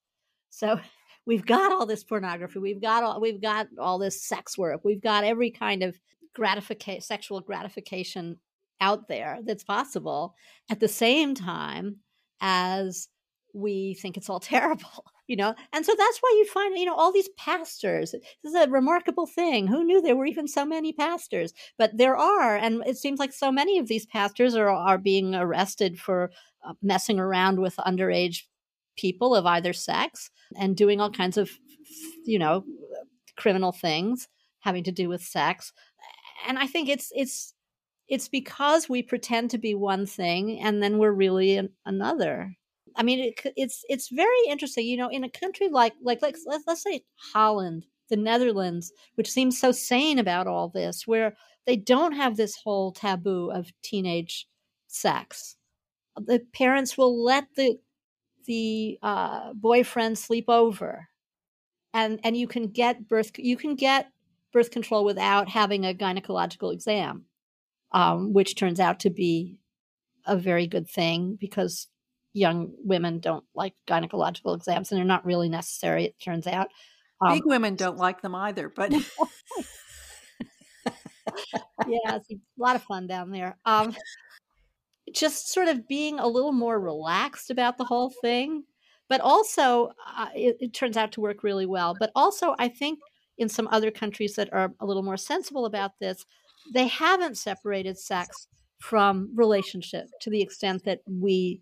So 0.50 0.80
we've 1.26 1.46
got 1.46 1.72
all 1.72 1.86
this 1.86 2.04
pornography, 2.04 2.60
we've 2.60 2.82
got 2.82 3.04
all 3.04 3.22
we've 3.22 3.42
got 3.42 3.68
all 3.80 4.00
this 4.00 4.24
sex 4.24 4.58
work, 4.58 4.82
we've 4.84 5.02
got 5.02 5.24
every 5.24 5.52
kind 5.52 5.84
of 5.84 6.00
gratification 6.34 7.02
sexual 7.02 7.42
gratification 7.42 8.38
out 8.82 9.08
there 9.08 9.40
that's 9.46 9.64
possible 9.64 10.36
at 10.70 10.82
the 10.82 10.88
same 10.88 11.34
time 11.34 11.98
as 12.42 13.08
we 13.54 13.94
think 13.94 14.18
it's 14.18 14.30
all 14.30 14.40
terrible 14.42 15.06
you 15.28 15.36
know? 15.36 15.56
And 15.74 15.86
so 15.86 15.94
that's 15.98 16.20
why 16.20 16.36
you 16.38 16.46
find 16.48 16.78
you 16.78 16.86
know 16.86 16.96
all 16.96 17.12
these 17.12 17.30
pastors 17.38 18.12
this 18.12 18.54
is 18.54 18.56
a 18.56 18.70
remarkable 18.70 19.26
thing. 19.28 19.68
Who 19.68 19.84
knew 19.84 20.02
there 20.02 20.16
were 20.16 20.26
even 20.26 20.48
so 20.48 20.66
many 20.66 20.94
pastors? 20.94 21.54
But 21.78 21.98
there 21.98 22.18
are 22.18 22.56
and 22.56 22.84
it 22.86 22.98
seems 22.98 23.20
like 23.20 23.34
so 23.34 23.52
many 23.52 23.80
of 23.80 23.88
these 23.88 24.06
pastors 24.06 24.56
are 24.56 24.70
are 24.70 24.98
being 24.98 25.36
arrested 25.36 26.00
for 26.00 26.32
uh, 26.68 26.74
messing 26.82 27.20
around 27.20 27.60
with 27.60 27.76
underage 27.78 28.44
people 28.98 29.36
of 29.36 29.46
either 29.46 29.74
sex 29.74 30.30
and 30.58 30.78
doing 30.78 31.02
all 31.02 31.12
kinds 31.12 31.38
of 31.38 31.52
you 32.26 32.40
know 32.40 32.64
criminal 33.36 33.72
things 33.72 34.28
having 34.62 34.84
to 34.84 34.92
do 34.92 35.10
with 35.10 35.22
sex. 35.22 35.74
And 36.48 36.60
i 36.60 36.68
think 36.68 36.90
it's 36.90 37.12
it's 37.16 37.54
it's 38.08 38.28
because 38.28 38.88
we 38.88 39.02
pretend 39.02 39.50
to 39.52 39.58
be 39.58 39.74
one 39.74 40.06
thing 40.06 40.60
and 40.60 40.82
then 40.82 40.98
we're 40.98 41.12
really 41.12 41.58
an, 41.58 41.70
another 41.86 42.56
I 42.96 43.04
mean, 43.04 43.20
it, 43.20 43.54
it's 43.56 43.84
it's 43.90 44.10
very 44.10 44.48
interesting. 44.48 44.86
You 44.86 44.98
know, 44.98 45.10
in 45.10 45.24
a 45.24 45.30
country 45.30 45.70
like 45.70 45.94
like 46.02 46.22
let's, 46.22 46.46
let's 46.46 46.84
say 46.84 47.04
Holland, 47.34 47.86
the 48.10 48.16
Netherlands, 48.18 48.92
which 49.16 49.32
seems 49.32 49.60
so 49.60 49.72
sane 49.72 50.20
about 50.20 50.48
all 50.48 50.70
this, 50.70 51.06
where 51.06 51.36
they 51.66 51.76
don't 51.76 52.14
have 52.14 52.38
this 52.38 52.56
whole 52.64 52.92
taboo 52.92 53.52
of 53.52 53.72
teenage 53.82 54.48
sex. 54.88 55.56
The 56.18 56.42
parents 56.54 56.98
will 56.98 57.24
let 57.24 57.48
the 57.56 57.80
the 58.46 59.00
uh, 59.02 59.54
boyfriend 59.54 60.18
sleep 60.18 60.46
over, 60.48 61.10
and 61.94 62.20
and 62.24 62.38
you 62.38 62.48
can 62.48 62.68
get 62.68 63.08
birth 63.08 63.32
you 63.38 63.58
can 63.58 63.76
get 63.76 64.08
birth 64.54 64.72
control 64.72 65.04
without 65.04 65.50
having 65.50 65.86
a 65.86 65.94
gynecological 65.94 66.72
exam, 66.72 67.26
um, 67.92 68.32
which 68.32 68.56
turns 68.56 68.80
out 68.80 69.02
to 69.02 69.10
be 69.10 69.58
a 70.26 70.38
very 70.38 70.68
good 70.68 70.90
thing 70.90 71.38
because 71.40 71.88
young 72.36 72.74
women 72.84 73.20
don't 73.20 73.46
like 73.56 73.74
gynecological 73.88 74.56
exams 74.56 74.92
and 74.92 74.98
they're 74.98 75.06
not 75.06 75.26
really 75.26 75.50
necessary, 75.50 76.06
it 76.06 76.20
turns 76.20 76.46
out. 76.46 76.68
Um, 77.22 77.34
Big 77.34 77.46
women 77.46 77.76
don't 77.76 77.98
like 77.98 78.22
them 78.22 78.36
either, 78.36 78.70
but. 78.70 78.92
yeah, 81.88 82.16
it's 82.16 82.30
a 82.30 82.36
lot 82.58 82.76
of 82.76 82.84
fun 82.84 83.08
down 83.08 83.32
there. 83.32 83.58
Um, 83.66 83.96
just 85.14 85.52
sort 85.52 85.70
of 85.70 85.88
being 85.88 86.20
a 86.20 86.28
little 86.28 86.52
more 86.52 86.80
relaxed 86.80 87.50
about 87.50 87.78
the 87.78 87.86
whole 87.86 88.12
thing. 88.22 88.64
But 89.08 89.22
also, 89.22 89.92
uh, 90.18 90.30
it, 90.36 90.58
it 90.60 90.74
turns 90.74 90.98
out 90.98 91.12
to 91.14 91.22
work 91.22 91.44
really 91.44 91.68
well. 91.68 91.96
But 91.98 92.12
also, 92.16 92.56
I 92.58 92.68
think 92.68 93.00
in 93.38 93.48
some 93.48 93.70
other 93.72 93.92
countries 93.92 94.36
that 94.36 94.52
are 94.52 94.74
a 94.80 94.86
little 94.86 95.04
more 95.04 95.18
sensible 95.18 95.66
about 95.66 95.92
this, 96.00 96.26
they 96.74 96.88
haven't 96.88 97.38
separated 97.38 98.00
sex 98.00 98.48
from 98.82 99.30
relationship 99.36 100.08
to 100.22 100.30
the 100.30 100.42
extent 100.42 100.84
that 100.86 101.00
we 101.08 101.62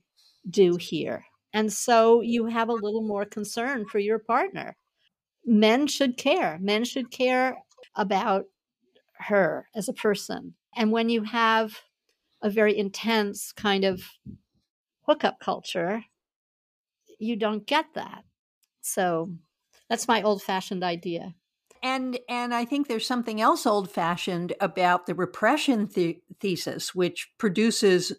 do 0.50 0.76
here. 0.76 1.26
And 1.54 1.72
so 1.72 2.22
you 2.22 2.48
have 2.48 2.70
a 2.70 2.74
little 2.74 3.04
more 3.04 3.26
concern 3.26 3.86
for 3.86 4.00
your 4.00 4.20
partner. 4.20 4.76
Men 5.46 5.88
should 5.88 6.18
care. 6.18 6.58
Men 6.62 6.84
should 6.84 7.12
care 7.12 7.58
about 7.96 8.46
her 9.14 9.68
as 9.76 9.88
a 9.88 9.94
person. 9.94 10.56
And 10.76 10.91
when 10.91 11.10
you 11.10 11.24
have 11.24 11.80
a 12.41 12.50
very 12.50 12.78
intense 12.78 13.52
kind 13.52 13.86
of 13.86 14.02
hookup 15.02 15.39
culture, 15.39 16.04
you 17.20 17.36
don't 17.36 17.66
get 17.66 17.86
that. 17.94 18.24
So 18.82 19.30
that's 19.89 20.08
my 20.08 20.22
old 20.22 20.41
fashioned 20.41 20.84
idea. 20.84 21.36
And 21.82 22.18
and 22.30 22.54
I 22.54 22.66
think 22.66 22.88
there's 22.88 23.06
something 23.06 23.41
else 23.41 23.66
old 23.66 23.91
fashioned 23.91 24.54
about 24.62 25.06
the 25.06 25.14
repression 25.14 25.89
the- 25.94 26.22
thesis, 26.39 26.96
which 26.96 27.32
produces 27.38 28.14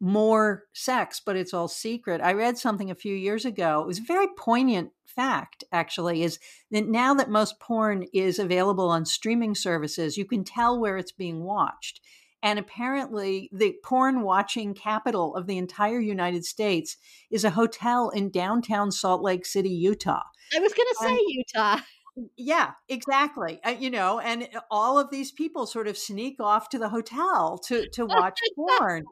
more 0.00 0.64
sex, 0.72 1.20
but 1.24 1.36
it's 1.36 1.52
all 1.52 1.68
secret. 1.68 2.20
I 2.20 2.32
read 2.32 2.58
something 2.58 2.90
a 2.90 2.94
few 2.94 3.14
years 3.14 3.44
ago. 3.44 3.80
It 3.80 3.86
was 3.86 3.98
a 3.98 4.02
very 4.02 4.28
poignant 4.36 4.90
fact, 5.04 5.64
actually, 5.72 6.22
is 6.22 6.38
that 6.70 6.86
now 6.86 7.14
that 7.14 7.30
most 7.30 7.58
porn 7.58 8.04
is 8.12 8.38
available 8.38 8.88
on 8.88 9.04
streaming 9.04 9.54
services, 9.54 10.16
you 10.16 10.24
can 10.24 10.44
tell 10.44 10.78
where 10.78 10.96
it's 10.96 11.12
being 11.12 11.42
watched. 11.42 12.00
And 12.40 12.58
apparently, 12.58 13.50
the 13.52 13.74
porn 13.82 14.22
watching 14.22 14.72
capital 14.72 15.34
of 15.34 15.48
the 15.48 15.58
entire 15.58 15.98
United 15.98 16.44
States 16.44 16.96
is 17.30 17.42
a 17.42 17.50
hotel 17.50 18.10
in 18.10 18.30
downtown 18.30 18.92
Salt 18.92 19.22
Lake 19.22 19.44
City, 19.44 19.70
Utah. 19.70 20.22
I 20.54 20.60
was 20.60 20.72
going 20.72 20.86
to 20.88 20.96
say 21.00 21.18
Utah 21.26 21.80
yeah 22.36 22.72
exactly 22.88 23.60
uh, 23.64 23.70
you 23.70 23.90
know 23.90 24.18
and 24.20 24.48
uh, 24.54 24.60
all 24.70 24.98
of 24.98 25.10
these 25.10 25.30
people 25.30 25.66
sort 25.66 25.86
of 25.86 25.96
sneak 25.96 26.40
off 26.40 26.68
to 26.68 26.78
the 26.78 26.88
hotel 26.88 27.58
to 27.58 27.88
to 27.90 28.06
watch 28.06 28.38
porn. 28.56 29.04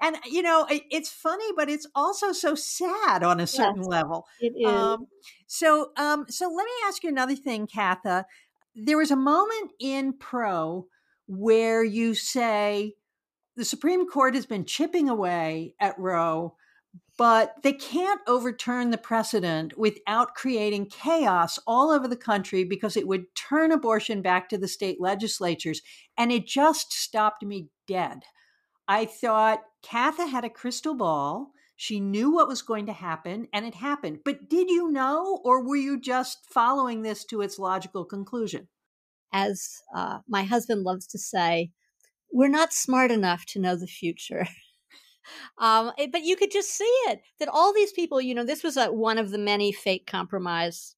And 0.00 0.16
you 0.26 0.42
know 0.42 0.66
it, 0.70 0.82
it's 0.90 1.10
funny 1.10 1.46
but 1.56 1.68
it's 1.68 1.86
also 1.94 2.32
so 2.32 2.54
sad 2.54 3.22
on 3.22 3.40
a 3.40 3.46
certain 3.46 3.82
yes, 3.82 3.88
level. 3.88 4.26
it 4.40 4.52
is. 4.56 4.66
Um, 4.66 5.06
so 5.46 5.90
um 5.96 6.26
so 6.28 6.46
let 6.46 6.64
me 6.64 6.72
ask 6.86 7.02
you 7.02 7.10
another 7.10 7.36
thing 7.36 7.66
katha. 7.66 8.24
There 8.74 8.98
was 8.98 9.10
a 9.10 9.16
moment 9.16 9.72
in 9.78 10.14
pro 10.14 10.86
where 11.26 11.84
you 11.84 12.14
say 12.14 12.94
the 13.56 13.64
supreme 13.64 14.08
court 14.08 14.34
has 14.34 14.46
been 14.46 14.64
chipping 14.64 15.08
away 15.08 15.74
at 15.80 15.98
roe 15.98 16.56
but 17.16 17.54
they 17.62 17.72
can't 17.72 18.20
overturn 18.26 18.90
the 18.90 18.98
precedent 18.98 19.78
without 19.78 20.34
creating 20.34 20.86
chaos 20.86 21.58
all 21.66 21.90
over 21.90 22.08
the 22.08 22.16
country 22.16 22.64
because 22.64 22.96
it 22.96 23.06
would 23.06 23.34
turn 23.36 23.70
abortion 23.70 24.20
back 24.20 24.48
to 24.48 24.58
the 24.58 24.66
state 24.66 25.00
legislatures. 25.00 25.80
And 26.18 26.32
it 26.32 26.46
just 26.46 26.92
stopped 26.92 27.44
me 27.44 27.68
dead. 27.86 28.24
I 28.88 29.04
thought 29.04 29.62
Katha 29.84 30.28
had 30.28 30.44
a 30.44 30.50
crystal 30.50 30.94
ball. 30.94 31.52
She 31.76 32.00
knew 32.00 32.30
what 32.30 32.48
was 32.48 32.62
going 32.62 32.86
to 32.86 32.92
happen, 32.92 33.48
and 33.52 33.66
it 33.66 33.74
happened. 33.74 34.20
But 34.24 34.48
did 34.48 34.70
you 34.70 34.90
know, 34.90 35.40
or 35.44 35.64
were 35.64 35.76
you 35.76 36.00
just 36.00 36.38
following 36.50 37.02
this 37.02 37.24
to 37.26 37.40
its 37.40 37.58
logical 37.58 38.04
conclusion? 38.04 38.68
As 39.32 39.80
uh, 39.94 40.20
my 40.28 40.44
husband 40.44 40.82
loves 40.82 41.06
to 41.08 41.18
say, 41.18 41.70
we're 42.32 42.48
not 42.48 42.72
smart 42.72 43.10
enough 43.10 43.46
to 43.46 43.60
know 43.60 43.76
the 43.76 43.86
future. 43.86 44.46
Um, 45.58 45.92
it, 45.98 46.12
but 46.12 46.22
you 46.22 46.36
could 46.36 46.50
just 46.50 46.70
see 46.70 46.92
it 47.06 47.20
that 47.38 47.48
all 47.48 47.72
these 47.72 47.92
people, 47.92 48.20
you 48.20 48.34
know, 48.34 48.44
this 48.44 48.62
was 48.62 48.76
a, 48.76 48.92
one 48.92 49.18
of 49.18 49.30
the 49.30 49.38
many 49.38 49.72
fake 49.72 50.06
compromise 50.06 50.96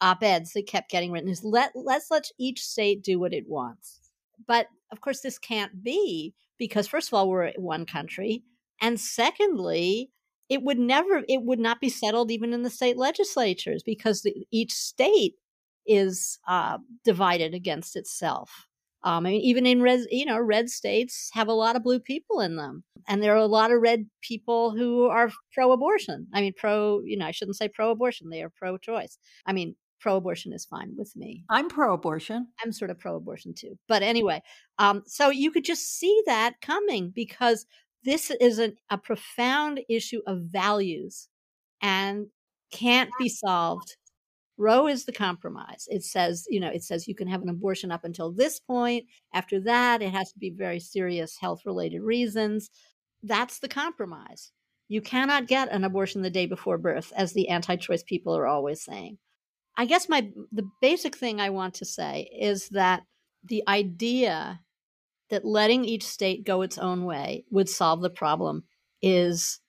op-eds 0.00 0.52
that 0.52 0.66
kept 0.66 0.90
getting 0.90 1.10
written 1.10 1.28
is 1.28 1.42
let 1.44 1.72
let's 1.74 2.10
let 2.10 2.28
each 2.38 2.62
state 2.62 3.02
do 3.02 3.18
what 3.18 3.34
it 3.34 3.44
wants. 3.48 4.00
But 4.46 4.66
of 4.92 5.00
course, 5.00 5.20
this 5.20 5.38
can't 5.38 5.82
be 5.82 6.34
because 6.58 6.86
first 6.86 7.08
of 7.08 7.14
all, 7.14 7.28
we're 7.28 7.52
one 7.56 7.86
country, 7.86 8.42
and 8.80 9.00
secondly, 9.00 10.10
it 10.48 10.62
would 10.62 10.78
never 10.78 11.24
it 11.28 11.42
would 11.42 11.58
not 11.60 11.80
be 11.80 11.88
settled 11.88 12.30
even 12.30 12.52
in 12.54 12.62
the 12.62 12.70
state 12.70 12.96
legislatures 12.96 13.82
because 13.82 14.22
the, 14.22 14.34
each 14.50 14.72
state 14.72 15.34
is 15.86 16.38
uh, 16.46 16.78
divided 17.04 17.54
against 17.54 17.96
itself. 17.96 18.67
Um, 19.04 19.26
I 19.26 19.30
mean, 19.30 19.40
even 19.42 19.66
in 19.66 19.80
red, 19.82 20.00
you 20.10 20.26
know, 20.26 20.38
red 20.38 20.68
states 20.68 21.30
have 21.32 21.48
a 21.48 21.52
lot 21.52 21.76
of 21.76 21.84
blue 21.84 22.00
people 22.00 22.40
in 22.40 22.56
them, 22.56 22.82
and 23.06 23.22
there 23.22 23.34
are 23.34 23.36
a 23.36 23.46
lot 23.46 23.70
of 23.70 23.80
red 23.80 24.06
people 24.22 24.72
who 24.76 25.06
are 25.06 25.30
pro-abortion. 25.54 26.26
I 26.34 26.40
mean, 26.40 26.52
pro, 26.56 27.00
you 27.04 27.16
know, 27.16 27.26
I 27.26 27.30
shouldn't 27.30 27.56
say 27.56 27.68
pro-abortion; 27.68 28.30
they 28.30 28.42
are 28.42 28.50
pro-choice. 28.50 29.18
I 29.46 29.52
mean, 29.52 29.76
pro-abortion 30.00 30.52
is 30.52 30.64
fine 30.64 30.94
with 30.96 31.14
me. 31.16 31.44
I'm 31.48 31.68
pro-abortion. 31.68 32.48
I'm 32.64 32.72
sort 32.72 32.90
of 32.90 32.98
pro-abortion 32.98 33.54
too. 33.54 33.78
But 33.88 34.02
anyway, 34.02 34.42
um, 34.78 35.02
so 35.06 35.30
you 35.30 35.50
could 35.50 35.64
just 35.64 35.98
see 35.98 36.22
that 36.26 36.60
coming 36.60 37.12
because 37.14 37.66
this 38.04 38.30
is 38.40 38.58
an, 38.58 38.76
a 38.90 38.98
profound 38.98 39.80
issue 39.88 40.22
of 40.26 40.42
values 40.50 41.28
and 41.82 42.26
can't 42.72 43.10
be 43.18 43.28
solved 43.28 43.96
Roe 44.58 44.88
is 44.88 45.04
the 45.04 45.12
compromise. 45.12 45.86
It 45.88 46.02
says, 46.02 46.46
you 46.50 46.58
know, 46.58 46.68
it 46.68 46.82
says 46.82 47.06
you 47.06 47.14
can 47.14 47.28
have 47.28 47.42
an 47.42 47.48
abortion 47.48 47.92
up 47.92 48.04
until 48.04 48.32
this 48.32 48.58
point. 48.58 49.06
After 49.32 49.60
that, 49.60 50.02
it 50.02 50.10
has 50.10 50.32
to 50.32 50.38
be 50.38 50.50
very 50.50 50.80
serious 50.80 51.38
health 51.38 51.62
related 51.64 52.02
reasons. 52.02 52.68
That's 53.22 53.60
the 53.60 53.68
compromise. 53.68 54.50
You 54.88 55.00
cannot 55.00 55.46
get 55.46 55.70
an 55.70 55.84
abortion 55.84 56.22
the 56.22 56.30
day 56.30 56.46
before 56.46 56.76
birth, 56.76 57.12
as 57.16 57.32
the 57.32 57.48
anti 57.48 57.76
choice 57.76 58.02
people 58.02 58.36
are 58.36 58.46
always 58.46 58.82
saying. 58.82 59.18
I 59.76 59.84
guess 59.84 60.08
my 60.08 60.32
the 60.50 60.68
basic 60.80 61.16
thing 61.16 61.40
I 61.40 61.50
want 61.50 61.74
to 61.74 61.84
say 61.84 62.28
is 62.36 62.68
that 62.70 63.02
the 63.44 63.62
idea 63.68 64.60
that 65.30 65.44
letting 65.44 65.84
each 65.84 66.04
state 66.04 66.44
go 66.44 66.62
its 66.62 66.78
own 66.78 67.04
way 67.04 67.44
would 67.50 67.68
solve 67.68 68.00
the 68.00 68.10
problem 68.10 68.64
is 69.02 69.60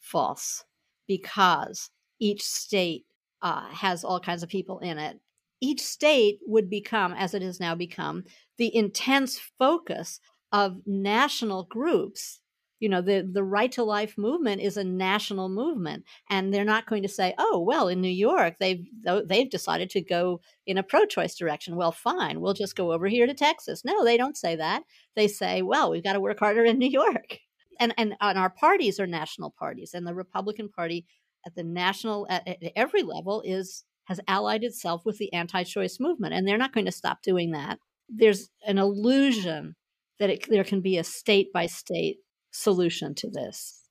false 0.00 0.64
because 1.06 1.90
each 2.18 2.42
state 2.42 3.06
uh, 3.44 3.68
has 3.68 4.02
all 4.02 4.18
kinds 4.18 4.42
of 4.42 4.48
people 4.48 4.80
in 4.80 4.98
it. 4.98 5.20
Each 5.60 5.82
state 5.82 6.40
would 6.46 6.68
become, 6.68 7.12
as 7.12 7.34
it 7.34 7.42
has 7.42 7.60
now 7.60 7.74
become, 7.74 8.24
the 8.56 8.74
intense 8.74 9.38
focus 9.58 10.18
of 10.50 10.78
national 10.86 11.64
groups. 11.64 12.40
You 12.80 12.88
know, 12.88 13.00
the, 13.00 13.28
the 13.30 13.44
right 13.44 13.70
to 13.72 13.84
life 13.84 14.18
movement 14.18 14.60
is 14.60 14.76
a 14.76 14.84
national 14.84 15.48
movement, 15.48 16.04
and 16.28 16.52
they're 16.52 16.64
not 16.64 16.86
going 16.86 17.02
to 17.02 17.08
say, 17.08 17.34
"Oh, 17.38 17.60
well, 17.60 17.88
in 17.88 18.00
New 18.00 18.08
York, 18.08 18.56
they've 18.58 18.84
they've 19.26 19.48
decided 19.48 19.90
to 19.90 20.02
go 20.02 20.40
in 20.66 20.76
a 20.76 20.82
pro-choice 20.82 21.36
direction. 21.36 21.76
Well, 21.76 21.92
fine, 21.92 22.40
we'll 22.40 22.52
just 22.52 22.76
go 22.76 22.92
over 22.92 23.06
here 23.06 23.26
to 23.26 23.34
Texas." 23.34 23.84
No, 23.84 24.04
they 24.04 24.16
don't 24.16 24.36
say 24.36 24.56
that. 24.56 24.82
They 25.16 25.28
say, 25.28 25.62
"Well, 25.62 25.90
we've 25.90 26.04
got 26.04 26.14
to 26.14 26.20
work 26.20 26.40
harder 26.40 26.64
in 26.64 26.78
New 26.78 26.90
York." 26.90 27.38
And 27.80 27.94
and, 27.96 28.16
and 28.20 28.38
our 28.38 28.50
parties 28.50 29.00
are 29.00 29.06
national 29.06 29.50
parties, 29.50 29.94
and 29.94 30.06
the 30.06 30.14
Republican 30.14 30.68
Party 30.68 31.06
at 31.46 31.54
the 31.54 31.62
national 31.62 32.26
at, 32.30 32.46
at 32.46 32.72
every 32.76 33.02
level 33.02 33.42
is 33.44 33.84
has 34.04 34.20
allied 34.28 34.64
itself 34.64 35.04
with 35.06 35.18
the 35.18 35.32
anti-choice 35.32 35.98
movement 35.98 36.34
and 36.34 36.46
they're 36.46 36.58
not 36.58 36.74
going 36.74 36.84
to 36.84 36.92
stop 36.92 37.22
doing 37.22 37.52
that. 37.52 37.78
There's 38.08 38.50
an 38.66 38.76
illusion 38.76 39.76
that 40.18 40.28
it, 40.28 40.48
there 40.48 40.64
can 40.64 40.82
be 40.82 40.98
a 40.98 41.04
state 41.04 41.52
by 41.52 41.66
state 41.66 42.18
solution 42.50 43.14
to 43.16 43.30
this. 43.30 43.82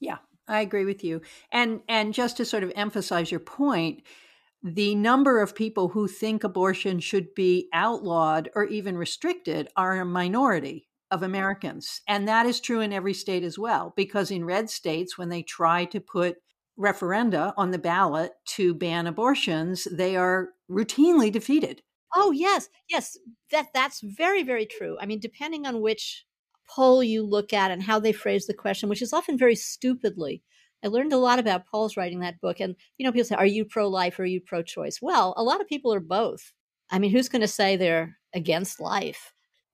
Yeah 0.00 0.18
i 0.48 0.60
agree 0.60 0.84
with 0.84 1.02
you. 1.04 1.20
And 1.50 1.80
and 1.88 2.14
just 2.14 2.36
to 2.36 2.44
sort 2.44 2.62
of 2.62 2.72
emphasize 2.74 3.30
your 3.30 3.40
point 3.40 4.02
the 4.62 4.94
number 4.94 5.40
of 5.40 5.56
people 5.56 5.88
who 5.88 6.06
think 6.06 6.44
abortion 6.44 7.00
should 7.00 7.34
be 7.34 7.68
outlawed 7.72 8.48
or 8.54 8.64
even 8.64 8.96
restricted 8.96 9.68
are 9.76 9.98
a 9.98 10.04
minority 10.04 10.88
of 11.10 11.24
Americans. 11.24 12.00
And 12.06 12.28
that 12.28 12.46
is 12.46 12.60
true 12.60 12.80
in 12.80 12.92
every 12.92 13.12
state 13.12 13.42
as 13.42 13.58
well, 13.58 13.92
because 13.96 14.30
in 14.30 14.44
red 14.44 14.70
states, 14.70 15.18
when 15.18 15.30
they 15.30 15.42
try 15.42 15.84
to 15.86 15.98
put 16.00 16.36
referenda 16.78 17.52
on 17.56 17.70
the 17.70 17.78
ballot 17.78 18.32
to 18.46 18.74
ban 18.74 19.06
abortions, 19.06 19.86
they 19.90 20.16
are 20.16 20.50
routinely 20.70 21.30
defeated. 21.30 21.82
Oh 22.14 22.30
yes, 22.30 22.68
yes, 22.88 23.16
that 23.50 23.68
that's 23.74 24.00
very 24.00 24.42
very 24.42 24.66
true. 24.66 24.96
I 25.00 25.06
mean, 25.06 25.20
depending 25.20 25.66
on 25.66 25.80
which 25.80 26.24
poll 26.68 27.02
you 27.02 27.22
look 27.22 27.52
at 27.52 27.70
and 27.70 27.82
how 27.82 27.98
they 27.98 28.12
phrase 28.12 28.46
the 28.46 28.54
question, 28.54 28.88
which 28.88 29.02
is 29.02 29.12
often 29.12 29.38
very 29.38 29.56
stupidly. 29.56 30.42
I 30.84 30.88
learned 30.88 31.12
a 31.12 31.18
lot 31.18 31.38
about 31.38 31.66
polls 31.66 31.96
writing 31.96 32.20
that 32.20 32.40
book, 32.40 32.60
and 32.60 32.74
you 32.98 33.06
know, 33.06 33.12
people 33.12 33.24
say, 33.26 33.36
"Are 33.36 33.46
you 33.46 33.64
pro-life 33.64 34.18
or 34.18 34.22
are 34.22 34.26
you 34.26 34.40
pro-choice?" 34.40 35.00
Well, 35.00 35.34
a 35.36 35.42
lot 35.42 35.60
of 35.60 35.68
people 35.68 35.94
are 35.94 36.00
both. 36.00 36.52
I 36.90 36.98
mean, 36.98 37.10
who's 37.12 37.28
going 37.28 37.42
to 37.42 37.48
say 37.48 37.76
they're 37.76 38.18
against 38.34 38.80
life? 38.80 39.32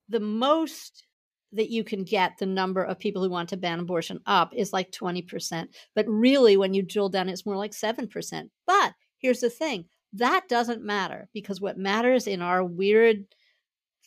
The 0.09 0.21
most 0.21 1.05
that 1.53 1.71
you 1.71 1.83
can 1.83 2.05
get 2.05 2.37
the 2.39 2.47
number 2.47 2.83
of 2.83 2.99
people 2.99 3.23
who 3.23 3.31
want 3.31 3.49
to 3.49 3.57
ban 3.57 3.81
abortion 3.81 4.21
up 4.27 4.53
is 4.55 4.73
like 4.73 4.91
20%. 4.93 5.69
But 5.95 6.07
really, 6.09 6.57
when 6.57 6.75
you 6.75 6.83
drill 6.83 7.09
down, 7.09 7.29
it's 7.29 7.47
more 7.47 7.57
like 7.57 7.73
7%. 7.73 8.51
But 8.67 8.93
here's 9.19 9.41
the 9.41 9.51
thing 9.51 9.87
that 10.15 10.49
doesn't 10.49 10.83
matter 10.83 11.29
because 11.35 11.61
what 11.61 11.77
matters 11.77 12.27
in 12.27 12.41
our 12.41 12.65
weird, 12.65 13.25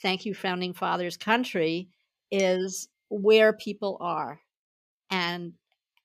thank 0.01 0.25
you, 0.25 0.33
founding 0.33 0.73
fathers 0.73 1.17
country 1.17 1.89
is 2.31 2.87
where 3.09 3.53
people 3.53 3.97
are 4.01 4.39
and 5.09 5.53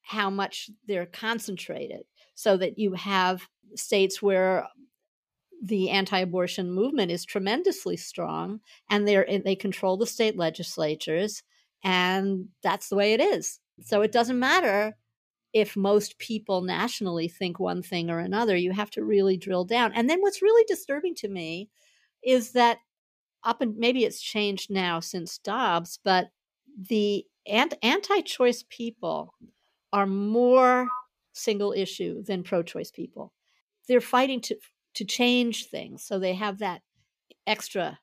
how 0.03 0.29
much 0.29 0.71
they're 0.87 1.07
concentrated 1.07 2.03
so 2.35 2.57
that 2.57 2.79
you 2.79 2.93
have 2.93 3.49
states 3.75 4.21
where 4.21 4.67
the 5.67 5.91
anti-abortion 5.91 6.71
movement 6.71 7.11
is 7.11 7.25
tremendously 7.25 7.97
strong 7.97 8.61
and 8.89 9.07
they're 9.07 9.27
they 9.45 9.57
control 9.57 9.97
the 9.97 10.07
state 10.07 10.37
legislatures 10.37 11.43
and 11.83 12.49
that's 12.63 12.89
the 12.89 12.97
way 12.97 13.15
it 13.15 13.21
is. 13.21 13.59
So 13.83 14.03
it 14.03 14.13
doesn't 14.13 14.39
matter 14.39 14.97
if 15.53 15.77
most 15.77 16.19
people 16.19 16.61
nationally 16.63 17.29
think 17.29 17.59
one 17.59 17.83
thing 17.83 18.11
or 18.11 18.21
another 18.21 18.57
you 18.57 18.73
have 18.73 18.91
to 18.91 19.05
really 19.05 19.37
drill 19.37 19.65
down. 19.65 19.93
And 19.93 20.09
then 20.09 20.21
what's 20.21 20.43
really 20.43 20.65
disturbing 20.69 21.15
to 21.17 21.29
me 21.29 21.69
is 22.23 22.53
that 22.53 22.79
up 23.43 23.61
and 23.61 23.77
maybe 23.77 24.05
it's 24.05 24.21
changed 24.21 24.71
now 24.71 25.01
since 25.01 25.39
Dobbs 25.39 25.99
but 26.05 26.29
the 26.89 27.25
anti-choice 27.47 28.65
people 28.69 29.35
are 29.93 30.07
more 30.07 30.89
single 31.33 31.73
issue 31.73 32.23
than 32.23 32.43
pro-choice 32.43 32.91
people. 32.91 33.33
They're 33.89 34.01
fighting 34.01 34.41
to 34.43 34.57
to 34.97 35.05
change 35.05 35.67
things. 35.67 36.03
So 36.03 36.19
they 36.19 36.35
have 36.35 36.59
that 36.59 36.83
extra 37.47 37.99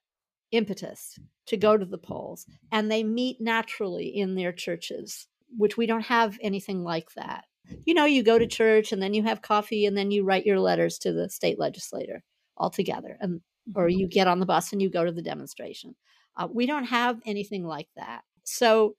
impetus 0.52 1.20
to 1.48 1.58
go 1.58 1.76
to 1.76 1.86
the 1.86 1.98
polls 1.98 2.46
and 2.72 2.90
they 2.90 3.04
meet 3.04 3.42
naturally 3.42 4.08
in 4.08 4.36
their 4.36 4.54
churches, 4.54 5.28
which 5.58 5.76
we 5.76 5.86
don't 5.86 6.06
have 6.06 6.38
anything 6.42 6.84
like 6.84 7.12
that. 7.16 7.46
You 7.86 7.94
know, 7.94 8.06
you 8.06 8.24
go 8.24 8.38
to 8.38 8.48
church 8.48 8.92
and 8.92 9.02
then 9.02 9.14
you 9.14 9.24
have 9.24 9.42
coffee 9.42 9.86
and 9.86 9.98
then 9.98 10.12
you 10.12 10.24
write 10.24 10.46
your 10.46 10.60
letters 10.60 10.98
to 11.00 11.12
the 11.12 11.30
state 11.30 11.60
legislator 11.60 12.24
all 12.56 12.70
together 12.70 13.18
and 13.20 13.42
or 13.76 13.90
you 13.90 14.08
get 14.08 14.28
on 14.28 14.40
the 14.40 14.46
bus 14.46 14.72
and 14.72 14.82
you 14.82 14.90
go 14.90 15.04
to 15.04 15.12
the 15.12 15.22
demonstration. 15.22 15.96
Uh, 16.38 16.48
we 16.52 16.66
don't 16.66 16.86
have 16.86 17.20
anything 17.26 17.66
like 17.66 17.88
that. 17.96 18.22
So 18.44 18.96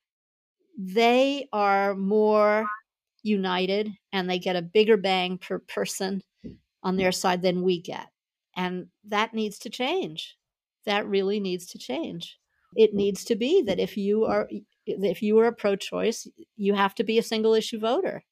they 0.76 1.46
are 1.52 1.94
more 1.94 2.66
united 3.22 3.90
and 4.12 4.28
they 4.28 4.38
get 4.38 4.56
a 4.56 4.62
bigger 4.62 4.96
bang 4.96 5.38
per 5.38 5.58
person 5.60 6.22
on 6.84 6.96
their 6.96 7.10
mm. 7.10 7.14
side 7.14 7.42
than 7.42 7.62
we 7.62 7.80
get. 7.80 8.08
And 8.56 8.86
that 9.04 9.34
needs 9.34 9.58
to 9.60 9.70
change. 9.70 10.36
That 10.86 11.08
really 11.08 11.40
needs 11.40 11.66
to 11.66 11.78
change. 11.78 12.38
It 12.76 12.92
mm. 12.92 12.98
needs 12.98 13.24
to 13.24 13.34
be 13.36 13.62
that 13.62 13.80
if 13.80 13.96
you 13.96 14.24
are 14.26 14.48
if 14.86 15.22
you 15.22 15.38
are 15.38 15.46
a 15.46 15.52
pro-choice, 15.52 16.28
you 16.56 16.74
have 16.74 16.94
to 16.96 17.04
be 17.04 17.18
a 17.18 17.22
single 17.22 17.54
issue 17.54 17.80
voter. 17.80 18.22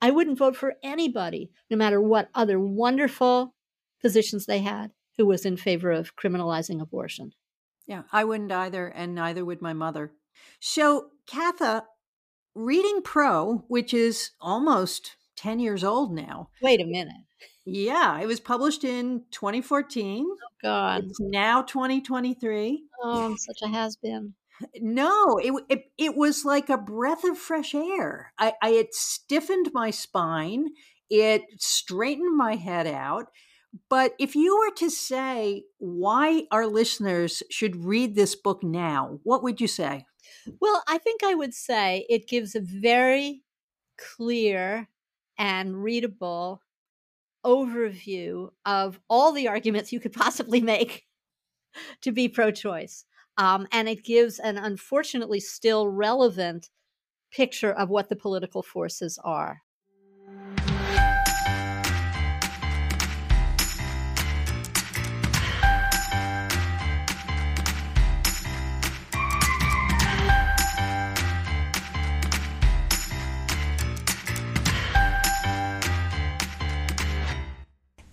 I 0.00 0.12
wouldn't 0.12 0.38
vote 0.38 0.54
for 0.54 0.74
anybody, 0.80 1.50
no 1.68 1.76
matter 1.76 2.00
what 2.00 2.28
other 2.34 2.60
wonderful 2.60 3.56
positions 4.00 4.46
they 4.46 4.60
had, 4.60 4.92
who 5.16 5.26
was 5.26 5.44
in 5.44 5.56
favor 5.56 5.90
of 5.90 6.14
criminalizing 6.14 6.80
abortion. 6.80 7.32
Yeah, 7.84 8.02
I 8.12 8.22
wouldn't 8.22 8.52
either, 8.52 8.86
and 8.86 9.12
neither 9.12 9.44
would 9.44 9.60
my 9.60 9.72
mother. 9.72 10.12
So, 10.60 11.08
Katha, 11.28 11.82
reading 12.54 13.00
Pro, 13.02 13.64
which 13.66 13.92
is 13.92 14.30
almost 14.40 15.16
10 15.36 15.58
years 15.58 15.82
old 15.82 16.12
now. 16.12 16.50
Wait 16.62 16.80
a 16.80 16.86
minute. 16.86 17.24
Yeah, 17.70 18.20
it 18.20 18.26
was 18.26 18.40
published 18.40 18.84
in 18.84 19.24
2014. 19.30 20.26
Oh, 20.30 20.36
God. 20.62 21.04
It's 21.04 21.20
now 21.20 21.62
2023. 21.62 22.84
Oh, 23.02 23.26
I'm 23.26 23.36
such 23.36 23.58
a 23.62 23.68
has 23.68 23.96
been. 23.96 24.34
No, 24.80 25.38
it, 25.38 25.52
it, 25.68 25.84
it 25.98 26.16
was 26.16 26.44
like 26.44 26.68
a 26.68 26.78
breath 26.78 27.24
of 27.24 27.38
fresh 27.38 27.74
air. 27.74 28.32
I, 28.38 28.54
I 28.62 28.70
it 28.70 28.94
stiffened 28.94 29.70
my 29.72 29.90
spine. 29.90 30.68
It 31.10 31.42
straightened 31.58 32.36
my 32.36 32.56
head 32.56 32.86
out. 32.86 33.26
But 33.88 34.14
if 34.18 34.34
you 34.34 34.58
were 34.58 34.74
to 34.76 34.90
say 34.90 35.64
why 35.78 36.44
our 36.50 36.66
listeners 36.66 37.42
should 37.50 37.84
read 37.84 38.14
this 38.14 38.34
book 38.34 38.62
now, 38.62 39.20
what 39.22 39.42
would 39.42 39.60
you 39.60 39.68
say? 39.68 40.06
Well, 40.60 40.82
I 40.88 40.98
think 40.98 41.22
I 41.22 41.34
would 41.34 41.54
say 41.54 42.06
it 42.08 42.28
gives 42.28 42.54
a 42.54 42.60
very 42.60 43.42
clear 43.98 44.88
and 45.38 45.82
readable 45.82 46.62
overview 47.44 48.50
of 48.64 49.00
all 49.08 49.32
the 49.32 49.48
arguments 49.48 49.92
you 49.92 50.00
could 50.00 50.12
possibly 50.12 50.60
make 50.60 51.04
to 52.02 52.12
be 52.12 52.28
pro 52.28 52.50
choice. 52.50 53.04
Um, 53.36 53.68
and 53.70 53.88
it 53.88 54.04
gives 54.04 54.38
an 54.38 54.58
unfortunately 54.58 55.40
still 55.40 55.88
relevant 55.88 56.70
picture 57.30 57.72
of 57.72 57.88
what 57.88 58.08
the 58.08 58.16
political 58.16 58.62
forces 58.62 59.18
are. 59.22 59.62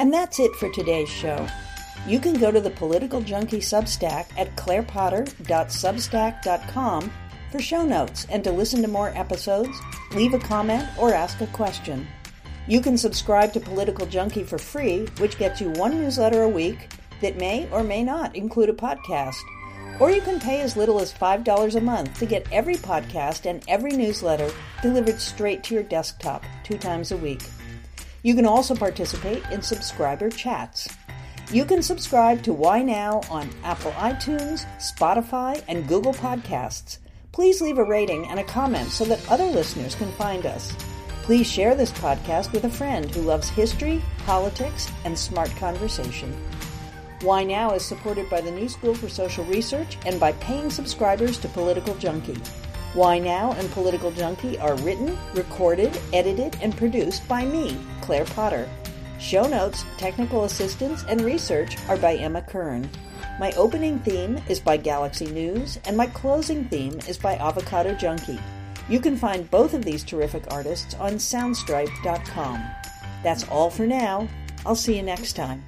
And 0.06 0.14
that's 0.14 0.40
it 0.40 0.56
for 0.58 0.70
today's 0.70 1.10
show. 1.10 1.48
You 2.06 2.20
can 2.20 2.36
go 2.36 2.52
to 2.52 2.62
the 2.62 2.70
Political 2.70 3.22
Junkie 3.22 3.58
Substack 3.58 4.28
at 4.38 4.56
clairepotter.substack.com 4.56 7.14
for 7.52 7.60
show 7.60 7.84
notes 7.84 8.28
and 8.30 8.44
to 8.44 8.52
listen 8.52 8.84
to 8.84 8.88
more 8.88 9.10
episodes, 9.18 9.76
leave 10.14 10.36
a 10.36 10.40
comment, 10.40 10.88
or 11.00 11.12
ask 11.12 11.42
a 11.42 11.48
question. 11.48 12.08
You 12.68 12.82
can 12.82 13.00
subscribe 13.00 13.52
to 13.54 13.60
Political 13.60 14.06
Junkie 14.06 14.44
for 14.44 14.60
free, 14.60 15.08
which 15.18 15.40
gets 15.40 15.60
you 15.60 15.72
one 15.72 16.00
newsletter 16.00 16.44
a 16.44 16.50
week 16.50 16.92
that 17.22 17.38
may 17.38 17.68
or 17.72 17.84
may 17.84 18.04
not 18.04 18.36
include 18.36 18.70
a 18.70 18.74
podcast. 18.74 19.42
Or 20.00 20.12
you 20.12 20.22
can 20.22 20.40
pay 20.40 20.62
as 20.62 20.78
little 20.78 21.00
as 21.00 21.12
$5 21.12 21.76
a 21.76 21.82
month 21.82 22.20
to 22.20 22.28
get 22.28 22.48
every 22.52 22.76
podcast 22.76 23.50
and 23.50 23.64
every 23.68 23.94
newsletter 23.94 24.52
delivered 24.84 25.20
straight 25.20 25.64
to 25.64 25.74
your 25.74 25.82
desktop 25.82 26.44
two 26.64 26.78
times 26.78 27.12
a 27.12 27.18
week. 27.18 27.42
You 28.26 28.34
can 28.34 28.48
also 28.48 28.76
participate 28.76 29.44
in 29.52 29.62
subscriber 29.62 30.32
chats. 30.32 30.90
You 31.52 31.64
can 31.64 31.84
subscribe 31.84 32.42
to 32.42 32.54
Why 32.54 32.82
Now 32.82 33.22
on 33.30 33.52
Apple 33.64 33.92
iTunes, 33.92 34.66
Spotify, 34.80 35.64
and 35.68 35.88
Google 35.88 36.12
Podcasts. 36.12 36.98
Please 37.32 37.62
leave 37.62 37.78
a 37.78 37.84
rating 37.84 38.28
and 38.30 38.40
a 38.40 38.44
comment 38.44 38.90
so 38.90 39.06
that 39.06 39.30
other 39.30 39.46
listeners 39.46 39.94
can 39.94 40.12
find 40.14 40.48
us. 40.48 40.74
Please 41.22 41.46
share 41.46 41.76
this 41.76 41.92
podcast 41.92 42.52
with 42.52 42.64
a 42.64 42.70
friend 42.70 43.14
who 43.14 43.22
loves 43.22 43.48
history, 43.48 44.02
politics, 44.26 44.92
and 45.04 45.16
smart 45.16 45.52
conversation. 45.58 46.36
Why 47.22 47.44
Now 47.44 47.76
is 47.76 47.86
supported 47.86 48.28
by 48.32 48.42
the 48.42 48.50
New 48.50 48.70
School 48.70 48.96
for 48.96 49.08
Social 49.08 49.46
Research 49.46 50.00
and 50.08 50.20
by 50.20 50.32
paying 50.32 50.72
subscribers 50.72 51.38
to 51.38 51.48
Political 51.50 51.94
Junkie. 51.98 52.42
Why 52.96 53.20
Now 53.20 53.52
and 53.52 53.70
Political 53.72 54.12
Junkie 54.12 54.58
are 54.58 54.78
written, 54.78 55.18
recorded, 55.34 56.00
edited, 56.14 56.56
and 56.62 56.78
produced 56.78 57.28
by 57.28 57.44
me, 57.44 57.78
Claire 58.00 58.24
Potter. 58.24 58.70
Show 59.20 59.46
notes, 59.50 59.84
technical 59.98 60.46
assistance, 60.46 61.04
and 61.10 61.20
research 61.20 61.76
are 61.90 61.98
by 61.98 62.16
Emma 62.16 62.42
Kern. 62.42 62.90
My 63.38 63.52
opening 63.58 64.00
theme 64.00 64.40
is 64.48 64.62
by 64.62 64.78
Galaxy 64.78 65.26
News, 65.26 65.78
and 65.84 65.98
my 65.98 66.08
closing 66.08 66.64
theme 66.70 66.98
is 67.06 67.18
by 67.18 67.36
Avocado 67.36 67.94
Junkie. 67.96 68.40
You 68.88 69.02
can 69.02 69.18
find 69.18 69.52
both 69.52 69.74
of 69.74 69.84
these 69.84 70.06
terrific 70.06 70.46
artists 70.54 70.94
on 70.94 71.16
soundstripe.com. 71.16 72.64
That's 73.24 73.46
all 73.50 73.70
for 73.70 73.86
now. 73.86 74.30
I'll 74.66 74.74
see 74.74 74.96
you 74.96 75.04
next 75.04 75.34
time. 75.34 75.66